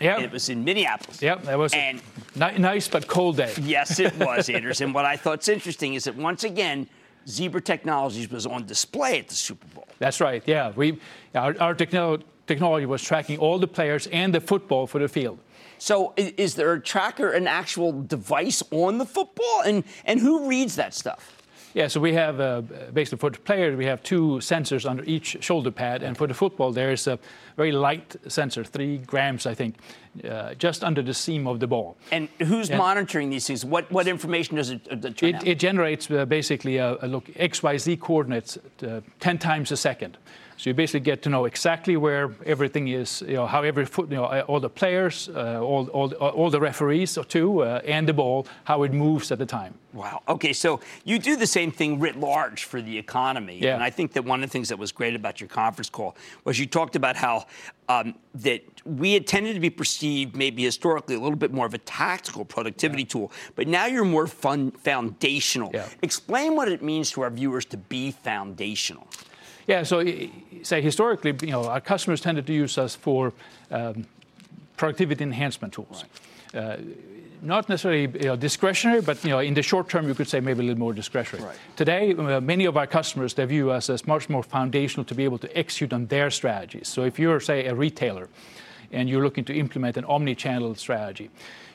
Yeah. 0.00 0.18
It 0.20 0.32
was 0.32 0.48
in 0.48 0.64
Minneapolis. 0.64 1.20
Yep, 1.20 1.42
that 1.42 1.58
was 1.58 1.74
and 1.74 2.00
a 2.40 2.58
nice 2.58 2.88
but 2.88 3.06
cold 3.06 3.36
day. 3.36 3.52
Yes, 3.60 3.98
it 4.00 4.16
was, 4.18 4.48
Anders. 4.48 4.80
and 4.80 4.94
what 4.94 5.04
I 5.04 5.16
thought's 5.16 5.48
interesting 5.48 5.92
is 5.92 6.04
that 6.04 6.16
once 6.16 6.44
again, 6.44 6.88
Zebra 7.28 7.60
Technologies 7.60 8.30
was 8.30 8.46
on 8.46 8.64
display 8.64 9.18
at 9.18 9.28
the 9.28 9.34
Super 9.34 9.66
Bowl. 9.74 9.86
That's 9.98 10.18
right. 10.22 10.42
Yeah, 10.46 10.72
we 10.74 10.98
our, 11.34 11.54
our 11.60 11.74
techno- 11.74 12.20
technology 12.46 12.86
was 12.86 13.02
tracking 13.02 13.38
all 13.38 13.58
the 13.58 13.68
players 13.68 14.06
and 14.08 14.34
the 14.34 14.40
football 14.40 14.86
for 14.86 14.98
the 14.98 15.08
field. 15.08 15.38
So 15.78 16.12
is 16.16 16.56
there 16.56 16.72
a 16.74 16.80
tracker, 16.80 17.30
an 17.30 17.46
actual 17.46 18.02
device 18.02 18.62
on 18.70 18.98
the 18.98 19.06
football? 19.06 19.62
And, 19.64 19.84
and 20.04 20.20
who 20.20 20.46
reads 20.46 20.76
that 20.76 20.92
stuff? 20.92 21.40
Yeah, 21.72 21.86
so 21.86 22.00
we 22.00 22.14
have 22.14 22.40
uh, 22.40 22.62
basically 22.92 23.18
for 23.18 23.30
the 23.30 23.38
player, 23.38 23.76
we 23.76 23.84
have 23.86 24.02
two 24.02 24.40
sensors 24.40 24.88
under 24.88 25.04
each 25.04 25.36
shoulder 25.40 25.70
pad, 25.70 26.02
and 26.02 26.16
for 26.16 26.26
the 26.26 26.34
football, 26.34 26.72
there 26.72 26.90
is 26.90 27.06
a 27.06 27.18
very 27.56 27.70
light 27.70 28.16
sensor, 28.26 28.64
three 28.64 28.98
grams, 28.98 29.46
I 29.46 29.54
think, 29.54 29.76
uh, 30.28 30.54
just 30.54 30.82
under 30.82 31.00
the 31.00 31.14
seam 31.14 31.46
of 31.46 31.60
the 31.60 31.68
ball. 31.68 31.96
And 32.10 32.28
who's 32.40 32.70
and 32.70 32.78
monitoring 32.78 33.30
these 33.30 33.46
things? 33.46 33.64
What 33.64 33.90
what 33.92 34.08
information 34.08 34.56
does 34.56 34.70
it, 34.70 34.80
uh, 34.90 34.96
it, 34.96 35.34
out? 35.34 35.46
It 35.46 35.60
generates 35.60 36.10
uh, 36.10 36.24
basically 36.24 36.78
a, 36.78 36.96
a, 37.02 37.06
look 37.06 37.30
x 37.36 37.62
y 37.62 37.76
z 37.76 37.96
coordinates 37.96 38.58
uh, 38.82 39.00
ten 39.20 39.38
times 39.38 39.70
a 39.70 39.76
second. 39.76 40.18
So 40.60 40.68
you 40.68 40.74
basically 40.74 41.00
get 41.00 41.22
to 41.22 41.30
know 41.30 41.46
exactly 41.46 41.96
where 41.96 42.34
everything 42.44 42.88
is, 42.88 43.22
you 43.22 43.32
know, 43.32 43.46
how 43.46 43.62
every 43.62 43.86
foot, 43.86 44.10
you 44.10 44.16
know, 44.16 44.26
all 44.42 44.60
the 44.60 44.68
players, 44.68 45.30
uh, 45.30 45.58
all, 45.58 45.88
all, 45.88 46.12
all 46.12 46.50
the 46.50 46.60
referees 46.60 47.16
too, 47.28 47.62
uh, 47.62 47.80
and 47.86 48.06
the 48.06 48.12
ball, 48.12 48.46
how 48.64 48.82
it 48.82 48.92
moves 48.92 49.32
at 49.32 49.38
the 49.38 49.46
time. 49.46 49.72
Wow. 49.94 50.20
Okay, 50.28 50.52
so 50.52 50.80
you 51.02 51.18
do 51.18 51.36
the 51.36 51.46
same 51.46 51.72
thing 51.72 51.98
writ 51.98 52.16
large 52.16 52.64
for 52.64 52.82
the 52.82 52.98
economy. 52.98 53.58
Yeah. 53.58 53.72
And 53.72 53.82
I 53.82 53.88
think 53.88 54.12
that 54.12 54.26
one 54.26 54.42
of 54.42 54.50
the 54.50 54.52
things 54.52 54.68
that 54.68 54.78
was 54.78 54.92
great 54.92 55.14
about 55.14 55.40
your 55.40 55.48
conference 55.48 55.88
call 55.88 56.14
was 56.44 56.58
you 56.58 56.66
talked 56.66 56.94
about 56.94 57.16
how 57.16 57.46
um, 57.88 58.14
that 58.34 58.62
we 58.84 59.14
had 59.14 59.26
tended 59.26 59.54
to 59.54 59.60
be 59.60 59.70
perceived 59.70 60.36
maybe 60.36 60.62
historically 60.62 61.14
a 61.14 61.20
little 61.20 61.38
bit 61.38 61.54
more 61.54 61.64
of 61.64 61.72
a 61.72 61.78
tactical 61.78 62.44
productivity 62.44 63.04
yeah. 63.04 63.08
tool, 63.08 63.32
but 63.54 63.66
now 63.66 63.86
you're 63.86 64.04
more 64.04 64.26
fun, 64.26 64.72
foundational. 64.72 65.70
Yeah. 65.72 65.88
Explain 66.02 66.54
what 66.54 66.68
it 66.68 66.82
means 66.82 67.10
to 67.12 67.22
our 67.22 67.30
viewers 67.30 67.64
to 67.64 67.78
be 67.78 68.10
foundational. 68.10 69.08
Yeah, 69.70 69.84
so 69.84 70.04
say 70.62 70.82
historically, 70.82 71.32
you 71.42 71.52
know, 71.52 71.64
our 71.66 71.80
customers 71.80 72.20
tended 72.20 72.44
to 72.46 72.52
use 72.52 72.76
us 72.76 72.96
for 72.96 73.32
um, 73.70 74.04
productivity 74.76 75.22
enhancement 75.22 75.72
tools. 75.72 76.04
Right. 76.52 76.60
Uh, 76.60 76.76
not 77.42 77.68
necessarily 77.68 78.02
you 78.18 78.26
know, 78.26 78.36
discretionary, 78.36 79.00
but 79.00 79.22
you 79.24 79.30
know, 79.30 79.38
in 79.38 79.54
the 79.54 79.62
short 79.62 79.88
term, 79.88 80.08
you 80.08 80.14
could 80.14 80.28
say 80.28 80.40
maybe 80.40 80.60
a 80.60 80.62
little 80.64 80.78
more 80.80 80.92
discretionary. 80.92 81.46
Right. 81.46 81.58
Today, 81.76 82.14
uh, 82.14 82.40
many 82.40 82.64
of 82.64 82.76
our 82.76 82.88
customers 82.88 83.34
they 83.34 83.44
view 83.44 83.70
us 83.70 83.88
as 83.88 84.08
much 84.08 84.28
more 84.28 84.42
foundational 84.42 85.04
to 85.04 85.14
be 85.14 85.22
able 85.22 85.38
to 85.38 85.56
execute 85.56 85.92
on 85.92 86.06
their 86.06 86.30
strategies. 86.30 86.88
So 86.88 87.04
if 87.04 87.20
you're, 87.20 87.38
say, 87.38 87.66
a 87.66 87.74
retailer, 87.74 88.28
and 88.90 89.08
you're 89.08 89.22
looking 89.22 89.44
to 89.44 89.54
implement 89.54 89.96
an 89.96 90.04
omni-channel 90.04 90.74
strategy, 90.74 91.30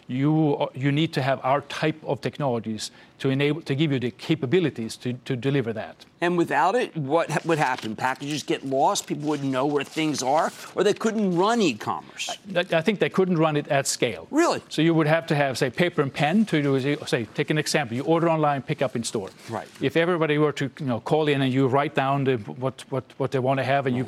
you, 0.07 0.67
you 0.73 0.91
need 0.91 1.13
to 1.13 1.21
have 1.21 1.39
our 1.43 1.61
type 1.61 1.95
of 2.03 2.21
technologies 2.21 2.91
to 3.17 3.29
enable 3.29 3.61
to 3.61 3.73
give 3.73 3.91
you 3.91 3.99
the 3.99 4.11
capabilities 4.11 4.97
to, 4.97 5.13
to 5.13 5.35
deliver 5.35 5.73
that. 5.73 6.05
And 6.21 6.37
without 6.37 6.75
it, 6.75 6.95
what 6.97 7.45
would 7.45 7.57
happen? 7.57 7.95
Packages 7.95 8.43
get 8.43 8.65
lost, 8.65 9.07
people 9.07 9.29
wouldn't 9.29 9.49
know 9.49 9.65
where 9.65 9.83
things 9.83 10.21
are, 10.21 10.51
or 10.75 10.83
they 10.83 10.93
couldn't 10.93 11.35
run 11.35 11.61
e-commerce. 11.61 12.37
I, 12.55 12.65
I 12.71 12.81
think 12.81 12.99
they 12.99 13.09
couldn't 13.09 13.37
run 13.37 13.55
it 13.55 13.67
at 13.69 13.87
scale. 13.87 14.27
Really? 14.31 14.61
So 14.69 14.81
you 14.81 14.93
would 14.93 15.07
have 15.07 15.25
to 15.27 15.35
have, 15.35 15.57
say, 15.57 15.69
paper 15.69 16.01
and 16.01 16.13
pen 16.13 16.45
to 16.45 16.61
do, 16.61 16.97
say, 17.05 17.25
take 17.33 17.49
an 17.49 17.57
example. 17.57 17.95
You 17.95 18.03
order 18.03 18.29
online, 18.29 18.61
pick 18.61 18.81
up 18.81 18.95
in 18.95 19.03
store. 19.03 19.29
Right. 19.49 19.67
If 19.81 19.95
everybody 19.97 20.37
were 20.37 20.51
to 20.53 20.69
you 20.79 20.85
know, 20.85 20.99
call 20.99 21.27
in 21.27 21.41
and 21.41 21.53
you 21.53 21.67
write 21.67 21.95
down 21.95 22.25
the, 22.25 22.35
what, 22.37 22.83
what, 22.89 23.05
what 23.17 23.31
they 23.31 23.39
want 23.39 23.59
to 23.59 23.63
have 23.63 23.87
and 23.87 23.95
you, 23.95 24.05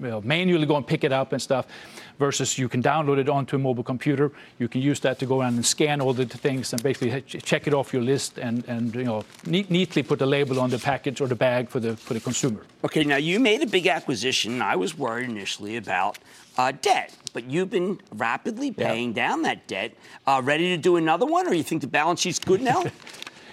you 0.00 0.08
know, 0.08 0.20
manually 0.22 0.66
go 0.66 0.76
and 0.76 0.86
pick 0.86 1.04
it 1.04 1.12
up 1.12 1.32
and 1.32 1.40
stuff, 1.40 1.66
versus 2.18 2.58
you 2.58 2.68
can 2.68 2.82
download 2.82 3.18
it 3.18 3.28
onto 3.28 3.56
a 3.56 3.58
mobile 3.58 3.82
computer. 3.82 4.32
You 4.58 4.68
can 4.68 4.80
use 4.80 5.00
that 5.00 5.18
to 5.18 5.26
go 5.26 5.40
around 5.40 5.54
and 5.54 5.66
scan 5.66 6.00
all 6.00 6.12
the 6.12 6.26
things 6.26 6.72
and 6.72 6.82
basically 6.82 7.20
check 7.22 7.66
it 7.66 7.74
off 7.74 7.92
your 7.92 8.02
list 8.02 8.38
and, 8.38 8.64
and 8.66 8.94
you 8.94 9.04
know, 9.04 9.24
neat, 9.46 9.70
neatly 9.70 10.02
put 10.02 10.20
a 10.22 10.26
label 10.26 10.60
on 10.60 10.70
the 10.70 10.78
package 10.78 11.20
or 11.20 11.28
the 11.28 11.34
bag 11.34 11.68
for 11.68 11.80
the, 11.80 11.96
for 11.96 12.14
the 12.14 12.20
consumer. 12.20 12.62
Okay, 12.84 13.04
now 13.04 13.16
you 13.16 13.40
made 13.40 13.62
a 13.62 13.66
big 13.66 13.86
acquisition. 13.86 14.62
I 14.62 14.76
was 14.76 14.96
worried 14.96 15.28
initially 15.28 15.76
about 15.76 16.18
uh, 16.58 16.72
debt, 16.80 17.14
but 17.32 17.44
you've 17.50 17.70
been 17.70 18.00
rapidly 18.12 18.70
paying 18.70 19.08
yep. 19.08 19.16
down 19.16 19.42
that 19.42 19.66
debt. 19.66 19.92
Uh, 20.26 20.40
ready 20.42 20.68
to 20.74 20.76
do 20.76 20.96
another 20.96 21.26
one, 21.26 21.46
or 21.46 21.54
you 21.54 21.62
think 21.62 21.82
the 21.82 21.86
balance 21.86 22.20
sheet's 22.20 22.38
good 22.38 22.62
now? 22.62 22.84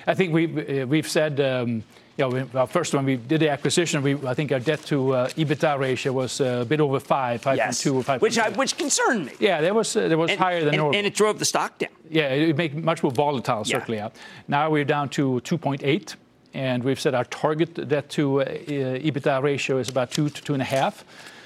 I 0.07 0.13
think 0.13 0.33
we've, 0.33 0.89
we've 0.89 1.07
said. 1.07 1.39
Um, 1.39 1.83
you 2.17 2.29
know, 2.29 2.47
well, 2.53 2.67
first 2.67 2.93
when 2.93 3.05
we 3.05 3.15
did 3.15 3.41
the 3.41 3.49
acquisition, 3.49 4.03
we, 4.03 4.15
I 4.27 4.35
think 4.35 4.51
our 4.51 4.59
debt 4.59 4.83
to 4.85 5.15
uh, 5.15 5.29
EBITDA 5.29 5.79
ratio 5.79 6.11
was 6.11 6.39
uh, 6.39 6.59
a 6.61 6.65
bit 6.65 6.79
over 6.79 6.99
five, 6.99 7.41
5.2 7.41 7.57
yes. 7.57 7.87
or 7.87 8.03
5. 8.03 8.21
Which, 8.21 8.37
I, 8.37 8.49
which 8.49 8.77
concerned 8.77 9.25
me. 9.25 9.33
Yeah, 9.39 9.61
that 9.61 9.73
was 9.73 9.95
uh, 9.95 10.07
that 10.07 10.17
was 10.17 10.29
and, 10.29 10.39
higher 10.39 10.59
than 10.59 10.69
and, 10.69 10.77
normal. 10.77 10.95
And 10.95 11.07
it 11.07 11.15
drove 11.15 11.39
the 11.39 11.45
stock 11.45 11.79
down. 11.79 11.89
Yeah, 12.11 12.29
it 12.29 12.55
made 12.55 12.75
much 12.75 13.01
more 13.01 13.11
volatile, 13.11 13.65
certainly. 13.65 13.97
Yeah. 13.97 14.09
Now 14.47 14.69
we're 14.69 14.85
down 14.85 15.09
to 15.09 15.41
2.8, 15.43 16.15
and 16.53 16.83
we've 16.83 16.99
said 16.99 17.15
our 17.15 17.25
target 17.25 17.87
debt 17.87 18.09
to 18.09 18.41
uh, 18.41 18.45
EBITDA 18.45 19.41
ratio 19.41 19.79
is 19.79 19.89
about 19.89 20.11
two 20.11 20.29
to 20.29 20.41
two 20.43 20.53
and 20.53 20.61
a 20.61 20.65
half. 20.65 21.03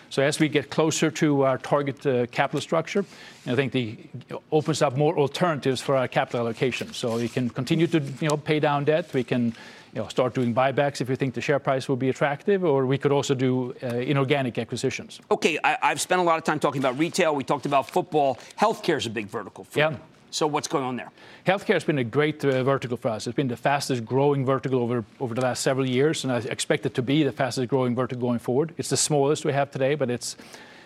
So 0.09 0.21
as 0.21 0.39
we 0.39 0.47
get 0.49 0.69
closer 0.69 1.11
to 1.11 1.43
our 1.43 1.57
target 1.57 2.05
uh, 2.05 2.25
capital 2.27 2.61
structure, 2.61 3.05
I 3.45 3.55
think 3.55 3.75
it 3.75 3.97
opens 4.51 4.81
up 4.81 4.97
more 4.97 5.17
alternatives 5.17 5.81
for 5.81 5.95
our 5.95 6.07
capital 6.07 6.41
allocation. 6.41 6.93
So 6.93 7.17
we 7.17 7.29
can 7.29 7.49
continue 7.49 7.87
to 7.87 7.99
you 7.99 8.29
know 8.29 8.37
pay 8.37 8.59
down 8.59 8.85
debt. 8.85 9.13
We 9.13 9.23
can 9.23 9.53
you 9.93 10.01
know, 10.01 10.07
start 10.09 10.33
doing 10.33 10.53
buybacks 10.53 11.01
if 11.01 11.09
we 11.09 11.15
think 11.15 11.33
the 11.33 11.41
share 11.41 11.59
price 11.59 11.89
will 11.89 11.95
be 11.95 12.09
attractive, 12.09 12.63
or 12.63 12.85
we 12.85 12.97
could 12.97 13.11
also 13.11 13.33
do 13.33 13.73
uh, 13.81 13.87
inorganic 13.87 14.57
acquisitions. 14.57 15.19
Okay, 15.31 15.57
I, 15.63 15.77
have 15.81 16.01
spent 16.01 16.21
a 16.21 16.23
lot 16.23 16.37
of 16.37 16.43
time 16.43 16.59
talking 16.59 16.81
about 16.81 16.99
retail. 16.99 17.35
We 17.35 17.43
talked 17.43 17.65
about 17.65 17.89
football. 17.89 18.37
Healthcare 18.59 18.97
is 18.97 19.05
a 19.05 19.09
big 19.09 19.27
vertical. 19.27 19.63
For 19.63 19.79
yeah. 19.79 19.95
So 20.37 20.45
what's 20.45 20.67
going 20.67 20.83
on 20.83 20.97
there? 20.97 21.09
Healthcare 21.47 21.73
has 21.73 21.83
been 21.83 21.97
a 21.97 22.03
great 22.03 22.45
uh, 22.45 22.63
vertical 22.63 22.95
for 22.95 23.07
us. 23.07 23.25
It's 23.25 23.35
been 23.35 23.47
the 23.47 23.57
fastest 23.57 24.05
growing 24.05 24.45
vertical 24.45 24.79
over, 24.81 25.03
over 25.19 25.33
the 25.33 25.41
last 25.41 25.63
several 25.63 25.89
years, 25.89 26.23
and 26.23 26.31
I 26.31 26.37
expect 26.37 26.85
it 26.85 26.93
to 26.93 27.01
be 27.01 27.23
the 27.23 27.31
fastest 27.31 27.69
growing 27.69 27.95
vertical 27.95 28.21
going 28.21 28.37
forward. 28.37 28.75
It's 28.77 28.89
the 28.89 28.97
smallest 28.97 29.45
we 29.45 29.53
have 29.53 29.71
today, 29.71 29.95
but 29.95 30.11
it's 30.11 30.37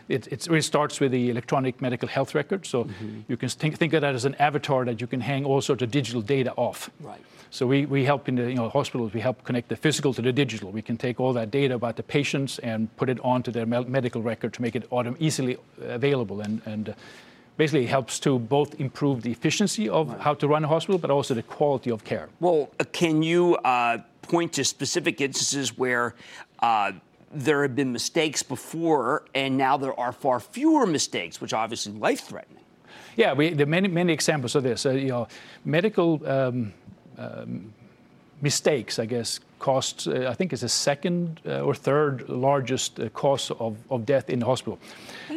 it, 0.07 0.27
it 0.27 0.47
really 0.47 0.61
starts 0.61 1.01
with 1.01 1.11
the 1.11 1.29
electronic 1.29 1.81
medical 1.81 2.07
health 2.07 2.33
record. 2.33 2.65
So 2.65 2.85
mm-hmm. 2.85 3.19
you 3.27 3.35
can 3.35 3.49
think, 3.49 3.77
think 3.77 3.91
of 3.91 4.01
that 4.01 4.15
as 4.15 4.23
an 4.23 4.35
avatar 4.35 4.85
that 4.85 5.01
you 5.01 5.07
can 5.07 5.19
hang 5.19 5.43
all 5.43 5.59
sorts 5.59 5.83
of 5.83 5.91
digital 5.91 6.21
data 6.21 6.53
off. 6.55 6.89
Right. 7.01 7.21
So 7.49 7.67
we, 7.67 7.85
we 7.85 8.05
help 8.05 8.29
in 8.29 8.35
the 8.35 8.49
you 8.49 8.55
know, 8.55 8.69
hospitals, 8.69 9.13
we 9.13 9.19
help 9.19 9.43
connect 9.43 9.67
the 9.67 9.75
physical 9.75 10.13
to 10.13 10.21
the 10.21 10.31
digital. 10.31 10.71
We 10.71 10.81
can 10.81 10.95
take 10.95 11.19
all 11.19 11.33
that 11.33 11.51
data 11.51 11.75
about 11.75 11.97
the 11.97 12.03
patients 12.03 12.57
and 12.59 12.93
put 12.95 13.09
it 13.09 13.19
onto 13.19 13.51
their 13.51 13.65
medical 13.65 14.21
record 14.21 14.53
to 14.53 14.61
make 14.61 14.77
it 14.77 14.89
autom- 14.91 15.17
easily 15.19 15.57
available 15.81 16.39
and, 16.39 16.61
and 16.65 16.89
uh, 16.89 16.93
basically 17.61 17.85
helps 17.85 18.19
to 18.19 18.39
both 18.39 18.79
improve 18.79 19.21
the 19.21 19.31
efficiency 19.37 19.87
of 19.87 20.09
right. 20.09 20.19
how 20.25 20.33
to 20.33 20.47
run 20.47 20.63
a 20.63 20.67
hospital, 20.67 20.97
but 20.97 21.11
also 21.11 21.35
the 21.35 21.43
quality 21.43 21.91
of 21.91 22.03
care. 22.03 22.27
Well, 22.39 22.61
uh, 22.79 22.85
can 22.91 23.21
you 23.21 23.55
uh, 23.57 23.99
point 24.23 24.53
to 24.53 24.63
specific 24.63 25.21
instances 25.21 25.77
where 25.77 26.15
uh, 26.63 26.93
there 27.31 27.61
have 27.61 27.75
been 27.75 27.91
mistakes 27.91 28.41
before, 28.41 29.25
and 29.35 29.57
now 29.57 29.77
there 29.77 29.97
are 29.99 30.11
far 30.11 30.39
fewer 30.39 30.87
mistakes, 30.87 31.39
which 31.39 31.53
are 31.53 31.63
obviously 31.63 31.93
life-threatening? 31.93 32.63
Yeah, 33.15 33.33
we, 33.33 33.53
there 33.53 33.67
are 33.67 33.75
many, 33.79 33.89
many 33.89 34.11
examples 34.11 34.55
of 34.55 34.63
this. 34.63 34.85
Uh, 34.87 34.93
you 34.93 35.09
know, 35.09 35.27
medical 35.63 36.19
um, 36.25 36.73
um, 37.19 37.73
mistakes, 38.41 38.97
I 38.97 39.05
guess, 39.05 39.39
cost, 39.61 40.07
uh, 40.07 40.27
I 40.27 40.33
think, 40.33 40.53
is 40.53 40.61
the 40.61 40.69
second 40.69 41.39
uh, 41.45 41.61
or 41.61 41.75
third 41.75 42.27
largest 42.27 42.99
uh, 42.99 43.09
cause 43.09 43.51
of, 43.51 43.77
of 43.89 44.05
death 44.05 44.29
in 44.29 44.39
the 44.39 44.45
hospital. 44.45 44.79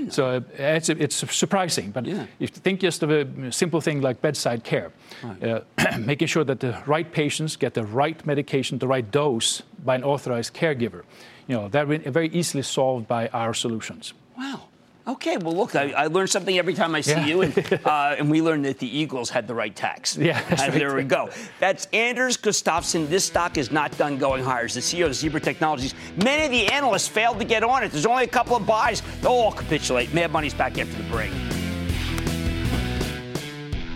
So 0.09 0.27
uh, 0.27 0.41
it's, 0.59 0.89
it's 0.89 1.17
surprising, 1.17 1.91
but 1.93 2.07
yeah. 2.07 2.27
if 2.41 2.51
you 2.57 2.61
think 2.63 2.81
just 2.81 3.03
of 3.03 3.11
a 3.11 3.53
simple 3.53 3.81
thing 3.81 4.01
like 4.01 4.21
bedside 4.21 4.65
care, 4.65 4.91
right. 5.23 5.45
Uh, 5.45 5.99
making 5.99 6.29
sure 6.29 6.45
that 6.45 6.61
the 6.61 6.83
right 6.87 7.11
patients 7.13 7.57
get 7.57 7.75
the 7.75 7.85
right 7.85 8.27
medication, 8.27 8.79
the 8.79 8.89
right 8.89 9.11
dose 9.11 9.63
by 9.85 9.95
an 9.95 10.05
authorized 10.05 10.55
caregiver, 10.55 11.03
you 11.47 11.57
know, 11.57 11.69
that 11.69 11.87
very 11.87 12.29
easily 12.29 12.63
solved 12.63 13.07
by 13.07 13.29
our 13.29 13.55
solutions. 13.55 14.15
Wow. 14.37 14.63
Okay, 15.07 15.37
well, 15.37 15.55
look, 15.55 15.77
I, 15.77 15.91
I, 15.91 16.07
learn 16.07 16.27
something 16.29 16.57
every 16.57 16.73
time 16.73 16.95
I 16.95 17.03
see 17.03 17.11
yeah. 17.11 17.27
you, 17.27 17.43
and, 17.43 17.81
uh, 17.85 18.17
and, 18.19 18.31
we 18.31 18.41
learned 18.41 18.65
that 18.65 18.79
the 18.79 18.99
Eagles 18.99 19.29
had 19.29 19.47
the 19.47 19.55
right 19.55 19.75
tax. 19.77 20.17
Yeah, 20.17 20.43
right. 20.55 20.73
there 20.73 20.95
we 20.95 21.03
go. 21.03 21.29
That's 21.61 21.87
Anders 21.93 22.39
Gustafsson. 22.39 23.09
This 23.09 23.27
stock 23.27 23.59
is 23.59 23.71
not 23.71 23.97
done 23.99 24.17
going 24.17 24.43
higher. 24.43 24.65
As 24.65 24.73
the 24.73 24.81
CEO 24.81 25.05
of 25.05 25.15
Zebra 25.15 25.41
Technologies, 25.41 25.95
many 26.17 26.47
of 26.47 26.51
the 26.51 26.73
analysts 26.73 27.07
failed 27.07 27.39
to 27.39 27.45
get 27.45 27.63
on 27.63 27.83
it. 27.83 27.93
There's 27.93 28.07
only 28.07 28.25
a 28.25 28.29
couple 28.29 28.57
of 28.57 28.65
buys. 28.65 29.03
They'll 29.21 29.33
all 29.33 29.53
capitulate. 29.53 30.15
Mad 30.15 30.33
Money's 30.33 30.55
back 30.55 30.79
after 30.79 30.97
the 30.97 31.09
break. 31.11 31.31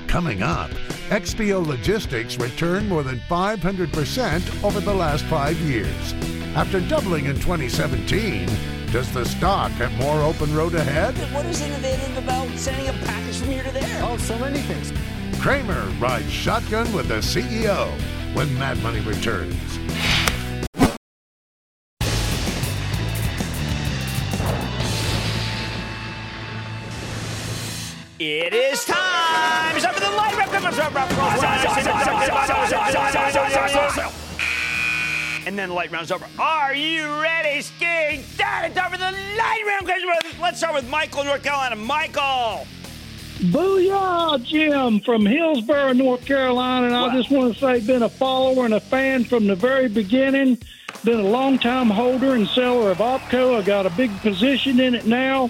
Coming 0.08 0.42
up, 0.42 0.70
XPO 1.08 1.66
Logistics 1.66 2.36
returned 2.36 2.86
more 2.86 3.02
than 3.02 3.18
500% 3.30 4.62
over 4.62 4.80
the 4.80 4.94
last 4.94 5.24
five 5.24 5.58
years. 5.60 6.12
After 6.54 6.80
doubling 6.80 7.26
in 7.26 7.36
2017, 7.36 8.77
does 8.92 9.12
the 9.12 9.24
stock 9.24 9.70
have 9.72 9.92
more 9.98 10.22
open 10.22 10.54
road 10.54 10.74
ahead? 10.74 11.14
What 11.34 11.44
is 11.44 11.60
innovative 11.60 12.16
about 12.16 12.48
sending 12.56 12.88
a 12.88 12.92
package 13.04 13.36
from 13.36 13.50
here 13.50 13.62
to 13.62 13.70
there? 13.70 14.00
Oh, 14.02 14.16
so 14.16 14.38
many 14.38 14.60
things. 14.60 14.92
Cramer 15.40 15.84
rides 16.00 16.30
shotgun 16.30 16.90
with 16.94 17.08
the 17.08 17.18
CEO 17.18 17.90
when 18.34 18.52
Mad 18.58 18.82
Money 18.82 19.00
returns. 19.00 19.54
It 28.20 28.52
is 28.52 28.84
time! 28.84 29.76
It's 29.76 29.84
time 29.84 29.94
for 29.94 30.00
the 30.00 30.10
light 30.10 30.28
and 35.48 35.58
then 35.58 35.70
the 35.70 35.74
light 35.74 35.90
round's 35.90 36.12
over. 36.12 36.26
Are 36.38 36.74
you 36.74 37.06
ready, 37.22 37.62
skiing? 37.62 38.22
Dad, 38.36 38.74
time 38.74 38.90
for 38.90 38.98
the 38.98 39.10
light 39.10 39.62
round. 39.66 40.38
Let's 40.42 40.58
start 40.58 40.74
with 40.74 40.86
Michael, 40.90 41.24
North 41.24 41.42
Carolina. 41.42 41.74
Michael. 41.74 42.66
Booyah, 43.50 44.44
Jim 44.44 45.00
from 45.00 45.24
Hillsborough, 45.24 45.94
North 45.94 46.26
Carolina. 46.26 46.88
And 46.88 46.94
I 46.94 47.16
just 47.16 47.30
want 47.30 47.54
to 47.54 47.58
say, 47.58 47.80
been 47.80 48.02
a 48.02 48.10
follower 48.10 48.66
and 48.66 48.74
a 48.74 48.80
fan 48.80 49.24
from 49.24 49.46
the 49.46 49.54
very 49.54 49.88
beginning. 49.88 50.58
Been 51.02 51.20
a 51.20 51.28
long 51.28 51.58
time 51.58 51.88
holder 51.88 52.34
and 52.34 52.46
seller 52.48 52.90
of 52.90 52.98
OPKO. 52.98 53.58
I 53.58 53.62
got 53.62 53.86
a 53.86 53.90
big 53.90 54.14
position 54.20 54.78
in 54.80 54.94
it 54.94 55.06
now 55.06 55.48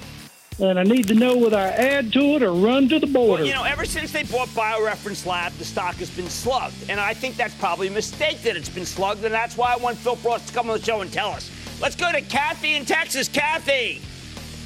and 0.61 0.79
I 0.79 0.83
need 0.83 1.07
to 1.09 1.15
know 1.15 1.37
whether 1.37 1.57
I 1.57 1.69
add 1.69 2.13
to 2.15 2.21
it 2.37 2.43
or 2.43 2.53
run 2.53 2.89
to 2.89 2.99
the 2.99 3.07
border. 3.07 3.43
Well, 3.43 3.47
you 3.47 3.55
know, 3.55 3.65
ever 3.65 3.85
since 3.85 4.13
they 4.13 4.25
bought 4.25 4.49
BioReference 4.49 5.25
Lab, 5.27 5.53
the 5.55 5.65
stock 5.65 5.95
has 5.97 6.11
been 6.11 6.29
slugged, 6.29 6.75
and 6.89 6.99
I 6.99 7.15
think 7.15 7.37
that's 7.37 7.55
probably 7.55 7.89
a 7.89 7.93
mistake 7.93 8.43
that 8.43 8.57
it's 8.57 8.69
been 8.69 8.87
slugged, 8.87 9.25
and 9.25 9.33
that's 9.33 9.57
why 9.57 9.73
I 9.73 9.77
want 9.77 9.99
Phil 9.99 10.17
Frost 10.17 10.49
to 10.49 10.55
come 10.55 10.69
on 10.71 10.79
the 10.79 10.85
show 10.85 11.01
and 11.01 11.13
tell 11.13 11.31
us. 11.31 11.51
Let's 11.81 11.95
go 11.95 12.11
to 12.11 12.21
Kathy 12.21 12.75
in 12.75 12.85
Texas. 12.85 13.29
Kathy. 13.29 14.03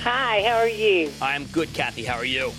Hi, 0.01 0.43
how 0.43 0.57
are 0.57 0.68
you? 0.68 1.12
I'm 1.20 1.45
good, 1.47 1.72
Kathy. 1.74 2.05
How 2.05 2.16
are 2.16 2.24
you? 2.24 2.51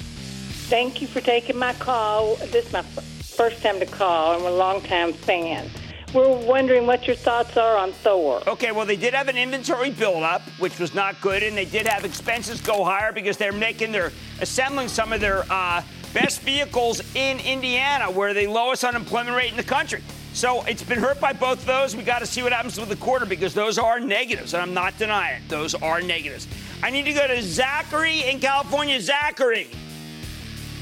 Thank 0.69 1.01
you 1.01 1.07
for 1.07 1.21
taking 1.21 1.57
my 1.57 1.73
call. 1.73 2.35
This 2.35 2.67
is 2.67 2.73
my 2.73 2.83
first 2.83 3.61
time 3.61 3.79
to 3.79 3.85
call. 3.85 4.35
I'm 4.35 4.45
a 4.45 4.55
long-time 4.55 5.13
fan. 5.13 5.69
We're 6.13 6.45
wondering 6.45 6.85
what 6.85 7.07
your 7.07 7.15
thoughts 7.15 7.57
are 7.57 7.75
on 7.75 7.91
Thor. 7.91 8.47
Okay, 8.47 8.71
well, 8.71 8.85
they 8.85 8.95
did 8.95 9.15
have 9.15 9.29
an 9.29 9.37
inventory 9.37 9.89
buildup, 9.89 10.43
which 10.59 10.77
was 10.77 10.93
not 10.93 11.19
good, 11.21 11.41
and 11.41 11.57
they 11.57 11.65
did 11.65 11.87
have 11.87 12.05
expenses 12.05 12.61
go 12.61 12.83
higher 12.83 13.11
because 13.11 13.35
they're 13.37 13.51
making 13.51 13.91
their 13.91 14.11
assembling 14.39 14.89
some 14.89 15.11
of 15.11 15.21
their 15.21 15.43
uh, 15.49 15.81
best 16.13 16.41
vehicles 16.41 17.01
in 17.15 17.39
Indiana, 17.39 18.11
where 18.11 18.35
the 18.35 18.45
lowest 18.45 18.83
unemployment 18.83 19.35
rate 19.35 19.49
in 19.49 19.57
the 19.57 19.63
country. 19.63 20.03
So 20.33 20.61
it's 20.65 20.83
been 20.83 20.99
hurt 20.99 21.19
by 21.19 21.33
both 21.33 21.61
of 21.61 21.65
those. 21.65 21.95
We 21.95 22.03
got 22.03 22.19
to 22.19 22.27
see 22.27 22.43
what 22.43 22.53
happens 22.53 22.79
with 22.79 22.89
the 22.89 22.95
quarter 22.97 23.25
because 23.25 23.55
those 23.55 23.79
are 23.79 23.99
negatives, 23.99 24.53
and 24.53 24.61
I'm 24.61 24.73
not 24.73 24.95
denying 24.99 25.41
it. 25.41 25.49
Those 25.49 25.73
are 25.73 25.99
negatives. 25.99 26.47
I 26.83 26.91
need 26.91 27.05
to 27.05 27.13
go 27.13 27.25
to 27.25 27.41
Zachary 27.41 28.29
in 28.29 28.39
California. 28.39 29.01
Zachary. 29.01 29.67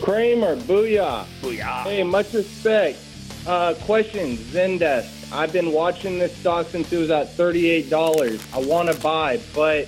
Cramer, 0.01 0.57
booyah. 0.57 1.23
Booyah. 1.41 1.83
Hey, 1.83 2.03
much 2.03 2.33
respect. 2.33 2.99
Uh, 3.47 3.75
question, 3.75 4.35
Zendesk. 4.35 5.20
I've 5.33 5.53
been 5.53 5.71
watching 5.71 6.19
this 6.19 6.35
stock 6.35 6.67
since 6.67 6.91
it 6.91 6.97
was 6.97 7.09
at 7.09 7.27
$38. 7.37 8.53
I 8.53 8.59
want 8.59 8.91
to 8.91 8.99
buy, 8.99 9.39
but 9.55 9.87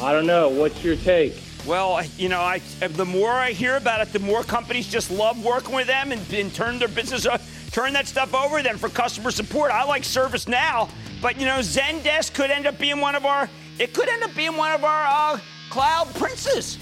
I 0.00 0.12
don't 0.12 0.26
know. 0.26 0.48
What's 0.48 0.82
your 0.82 0.96
take? 0.96 1.40
Well, 1.64 2.02
you 2.16 2.28
know, 2.28 2.40
I, 2.40 2.58
the 2.80 3.04
more 3.04 3.30
I 3.30 3.52
hear 3.52 3.76
about 3.76 4.00
it, 4.00 4.12
the 4.12 4.18
more 4.18 4.42
companies 4.42 4.88
just 4.88 5.10
love 5.10 5.44
working 5.44 5.74
with 5.74 5.86
them 5.86 6.10
and, 6.10 6.32
and 6.32 6.52
turn 6.52 6.78
their 6.78 6.88
business, 6.88 7.26
uh, 7.26 7.38
turn 7.70 7.92
that 7.92 8.06
stuff 8.06 8.34
over 8.34 8.58
to 8.58 8.62
them 8.62 8.76
for 8.76 8.88
customer 8.88 9.30
support. 9.30 9.70
I 9.70 9.84
like 9.84 10.02
ServiceNow, 10.02 10.90
but 11.22 11.38
you 11.38 11.46
know, 11.46 11.58
Zendesk 11.58 12.34
could 12.34 12.50
end 12.50 12.66
up 12.66 12.78
being 12.78 13.00
one 13.00 13.14
of 13.14 13.24
our, 13.24 13.48
it 13.78 13.94
could 13.94 14.08
end 14.08 14.22
up 14.24 14.34
being 14.34 14.56
one 14.56 14.72
of 14.72 14.84
our 14.84 15.34
uh, 15.34 15.40
cloud 15.70 16.12
princes 16.16 16.78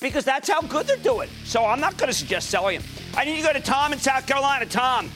because 0.00 0.24
that's 0.24 0.48
how 0.48 0.62
good 0.62 0.86
they're 0.86 0.96
doing. 0.96 1.28
So 1.44 1.64
I'm 1.64 1.80
not 1.80 1.96
going 1.96 2.08
to 2.08 2.16
suggest 2.16 2.50
selling 2.50 2.80
them. 2.80 2.88
I 3.16 3.24
need 3.24 3.36
to 3.36 3.42
go 3.42 3.52
to 3.52 3.60
Tom 3.60 3.92
in 3.92 3.98
South 3.98 4.26
Carolina. 4.26 4.66
Tom. 4.66 5.10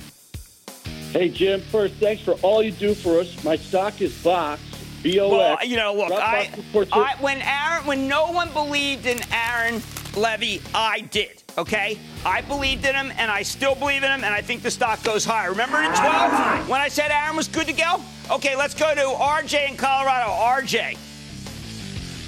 Hey, 1.13 1.29
Jim, 1.29 1.61
first, 1.61 1.93
thanks 1.97 2.23
for 2.23 2.33
all 2.41 2.63
you 2.63 2.73
do 2.73 2.95
for 2.95 3.21
us. 3.21 3.45
My 3.45 3.57
stock 3.57 4.01
is 4.01 4.17
Box. 4.23 4.63
B-O-X. 5.03 5.31
Well, 5.31 5.59
uh, 5.61 5.63
you 5.63 5.77
know, 5.77 5.93
look, 5.93 6.11
I, 6.11 6.49
I, 6.91 7.17
when 7.21 7.43
Aaron, 7.43 7.85
when 7.87 8.09
no 8.09 8.31
one 8.31 8.51
believed 8.55 9.05
in 9.05 9.21
Aaron 9.31 9.83
Levie, 10.15 10.63
I 10.75 11.01
did. 11.01 11.43
Okay, 11.59 11.99
I 12.25 12.41
believed 12.41 12.87
in 12.87 12.95
him, 12.95 13.13
and 13.19 13.31
I 13.31 13.43
still 13.43 13.75
believe 13.75 14.03
in 14.03 14.11
him, 14.11 14.25
and 14.25 14.33
I 14.33 14.41
think 14.41 14.63
the 14.63 14.71
stock 14.71 15.03
goes 15.03 15.23
higher. 15.23 15.51
Remember 15.51 15.83
in 15.83 15.93
12 15.93 16.69
when 16.69 16.81
I 16.81 16.89
said 16.89 17.11
Aaron 17.11 17.37
was 17.37 17.47
good 17.47 17.67
to 17.67 17.75
go? 17.75 18.01
Okay, 18.31 18.57
let's 18.57 18.73
go 18.75 18.95
to 18.95 19.03
RJ 19.03 19.69
in 19.69 19.77
Colorado. 19.77 20.31
RJ. 20.31 20.97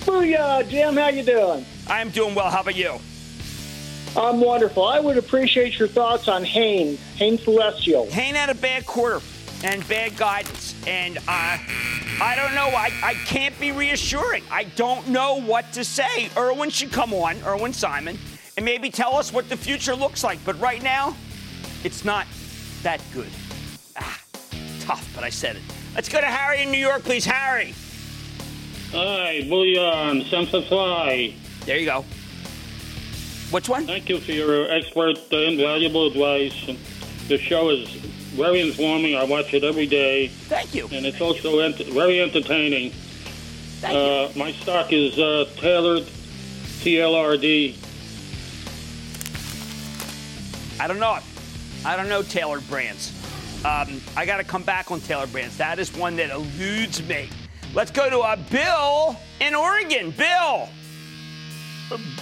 Booyah, 0.05 0.69
Jim. 0.69 0.97
How 0.97 1.09
you 1.09 1.23
doing? 1.23 1.65
I'm 1.87 2.11
doing 2.11 2.35
well. 2.35 2.51
How 2.51 2.61
about 2.61 2.77
you? 2.77 2.99
I'm 4.17 4.41
wonderful. 4.41 4.85
I 4.85 5.01
would 5.01 5.19
appreciate 5.19 5.79
your 5.79 5.89
thoughts 5.89 6.29
on 6.29 6.45
Hain, 6.45 6.97
Hain 7.17 7.37
Celestial. 7.37 8.07
Hain 8.11 8.37
had 8.37 8.49
a 8.49 8.55
bad 8.55 8.87
quarter 8.87 9.21
and 9.65 9.87
bad 9.89 10.17
guidance, 10.17 10.75
and 10.87 11.19
uh, 11.19 11.21
I 11.27 12.35
don't 12.37 12.55
know. 12.55 12.69
I, 12.69 12.93
I 13.03 13.15
can't 13.27 13.59
be 13.59 13.73
reassuring. 13.73 14.45
I 14.53 14.65
don't 14.65 15.09
know 15.09 15.41
what 15.41 15.73
to 15.73 15.85
say. 15.85 16.31
Irwin 16.37 16.71
should 16.71 16.93
come 16.93 17.13
on, 17.13 17.37
Irwin 17.45 17.73
Simon, 17.73 18.17
and 18.57 18.65
maybe 18.65 18.89
tell 18.89 19.17
us 19.17 19.33
what 19.33 19.49
the 19.49 19.57
future 19.57 19.97
looks 19.97 20.23
like. 20.23 20.39
But 20.45 20.61
right 20.61 20.83
now, 20.83 21.17
it's 21.83 22.05
not 22.05 22.27
that 22.83 23.01
good. 23.13 23.31
Ah, 23.97 24.21
tough, 24.81 25.11
but 25.15 25.25
I 25.25 25.31
said 25.31 25.57
it. 25.57 25.63
Let's 25.95 26.09
go 26.09 26.21
to 26.21 26.27
Harry 26.27 26.63
in 26.63 26.71
New 26.71 26.79
York, 26.79 27.03
please. 27.03 27.25
Harry. 27.25 27.75
Hi, 28.93 29.45
Bullion, 29.49 30.23
Fly. 30.25 31.35
There 31.67 31.79
you 31.79 31.87
go. 31.87 32.05
Which 33.55 33.69
one? 33.69 33.87
Thank 33.87 34.09
you 34.09 34.19
for 34.19 34.33
your 34.33 34.69
expert, 34.69 35.17
uh, 35.33 35.37
invaluable 35.37 36.09
advice. 36.09 36.77
The 37.29 37.39
show 37.39 37.69
is 37.69 37.89
very 38.35 38.61
informing. 38.61 39.15
I 39.15 39.23
watch 39.23 39.55
it 39.55 39.63
every 39.63 39.87
day. 39.87 40.27
Thank 40.27 40.75
you. 40.75 40.89
And 40.91 41.07
it's 41.07 41.21
also 41.21 41.61
ent- 41.61 41.77
very 41.77 42.21
entertaining. 42.21 42.91
Thank 43.79 43.95
uh, 43.95 44.33
you. 44.35 44.41
My 44.41 44.51
stock 44.51 44.93
is 44.93 45.17
uh, 45.21 45.49
tailored 45.55 46.03
TLRD. 46.83 47.77
I 50.81 50.89
don't 50.89 50.99
know. 50.99 51.21
I 51.85 51.95
don't 51.95 52.09
know 52.09 52.25
Tailored 52.25 52.69
Brands. 52.69 53.13
Um, 53.65 54.01
I 54.17 54.27
got 54.27 54.39
to 54.39 54.45
come 54.45 54.65
back 54.65 54.91
on 54.91 54.99
Tailored 54.99 55.31
Brands. 55.31 55.57
That 55.59 55.79
is 55.79 55.97
one 55.97 56.17
that 56.17 56.31
eludes 56.31 57.07
me. 57.07 57.29
Let's 57.73 57.93
go 57.93 58.11
to 58.11 58.19
uh, 58.19 58.35
Bill 58.51 59.17
in 59.41 59.55
Oregon. 59.55 60.11
Bill. 60.11 60.69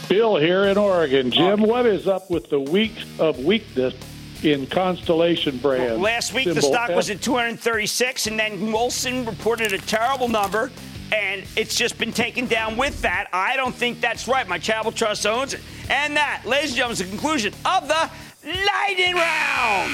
Bill 0.09 0.37
here 0.37 0.65
in 0.65 0.77
Oregon. 0.77 1.31
Jim, 1.31 1.63
what 1.63 1.87
is 1.87 2.07
up 2.09 2.31
with 2.31 2.51
the 2.51 2.61
week 2.61 2.93
of 3.19 3.39
weakness 3.45 3.95
in 4.43 4.67
Constellation 4.67 5.59
Brands? 5.59 5.93
Well, 5.93 6.01
last 6.01 6.33
week 6.35 6.53
the 6.53 6.61
stock 6.61 6.91
F- 6.91 6.97
was 6.97 7.11
at 7.11 7.21
236, 7.23 8.27
and 8.27 8.39
then 8.39 8.73
Wilson 8.73 9.25
reported 9.25 9.73
a 9.73 9.79
terrible 9.79 10.29
number, 10.29 10.71
and 11.13 11.45
it's 11.57 11.77
just 11.77 11.99
been 11.99 12.13
taken 12.13 12.47
down 12.47 12.77
with 12.77 13.01
that. 13.03 13.29
I 13.33 13.57
don't 13.57 13.75
think 13.75 14.01
that's 14.01 14.27
right. 14.27 14.47
My 14.49 14.59
Charitable 14.59 14.93
Trust 14.93 15.27
owns 15.27 15.55
it. 15.55 15.61
And 15.89 16.17
that, 16.17 16.43
ladies 16.45 16.71
and 16.71 16.77
gentlemen, 16.79 16.93
is 16.93 16.99
the 16.99 17.05
conclusion 17.07 17.53
of 17.65 17.87
the 17.89 18.11
Lightning 18.45 19.15
Round. 19.15 19.93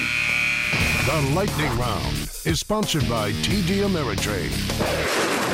The 1.07 1.35
Lightning 1.35 1.79
Round 1.79 2.17
is 2.45 2.61
sponsored 2.61 3.09
by 3.09 3.33
TD 3.33 3.81
Ameritrade. 3.83 5.48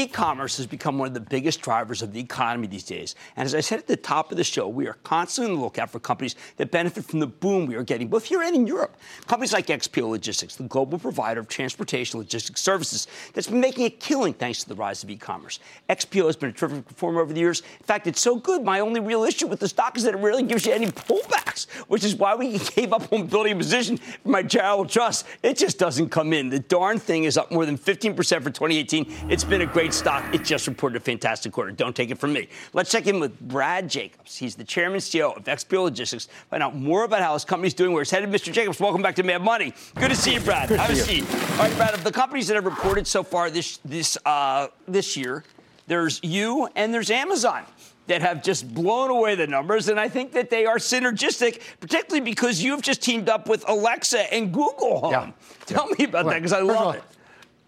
E-commerce 0.00 0.56
has 0.56 0.66
become 0.66 0.98
one 0.98 1.08
of 1.08 1.14
the 1.14 1.20
biggest 1.20 1.60
drivers 1.60 2.00
of 2.00 2.14
the 2.14 2.20
economy 2.20 2.66
these 2.66 2.84
days. 2.84 3.14
And 3.36 3.44
as 3.44 3.54
I 3.54 3.60
said 3.60 3.80
at 3.80 3.86
the 3.86 3.96
top 3.96 4.30
of 4.30 4.38
the 4.38 4.44
show, 4.44 4.66
we 4.66 4.86
are 4.88 4.94
constantly 5.04 5.52
on 5.52 5.58
the 5.58 5.62
lookout 5.62 5.90
for 5.90 6.00
companies 6.00 6.36
that 6.56 6.70
benefit 6.70 7.04
from 7.04 7.20
the 7.20 7.26
boom 7.26 7.66
we 7.66 7.74
are 7.74 7.82
getting 7.82 8.08
both 8.08 8.24
here 8.24 8.42
and 8.42 8.56
in 8.56 8.66
Europe. 8.66 8.96
Companies 9.26 9.52
like 9.52 9.66
XPO 9.66 10.08
Logistics, 10.08 10.56
the 10.56 10.64
global 10.64 10.98
provider 10.98 11.38
of 11.38 11.48
transportation 11.48 12.18
logistics 12.18 12.62
services 12.62 13.08
that's 13.34 13.46
been 13.46 13.60
making 13.60 13.84
a 13.84 13.90
killing 13.90 14.32
thanks 14.32 14.62
to 14.62 14.68
the 14.70 14.74
rise 14.74 15.04
of 15.04 15.10
e-commerce. 15.10 15.60
XPO 15.90 16.26
has 16.26 16.36
been 16.36 16.48
a 16.48 16.52
terrific 16.52 16.86
performer 16.86 17.20
over 17.20 17.34
the 17.34 17.40
years. 17.40 17.60
In 17.60 17.84
fact, 17.84 18.06
it's 18.06 18.20
so 18.20 18.36
good, 18.36 18.64
my 18.64 18.80
only 18.80 19.00
real 19.00 19.24
issue 19.24 19.48
with 19.48 19.60
the 19.60 19.68
stock 19.68 19.98
is 19.98 20.04
that 20.04 20.14
it 20.14 20.18
rarely 20.18 20.44
gives 20.44 20.64
you 20.64 20.72
any 20.72 20.86
pullbacks, 20.86 21.68
which 21.88 22.04
is 22.04 22.14
why 22.14 22.34
we 22.34 22.58
gave 22.74 22.94
up 22.94 23.12
on 23.12 23.26
building 23.26 23.52
a 23.52 23.56
position 23.56 23.98
for 23.98 24.28
my 24.28 24.42
charitable 24.42 24.86
trust. 24.86 25.26
It 25.42 25.58
just 25.58 25.78
doesn't 25.78 26.08
come 26.08 26.32
in. 26.32 26.48
The 26.48 26.60
darn 26.60 26.98
thing 26.98 27.24
is 27.24 27.36
up 27.36 27.52
more 27.52 27.66
than 27.66 27.76
15% 27.76 28.16
for 28.16 28.50
2018. 28.50 29.28
It's 29.28 29.44
been 29.44 29.60
a 29.60 29.66
great 29.66 29.89
great 29.90 29.98
stock. 29.98 30.34
It 30.34 30.44
just 30.44 30.68
reported 30.68 30.96
a 30.96 31.00
fantastic 31.00 31.52
quarter. 31.52 31.72
Don't 31.72 31.96
take 31.96 32.10
it 32.10 32.18
from 32.18 32.32
me. 32.32 32.48
Let's 32.72 32.92
check 32.92 33.08
in 33.08 33.18
with 33.18 33.38
Brad 33.40 33.90
Jacobs. 33.90 34.36
He's 34.36 34.54
the 34.54 34.62
chairman 34.62 34.94
and 34.94 35.02
CEO 35.02 35.36
of 35.36 35.42
XPO 35.44 35.82
Logistics. 35.82 36.28
Find 36.48 36.62
out 36.62 36.76
more 36.76 37.02
about 37.02 37.22
how 37.22 37.32
his 37.34 37.44
company's 37.44 37.74
doing, 37.74 37.92
where 37.92 38.02
it's 38.02 38.10
headed. 38.10 38.30
Mr. 38.30 38.52
Jacobs, 38.52 38.78
welcome 38.78 39.02
back 39.02 39.16
to 39.16 39.24
Mad 39.24 39.42
Money. 39.42 39.72
Good 39.96 40.10
to 40.10 40.14
see 40.16 40.34
you, 40.34 40.40
Brad. 40.40 40.68
Good 40.68 40.78
Have 40.78 40.90
a 40.90 40.96
seat. 40.96 41.24
All 41.32 41.58
right, 41.58 41.76
Brad. 41.76 41.94
Of 41.94 42.04
the 42.04 42.12
companies 42.12 42.46
that 42.46 42.54
have 42.54 42.66
reported 42.66 43.06
so 43.06 43.24
far 43.24 43.50
this 43.50 43.78
this 43.84 44.16
uh, 44.24 44.68
this 44.86 45.16
year, 45.16 45.42
there's 45.88 46.20
you 46.22 46.68
and 46.76 46.94
there's 46.94 47.10
Amazon 47.10 47.64
that 48.06 48.22
have 48.22 48.44
just 48.44 48.72
blown 48.72 49.10
away 49.10 49.34
the 49.34 49.46
numbers. 49.48 49.88
And 49.88 49.98
I 49.98 50.08
think 50.08 50.32
that 50.32 50.50
they 50.50 50.66
are 50.66 50.78
synergistic, 50.78 51.62
particularly 51.80 52.20
because 52.24 52.62
you've 52.62 52.82
just 52.82 53.02
teamed 53.02 53.28
up 53.28 53.48
with 53.48 53.64
Alexa 53.68 54.32
and 54.32 54.52
Google 54.52 55.00
Home. 55.00 55.12
Yeah. 55.12 55.30
Tell 55.66 55.86
me 55.86 56.04
about 56.04 56.26
Well, 56.26 56.34
that 56.34 56.40
because 56.40 56.52
I 56.52 56.60
love 56.60 56.76
all, 56.76 56.90
it. 56.92 57.02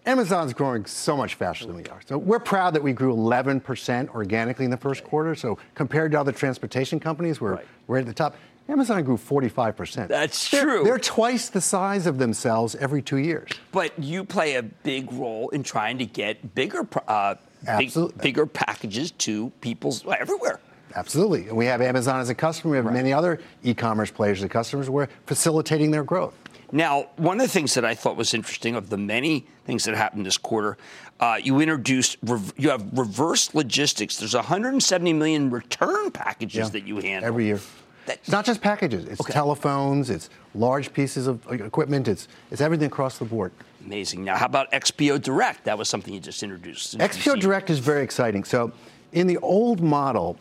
Amazon's 0.05 0.53
growing 0.53 0.85
so 0.85 1.15
much 1.15 1.35
faster 1.35 1.65
than 1.65 1.75
we 1.75 1.85
are. 1.85 2.01
So 2.05 2.17
we're 2.17 2.39
proud 2.39 2.73
that 2.73 2.83
we 2.83 2.91
grew 2.91 3.15
11% 3.15 4.09
organically 4.09 4.65
in 4.65 4.71
the 4.71 4.77
first 4.77 5.03
quarter. 5.03 5.33
So 5.33 5.57
compared 5.75 6.11
to 6.11 6.19
other 6.19 6.31
transportation 6.33 6.99
companies, 6.99 7.39
we're, 7.39 7.61
we're 7.87 7.99
at 7.99 8.05
the 8.05 8.13
top. 8.13 8.35
Amazon 8.67 9.03
grew 9.03 9.17
45%. 9.17 10.07
That's 10.07 10.49
They're- 10.49 10.63
true. 10.63 10.83
They're 10.83 10.99
twice 10.99 11.49
the 11.49 11.61
size 11.61 12.05
of 12.05 12.17
themselves 12.17 12.75
every 12.75 13.01
two 13.01 13.17
years. 13.17 13.49
But 13.71 13.97
you 13.97 14.23
play 14.25 14.55
a 14.55 14.63
big 14.63 15.11
role 15.11 15.49
in 15.49 15.63
trying 15.63 15.97
to 15.99 16.05
get 16.05 16.53
bigger, 16.55 16.87
uh, 17.07 17.35
big, 17.77 17.91
bigger 18.21 18.45
packages 18.45 19.11
to 19.11 19.51
people's 19.61 20.05
everywhere. 20.19 20.59
Absolutely. 20.95 21.47
And 21.47 21.57
we 21.57 21.65
have 21.65 21.81
Amazon 21.81 22.19
as 22.19 22.29
a 22.29 22.35
customer. 22.35 22.71
We 22.71 22.77
have 22.77 22.91
many 22.93 23.11
other 23.11 23.39
e-commerce 23.63 24.11
players 24.11 24.43
as 24.43 24.49
customers. 24.49 24.89
We're 24.89 25.07
facilitating 25.25 25.91
their 25.91 26.03
growth. 26.03 26.33
Now, 26.71 27.07
one 27.17 27.39
of 27.39 27.45
the 27.47 27.51
things 27.51 27.73
that 27.75 27.85
I 27.85 27.95
thought 27.95 28.15
was 28.15 28.33
interesting 28.33 28.75
of 28.75 28.89
the 28.89 28.97
many 28.97 29.45
things 29.65 29.83
that 29.85 29.95
happened 29.95 30.25
this 30.25 30.37
quarter, 30.37 30.77
uh, 31.19 31.39
you 31.41 31.59
introduced, 31.59 32.17
rev- 32.23 32.53
you 32.57 32.69
have 32.69 32.85
reverse 32.97 33.53
logistics. 33.55 34.17
There's 34.17 34.33
170 34.35 35.13
million 35.13 35.49
return 35.49 36.11
packages 36.11 36.55
Yeah. 36.55 36.69
that 36.69 36.87
you 36.87 36.97
handle. 36.99 37.27
Every 37.27 37.45
year. 37.45 37.59
It's 38.07 38.29
not 38.29 38.43
just 38.43 38.61
packages. 38.61 39.05
It's 39.05 39.23
telephones. 39.25 40.09
It's 40.09 40.29
large 40.53 40.91
pieces 40.91 41.25
of 41.27 41.45
uh, 41.47 41.53
equipment. 41.53 42.09
It's 42.09 42.27
it's 42.51 42.59
everything 42.59 42.87
across 42.87 43.17
the 43.17 43.23
board. 43.25 43.53
Amazing. 43.85 44.25
Now, 44.25 44.35
how 44.35 44.45
about 44.45 44.71
XPO 44.73 45.21
Direct? 45.21 45.63
That 45.63 45.77
was 45.77 45.87
something 45.87 46.13
you 46.13 46.19
just 46.19 46.43
introduced. 46.43 46.97
XPO 46.97 47.39
Direct 47.39 47.69
is 47.69 47.79
very 47.79 48.03
exciting. 48.03 48.43
So, 48.43 48.73
in 49.13 49.27
the 49.27 49.37
old 49.37 49.81
model, 49.81 50.37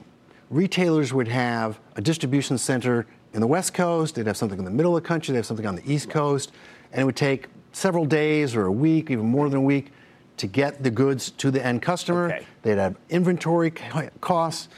retailers 0.51 1.12
would 1.12 1.29
have 1.29 1.79
a 1.95 2.01
distribution 2.01 2.59
center 2.59 3.07
in 3.33 3.41
the 3.41 3.47
West 3.47 3.75
Coast, 3.75 4.16
they'd 4.16 4.27
have 4.27 4.37
something 4.37 4.59
in 4.59 4.64
the 4.64 4.70
middle 4.70 4.97
of 4.97 5.03
the 5.03 5.09
country, 5.09 5.33
they'd 5.33 5.39
have 5.39 5.47
something 5.47 5.66
on 5.66 5.77
the 5.77 5.91
East 5.91 6.11
Coast, 6.11 6.53
and 6.93 7.01
it 7.01 7.05
would 7.05 7.16
take 7.16 7.47
several 7.73 8.05
days 8.05 8.55
or 8.55 8.66
a 8.66 8.73
week, 8.73 9.11
even 9.11 9.27
more 9.27 9.49
than 9.49 9.59
a 9.59 9.62
week, 9.62 9.93
to 10.37 10.47
get 10.47 10.83
the 10.83 10.91
goods 10.91 11.31
to 11.33 11.51
the 11.51 11.64
end 11.64 11.83
customer. 11.83 12.41
They'd 12.62 12.79
have 12.79 12.97
inventory 13.11 13.70
costs. 14.20 14.68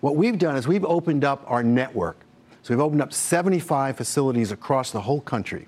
What 0.00 0.16
we've 0.16 0.38
done 0.38 0.56
is 0.56 0.68
we've 0.68 0.84
opened 0.84 1.24
up 1.24 1.44
our 1.46 1.62
network. 1.62 2.18
So 2.62 2.74
we've 2.74 2.80
opened 2.80 3.02
up 3.02 3.12
75 3.12 3.96
facilities 3.96 4.52
across 4.52 4.90
the 4.90 5.00
whole 5.00 5.20
country 5.20 5.66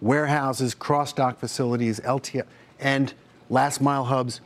warehouses, 0.00 0.74
cross 0.74 1.12
dock 1.12 1.38
facilities, 1.38 2.00
LTL, 2.00 2.44
and 2.80 3.14
last 3.48 3.80
mile 3.80 4.04
hubs. 4.04 4.40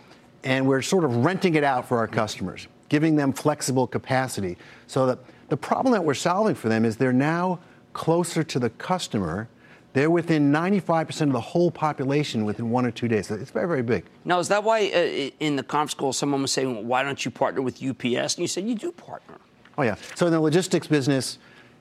And 0.44 0.68
we're 0.68 0.82
sort 0.82 1.04
of 1.04 1.24
renting 1.24 1.54
it 1.54 1.64
out 1.64 1.88
for 1.88 1.98
our 1.98 2.06
customers, 2.06 2.68
giving 2.88 3.16
them 3.16 3.32
flexible 3.32 3.86
capacity. 3.86 4.58
So 4.86 5.06
that 5.06 5.18
the 5.48 5.56
problem 5.56 5.92
that 5.92 6.04
we're 6.04 6.14
solving 6.14 6.54
for 6.54 6.68
them 6.68 6.84
is 6.84 6.96
they're 6.96 7.12
now 7.12 7.58
closer 7.94 8.44
to 8.44 8.58
the 8.58 8.70
customer. 8.70 9.48
They're 9.96 10.10
within 10.10 10.52
95% 10.52 11.22
of 11.22 11.32
the 11.32 11.40
whole 11.40 11.70
population 11.70 12.44
within 12.44 12.68
one 12.68 12.84
or 12.84 12.90
two 12.90 13.08
days. 13.08 13.30
It's 13.30 13.50
very, 13.50 13.66
very 13.66 13.82
big. 13.82 14.04
Now, 14.26 14.38
is 14.38 14.48
that 14.48 14.62
why 14.62 14.88
uh, 14.88 15.30
in 15.40 15.56
the 15.56 15.62
conference 15.62 15.94
call 15.94 16.12
someone 16.12 16.42
was 16.42 16.52
saying, 16.52 16.70
well, 16.70 16.84
why 16.84 17.02
don't 17.02 17.24
you 17.24 17.30
partner 17.30 17.62
with 17.62 17.82
UPS? 17.82 18.34
And 18.34 18.42
you 18.42 18.46
said, 18.46 18.68
you 18.68 18.74
do 18.74 18.92
partner. 18.92 19.36
Oh, 19.78 19.82
yeah. 19.84 19.94
So 20.14 20.26
in 20.26 20.32
the 20.32 20.40
logistics 20.40 20.86
business, 20.86 21.38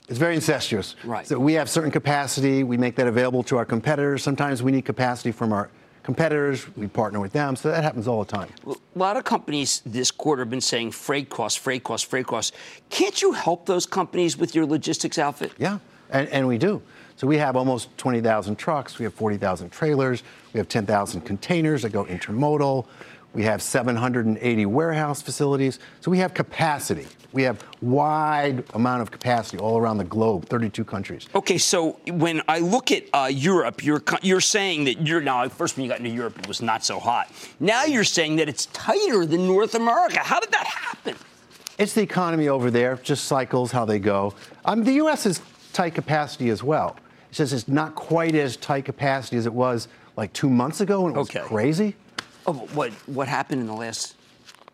it's 0.07 0.18
very 0.18 0.34
incestuous. 0.34 0.95
Right. 1.03 1.28
So 1.28 1.38
we 1.38 1.55
have 1.55 1.70
certain 1.70 1.91
capacity. 1.91 2.63
We 2.63 2.78
make 2.78 2.95
that 2.95 3.07
available 3.07 3.43
to 3.43 3.57
our 3.57 3.66
competitors. 3.66 4.24
Sometimes 4.24 4.63
we 4.63 4.72
need 4.72 4.86
capacity 4.86 5.34
from 5.34 5.51
our 5.51 5.70
competitors. 6.03 6.74
We 6.78 6.88
partner 6.88 7.20
with 7.20 7.34
them. 7.34 7.57
So 7.57 7.70
that 7.70 7.84
happens 7.84 8.07
all 8.07 8.24
the 8.24 8.32
time. 8.32 8.47
A 8.66 8.76
lot 8.97 9.18
of 9.18 9.26
companies 9.26 9.82
this 9.86 10.09
quarter 10.09 10.43
have 10.43 10.49
been 10.49 10.61
saying 10.61 10.91
freight 10.91 11.30
costs, 11.30 11.59
freight 11.59 11.84
costs, 11.84 12.07
freight 12.07 12.28
costs. 12.28 12.55
Can't 12.89 13.22
you 13.22 13.34
help 13.34 13.66
those 13.66 13.86
companies 13.86 14.38
with 14.38 14.55
your 14.55 14.66
logistics 14.66 15.20
outfit? 15.20 15.51
Yeah, 15.57 15.80
and, 16.09 16.30
and 16.30 16.47
we 16.47 16.57
do. 16.57 16.82
So 17.18 17.28
we 17.28 17.38
have 17.38 17.55
almost 17.55 17.97
20,000 17.97 18.57
trucks. 18.57 18.99
We 18.99 19.05
have 19.05 19.13
40,000 19.13 19.70
trailers. 19.70 20.24
We 20.53 20.57
have 20.57 20.68
10,000 20.68 21.22
containers 21.22 21.84
that 21.84 21.89
go 21.89 22.05
intermodal. 22.05 22.86
We 23.34 23.43
have 23.43 23.61
780 23.61 24.66
warehouse 24.66 25.22
facilities. 25.22 25.80
So 26.01 26.09
we 26.09 26.18
have 26.20 26.34
capacity. 26.34 27.05
We 27.34 27.43
have 27.43 27.61
wide 27.82 28.63
amount 28.74 29.01
of 29.01 29.11
capacity 29.11 29.57
all 29.57 29.78
around 29.78 29.97
the 29.97 30.05
globe, 30.05 30.47
32 30.47 30.86
countries. 30.86 31.28
Okay, 31.36 31.57
so 31.57 31.99
when 32.07 32.41
I 32.47 32.59
look 32.59 32.91
at 32.93 33.03
uh, 33.13 33.30
Europe, 33.30 33.84
you're 33.84 34.01
you're 34.22 34.39
saying 34.39 34.86
that 34.86 35.05
you're 35.05 35.20
now 35.20 35.49
first 35.49 35.76
when 35.76 35.84
you 35.84 35.89
got 35.89 35.99
into 35.99 36.11
Europe 36.11 36.39
it 36.39 36.47
was 36.47 36.61
not 36.61 36.86
so 36.86 36.97
hot. 36.97 37.30
Now 37.59 37.84
you're 37.84 38.05
saying 38.05 38.38
that 38.38 38.47
it's 38.47 38.68
tighter 38.68 39.26
than 39.26 39.47
North 39.47 39.76
America. 39.76 40.20
How 40.20 40.39
did 40.39 40.51
that 40.51 40.66
happen? 40.66 41.16
It's 41.78 41.91
the 41.91 42.01
economy 42.01 42.47
over 42.47 42.72
there, 42.72 42.95
just 43.03 43.26
cycles 43.26 43.70
how 43.70 43.84
they 43.84 43.99
go. 43.99 44.34
Um, 44.63 44.86
the 44.86 44.93
U.S. 44.93 45.26
is 45.26 45.41
tight 45.74 45.93
capacity 45.93 46.49
as 46.49 46.63
well. 46.63 46.95
Just 47.36 47.51
it's 47.51 47.67
not 47.67 47.95
quite 47.95 48.33
as 48.33 48.55
tight 48.55 48.86
capacity 48.86 49.36
as 49.36 49.45
it 49.45 49.53
was 49.53 49.89
like 50.15 50.31
two 50.31 50.49
months 50.49 50.79
ago 50.79 51.01
when 51.01 51.11
it 51.13 51.17
was 51.17 51.29
okay. 51.29 51.41
crazy. 51.45 51.95
Oh, 52.47 52.53
what 52.73 52.93
what 53.07 53.27
happened 53.27 53.59
in 53.59 53.67
the 53.67 53.73
last? 53.73 54.15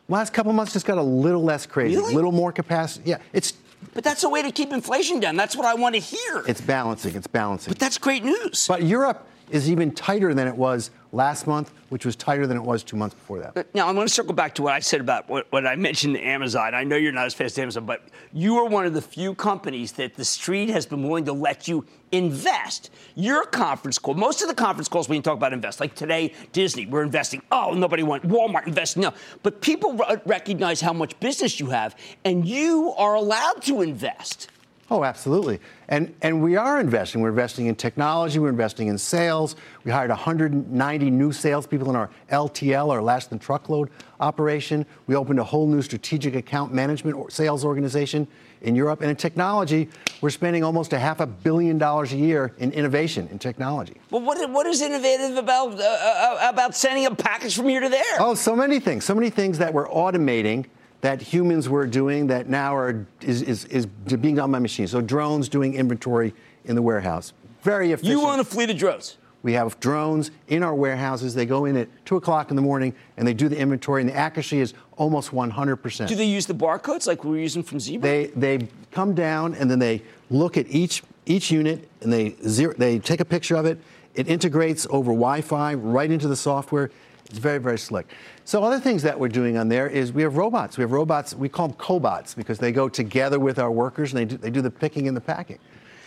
Last 0.07 0.32
couple 0.32 0.53
months 0.53 0.72
just 0.74 0.86
got 0.86 0.99
a 0.99 1.01
little 1.03 1.43
less 1.43 1.66
crazy, 1.66 1.95
a 1.95 1.99
Really? 1.99 2.14
little 2.14 2.32
more 2.32 2.51
capacity. 2.51 3.09
Yeah, 3.09 3.18
it's 3.34 3.53
But 3.95 4.03
that's 4.03 4.24
a 4.24 4.30
way 4.30 4.43
to 4.43 4.51
keep 4.51 4.72
inflation 4.72 5.20
down. 5.20 5.38
That's 5.38 5.55
what 5.55 5.66
I 5.66 5.74
want 5.74 5.95
to 5.95 6.01
hear. 6.01 6.43
it's 6.47 6.62
balancing. 6.62 7.16
It's 7.16 7.26
balancing. 7.26 7.72
But 7.72 7.80
that's 7.80 7.97
great 7.97 8.24
news. 8.24 8.68
But 8.68 8.84
Europe 8.84 9.26
is 9.52 9.70
even 9.70 9.91
tighter 9.91 10.34
than 10.34 10.47
it 10.47 10.56
was 10.56 10.91
last 11.12 11.45
month, 11.45 11.74
which 11.89 12.06
was 12.06 12.16
tighter 12.16 12.47
than 12.47 12.58
it 12.58 12.64
was 12.64 12.84
two 12.84 12.95
months 12.95 13.16
before 13.16 13.39
that. 13.39 13.74
Now, 13.76 13.88
I'm 13.88 13.95
going 13.95 14.08
to 14.08 14.14
circle 14.14 14.34
back 14.34 14.56
to 14.56 14.64
what 14.64 14.74
I 14.74 14.80
said 14.80 15.02
about 15.02 15.30
what, 15.30 15.52
what 15.52 15.68
I 15.68 15.76
mentioned 15.76 16.16
to 16.16 16.22
Amazon. 16.22 16.74
I 16.74 16.84
know 16.84 16.95
you're 16.95 17.12
not 17.12 17.26
as 17.26 17.34
fast 17.34 17.58
as 17.58 17.60
Amazon, 17.60 17.86
but 17.86 18.04
you 18.32 18.58
are 18.58 18.66
one 18.66 18.86
of 18.86 18.93
the 18.93 19.02
few 19.02 19.36
companies 19.36 19.91
that 19.93 20.16
the 20.16 20.26
street 20.26 20.70
has 20.70 20.86
been 20.86 21.04
willing 21.04 21.26
to 21.26 21.34
let 21.34 21.68
you 21.68 21.86
invest. 22.12 22.91
Your 23.16 23.45
conference 23.45 23.99
call, 23.99 24.14
most 24.14 24.41
of 24.41 24.47
the 24.47 24.56
conference 24.56 24.88
calls 24.88 25.10
when 25.10 25.18
you 25.18 25.22
talk 25.22 25.38
about 25.38 25.54
invest, 25.54 25.80
like 25.80 25.95
today, 25.95 26.34
Disney, 26.54 26.86
we're 26.86 27.04
investing. 27.04 27.41
Oh, 27.52 27.74
nobody 27.74 28.04
went. 28.04 28.28
Walmart 28.28 28.68
investing. 28.68 29.04
No. 29.04 29.14
But 29.43 29.62
people 29.62 29.93
re- 29.93 30.18
recognize 30.26 30.82
how 30.82 30.93
much 30.93 31.20
business 31.20 31.60
you 31.60 31.68
have, 31.68 31.95
and 32.24 32.47
you 32.47 32.93
are 32.97 33.16
allowed 33.16 33.62
to 33.64 33.82
invest. 33.82 34.49
Oh, 34.92 35.06
absolutely. 35.06 35.62
And, 35.88 36.14
and 36.22 36.44
we 36.44 36.58
are 36.58 36.82
investing. 36.82 37.22
We're 37.22 37.30
investing 37.30 37.68
in 37.68 37.76
technology, 37.76 38.39
we're 38.39 38.50
investing 38.50 38.89
in 38.89 38.98
sales. 38.98 39.56
We 39.86 39.92
hired 39.92 40.10
190 40.10 41.10
new 41.10 41.32
salespeople 41.32 41.89
in 41.89 41.96
our 41.96 42.10
LTL, 42.30 42.89
our 42.89 43.02
last 43.02 43.30
than 43.30 43.39
truckload 43.39 43.89
operation. 44.20 44.86
We 45.08 45.16
opened 45.16 45.39
a 45.39 45.46
whole 45.46 45.66
new 45.66 45.82
strategic 45.82 46.36
account 46.36 46.74
management 46.74 47.16
or 47.16 47.30
sales 47.30 47.64
organization 47.64 48.28
in 48.64 48.76
Europe. 48.76 49.00
And 49.00 49.10
in 49.10 49.16
technology, 49.16 49.88
we're 50.20 50.30
spending 50.30 50.62
almost 50.62 50.92
a 50.92 51.00
half 51.00 51.22
a 51.22 51.26
billion 51.26 51.78
dollars 51.78 52.12
a 52.12 52.18
year 52.18 52.54
in 52.58 52.74
innovation 52.74 53.30
in 53.32 53.39
technology. 53.39 53.96
Well, 54.10 54.22
what, 54.22 54.50
what 54.50 54.68
is 54.68 54.82
innovative 54.82 55.38
about, 55.38 55.80
uh, 55.80 55.84
uh, 55.84 56.50
about 56.50 56.76
sending 56.76 57.06
a 57.06 57.16
package 57.16 57.56
from 57.56 57.70
here 57.70 57.80
to 57.80 57.88
there? 57.88 58.18
Oh, 58.20 58.34
so 58.36 58.58
many 58.58 58.82
things. 58.82 59.06
So 59.06 59.16
many 59.16 59.30
things 59.30 59.58
that 59.60 59.74
we're 59.74 59.88
automating 59.88 60.66
that 61.02 61.22
humans 61.22 61.68
were 61.68 61.88
doing 61.88 62.28
that 62.28 62.47
now 62.47 62.76
are 62.76 63.06
is, 63.22 63.41
is, 63.41 63.66
is 63.66 63.86
being 63.86 64.36
done 64.36 64.52
by 64.52 64.60
machines. 64.60 64.91
So 64.91 65.02
drones 65.02 65.49
doing 65.49 65.74
inventory 65.74 66.34
in 66.66 66.76
the 66.76 66.82
warehouse. 66.82 67.34
Very 67.64 67.91
efficient. 67.91 68.20
You 68.20 68.28
own 68.28 68.39
a 68.39 68.43
fleet 68.43 68.70
of 68.70 68.78
drones. 68.78 69.18
We 69.43 69.54
have 69.54 69.80
drones 69.80 70.30
in 70.47 70.62
our 70.62 70.76
warehouses. 70.76 71.34
They 71.34 71.47
go 71.47 71.66
in 71.66 71.76
at 71.76 71.88
2 72.06 72.18
o'clock 72.18 72.52
in 72.52 72.56
the 72.56 72.62
morning 72.62 72.93
and 73.18 73.28
they 73.28 73.34
do 73.34 73.49
the 73.49 73.58
inventory, 73.58 74.02
and 74.02 74.10
the 74.10 74.16
accuracy 74.16 74.60
is 74.60 74.76
almost 74.97 75.32
100%. 75.32 76.08
Do 76.08 76.16
they 76.16 76.26
use 76.26 76.45
the 76.45 76.54
barcodes 76.54 77.08
like 77.08 77.24
we 77.24 77.32
were 77.32 77.39
using 77.39 77.64
from 77.64 77.80
Zebra? 77.80 78.08
They, 78.08 78.28
they 78.28 78.68
come 78.91 79.16
down 79.16 79.56
and 79.56 79.70
then 79.70 79.80
they 79.80 80.04
look 80.30 80.58
at 80.58 80.68
each, 80.70 81.04
each 81.26 81.49
unit 81.49 81.89
and 82.02 82.14
they, 82.14 82.36
zero, 82.47 82.74
they 82.78 82.99
take 82.99 83.20
a 83.20 83.26
picture 83.26 83.56
of 83.56 83.66
it. 83.66 83.80
It 84.14 84.28
integrates 84.28 84.86
over 84.91 85.12
Wi 85.12 85.41
Fi 85.41 85.74
right 85.74 86.12
into 86.12 86.28
the 86.28 86.36
software. 86.36 86.91
It's 87.32 87.39
very, 87.39 87.59
very 87.59 87.79
slick. 87.79 88.13
So 88.43 88.63
other 88.63 88.79
things 88.79 89.03
that 89.03 89.19
we're 89.19 89.29
doing 89.29 89.57
on 89.57 89.69
there 89.69 89.88
is 89.88 90.11
we 90.11 90.21
have 90.23 90.38
robots. 90.38 90.77
We 90.77 90.82
have 90.82 90.91
robots, 90.91 91.34
we 91.34 91.49
call 91.49 91.69
them 91.69 91.77
cobots 91.77 92.36
because 92.36 92.59
they 92.59 92.71
go 92.71 92.89
together 92.89 93.39
with 93.39 93.57
our 93.57 93.71
workers 93.71 94.13
and 94.13 94.19
they 94.19 94.25
do, 94.25 94.38
they 94.38 94.49
do 94.49 94.61
the 94.61 94.71
picking 94.71 95.07
and 95.07 95.15
the 95.15 95.21
packing. 95.21 95.59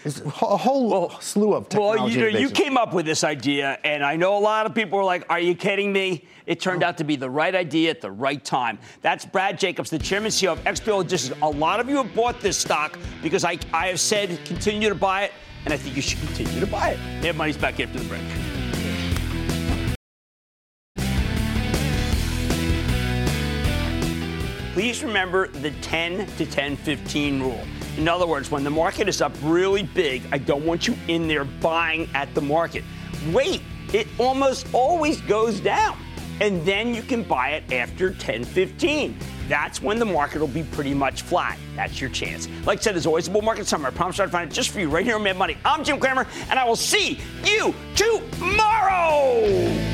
It's 0.04 0.20
a 0.20 0.28
whole 0.28 0.90
well, 0.90 1.20
slew 1.20 1.54
of 1.54 1.70
technology. 1.70 2.18
Well, 2.18 2.28
you, 2.28 2.32
know, 2.32 2.38
you 2.38 2.50
came 2.50 2.76
up 2.76 2.92
with 2.92 3.06
this 3.06 3.24
idea, 3.24 3.78
and 3.84 4.04
I 4.04 4.16
know 4.16 4.36
a 4.36 4.38
lot 4.38 4.66
of 4.66 4.74
people 4.74 4.98
were 4.98 5.04
like, 5.04 5.24
"Are 5.30 5.40
you 5.40 5.54
kidding 5.54 5.94
me?" 5.94 6.26
It 6.44 6.60
turned 6.60 6.84
oh. 6.84 6.88
out 6.88 6.98
to 6.98 7.04
be 7.04 7.16
the 7.16 7.30
right 7.30 7.54
idea 7.54 7.88
at 7.88 8.02
the 8.02 8.10
right 8.10 8.44
time. 8.44 8.78
That's 9.00 9.24
Brad 9.24 9.58
Jacobs, 9.58 9.88
the 9.88 9.98
chairman 9.98 10.26
and 10.26 10.34
CEO 10.34 10.52
of 10.52 10.62
XPO 10.64 10.98
Logistics. 10.98 11.40
A 11.40 11.48
lot 11.48 11.80
of 11.80 11.88
you 11.88 11.96
have 11.96 12.14
bought 12.14 12.38
this 12.42 12.58
stock 12.58 12.98
because 13.22 13.46
I, 13.46 13.58
I 13.72 13.86
have 13.86 13.98
said 13.98 14.38
continue 14.44 14.90
to 14.90 14.94
buy 14.94 15.22
it, 15.22 15.32
and 15.64 15.72
I 15.72 15.78
think 15.78 15.96
you 15.96 16.02
should 16.02 16.20
continue 16.20 16.60
to 16.60 16.66
buy 16.66 16.90
it. 16.90 16.98
Have 17.24 17.36
money's 17.36 17.56
back 17.56 17.80
after 17.80 17.98
the 17.98 18.04
break. 18.04 18.53
Please 24.95 25.03
remember 25.03 25.49
the 25.49 25.72
10 25.72 26.24
to 26.36 26.47
10 26.47 26.76
15 26.76 27.40
rule. 27.40 27.61
In 27.97 28.07
other 28.07 28.28
words, 28.28 28.53
when 28.53 28.62
the 28.62 28.70
market 28.70 29.09
is 29.09 29.20
up 29.20 29.32
really 29.42 29.82
big, 29.82 30.22
I 30.30 30.38
don't 30.38 30.64
want 30.64 30.86
you 30.86 30.97
in 31.09 31.26
there 31.26 31.42
buying 31.45 32.09
at 32.14 32.32
the 32.32 32.40
market. 32.40 32.84
Wait, 33.32 33.61
it 33.92 34.07
almost 34.20 34.68
always 34.72 35.20
goes 35.22 35.59
down. 35.59 35.99
And 36.40 36.64
then 36.64 36.95
you 36.95 37.03
can 37.03 37.24
buy 37.24 37.55
it 37.55 37.72
after 37.72 38.12
10:15. 38.12 39.16
That's 39.49 39.82
when 39.82 39.99
the 39.99 40.05
market 40.05 40.38
will 40.38 40.47
be 40.47 40.62
pretty 40.62 40.95
much 40.95 41.22
flat. 41.22 41.59
That's 41.74 42.01
your 42.01 42.11
chance. 42.11 42.47
Like 42.64 42.78
I 42.78 42.82
said, 42.82 42.95
there's 42.95 43.07
always 43.07 43.26
a 43.26 43.32
bull 43.32 43.42
market 43.42 43.66
summer. 43.66 43.88
I 43.88 43.90
promise 43.90 44.20
I'll 44.20 44.28
find 44.28 44.49
it 44.49 44.55
just 44.55 44.70
for 44.70 44.78
you 44.78 44.88
right 44.88 45.05
here 45.05 45.16
on 45.16 45.24
Mad 45.24 45.36
Money. 45.36 45.57
I'm 45.64 45.82
Jim 45.82 45.99
Cramer, 45.99 46.24
and 46.51 46.57
I 46.57 46.62
will 46.62 46.76
see 46.76 47.18
you 47.42 47.74
tomorrow. 47.97 49.93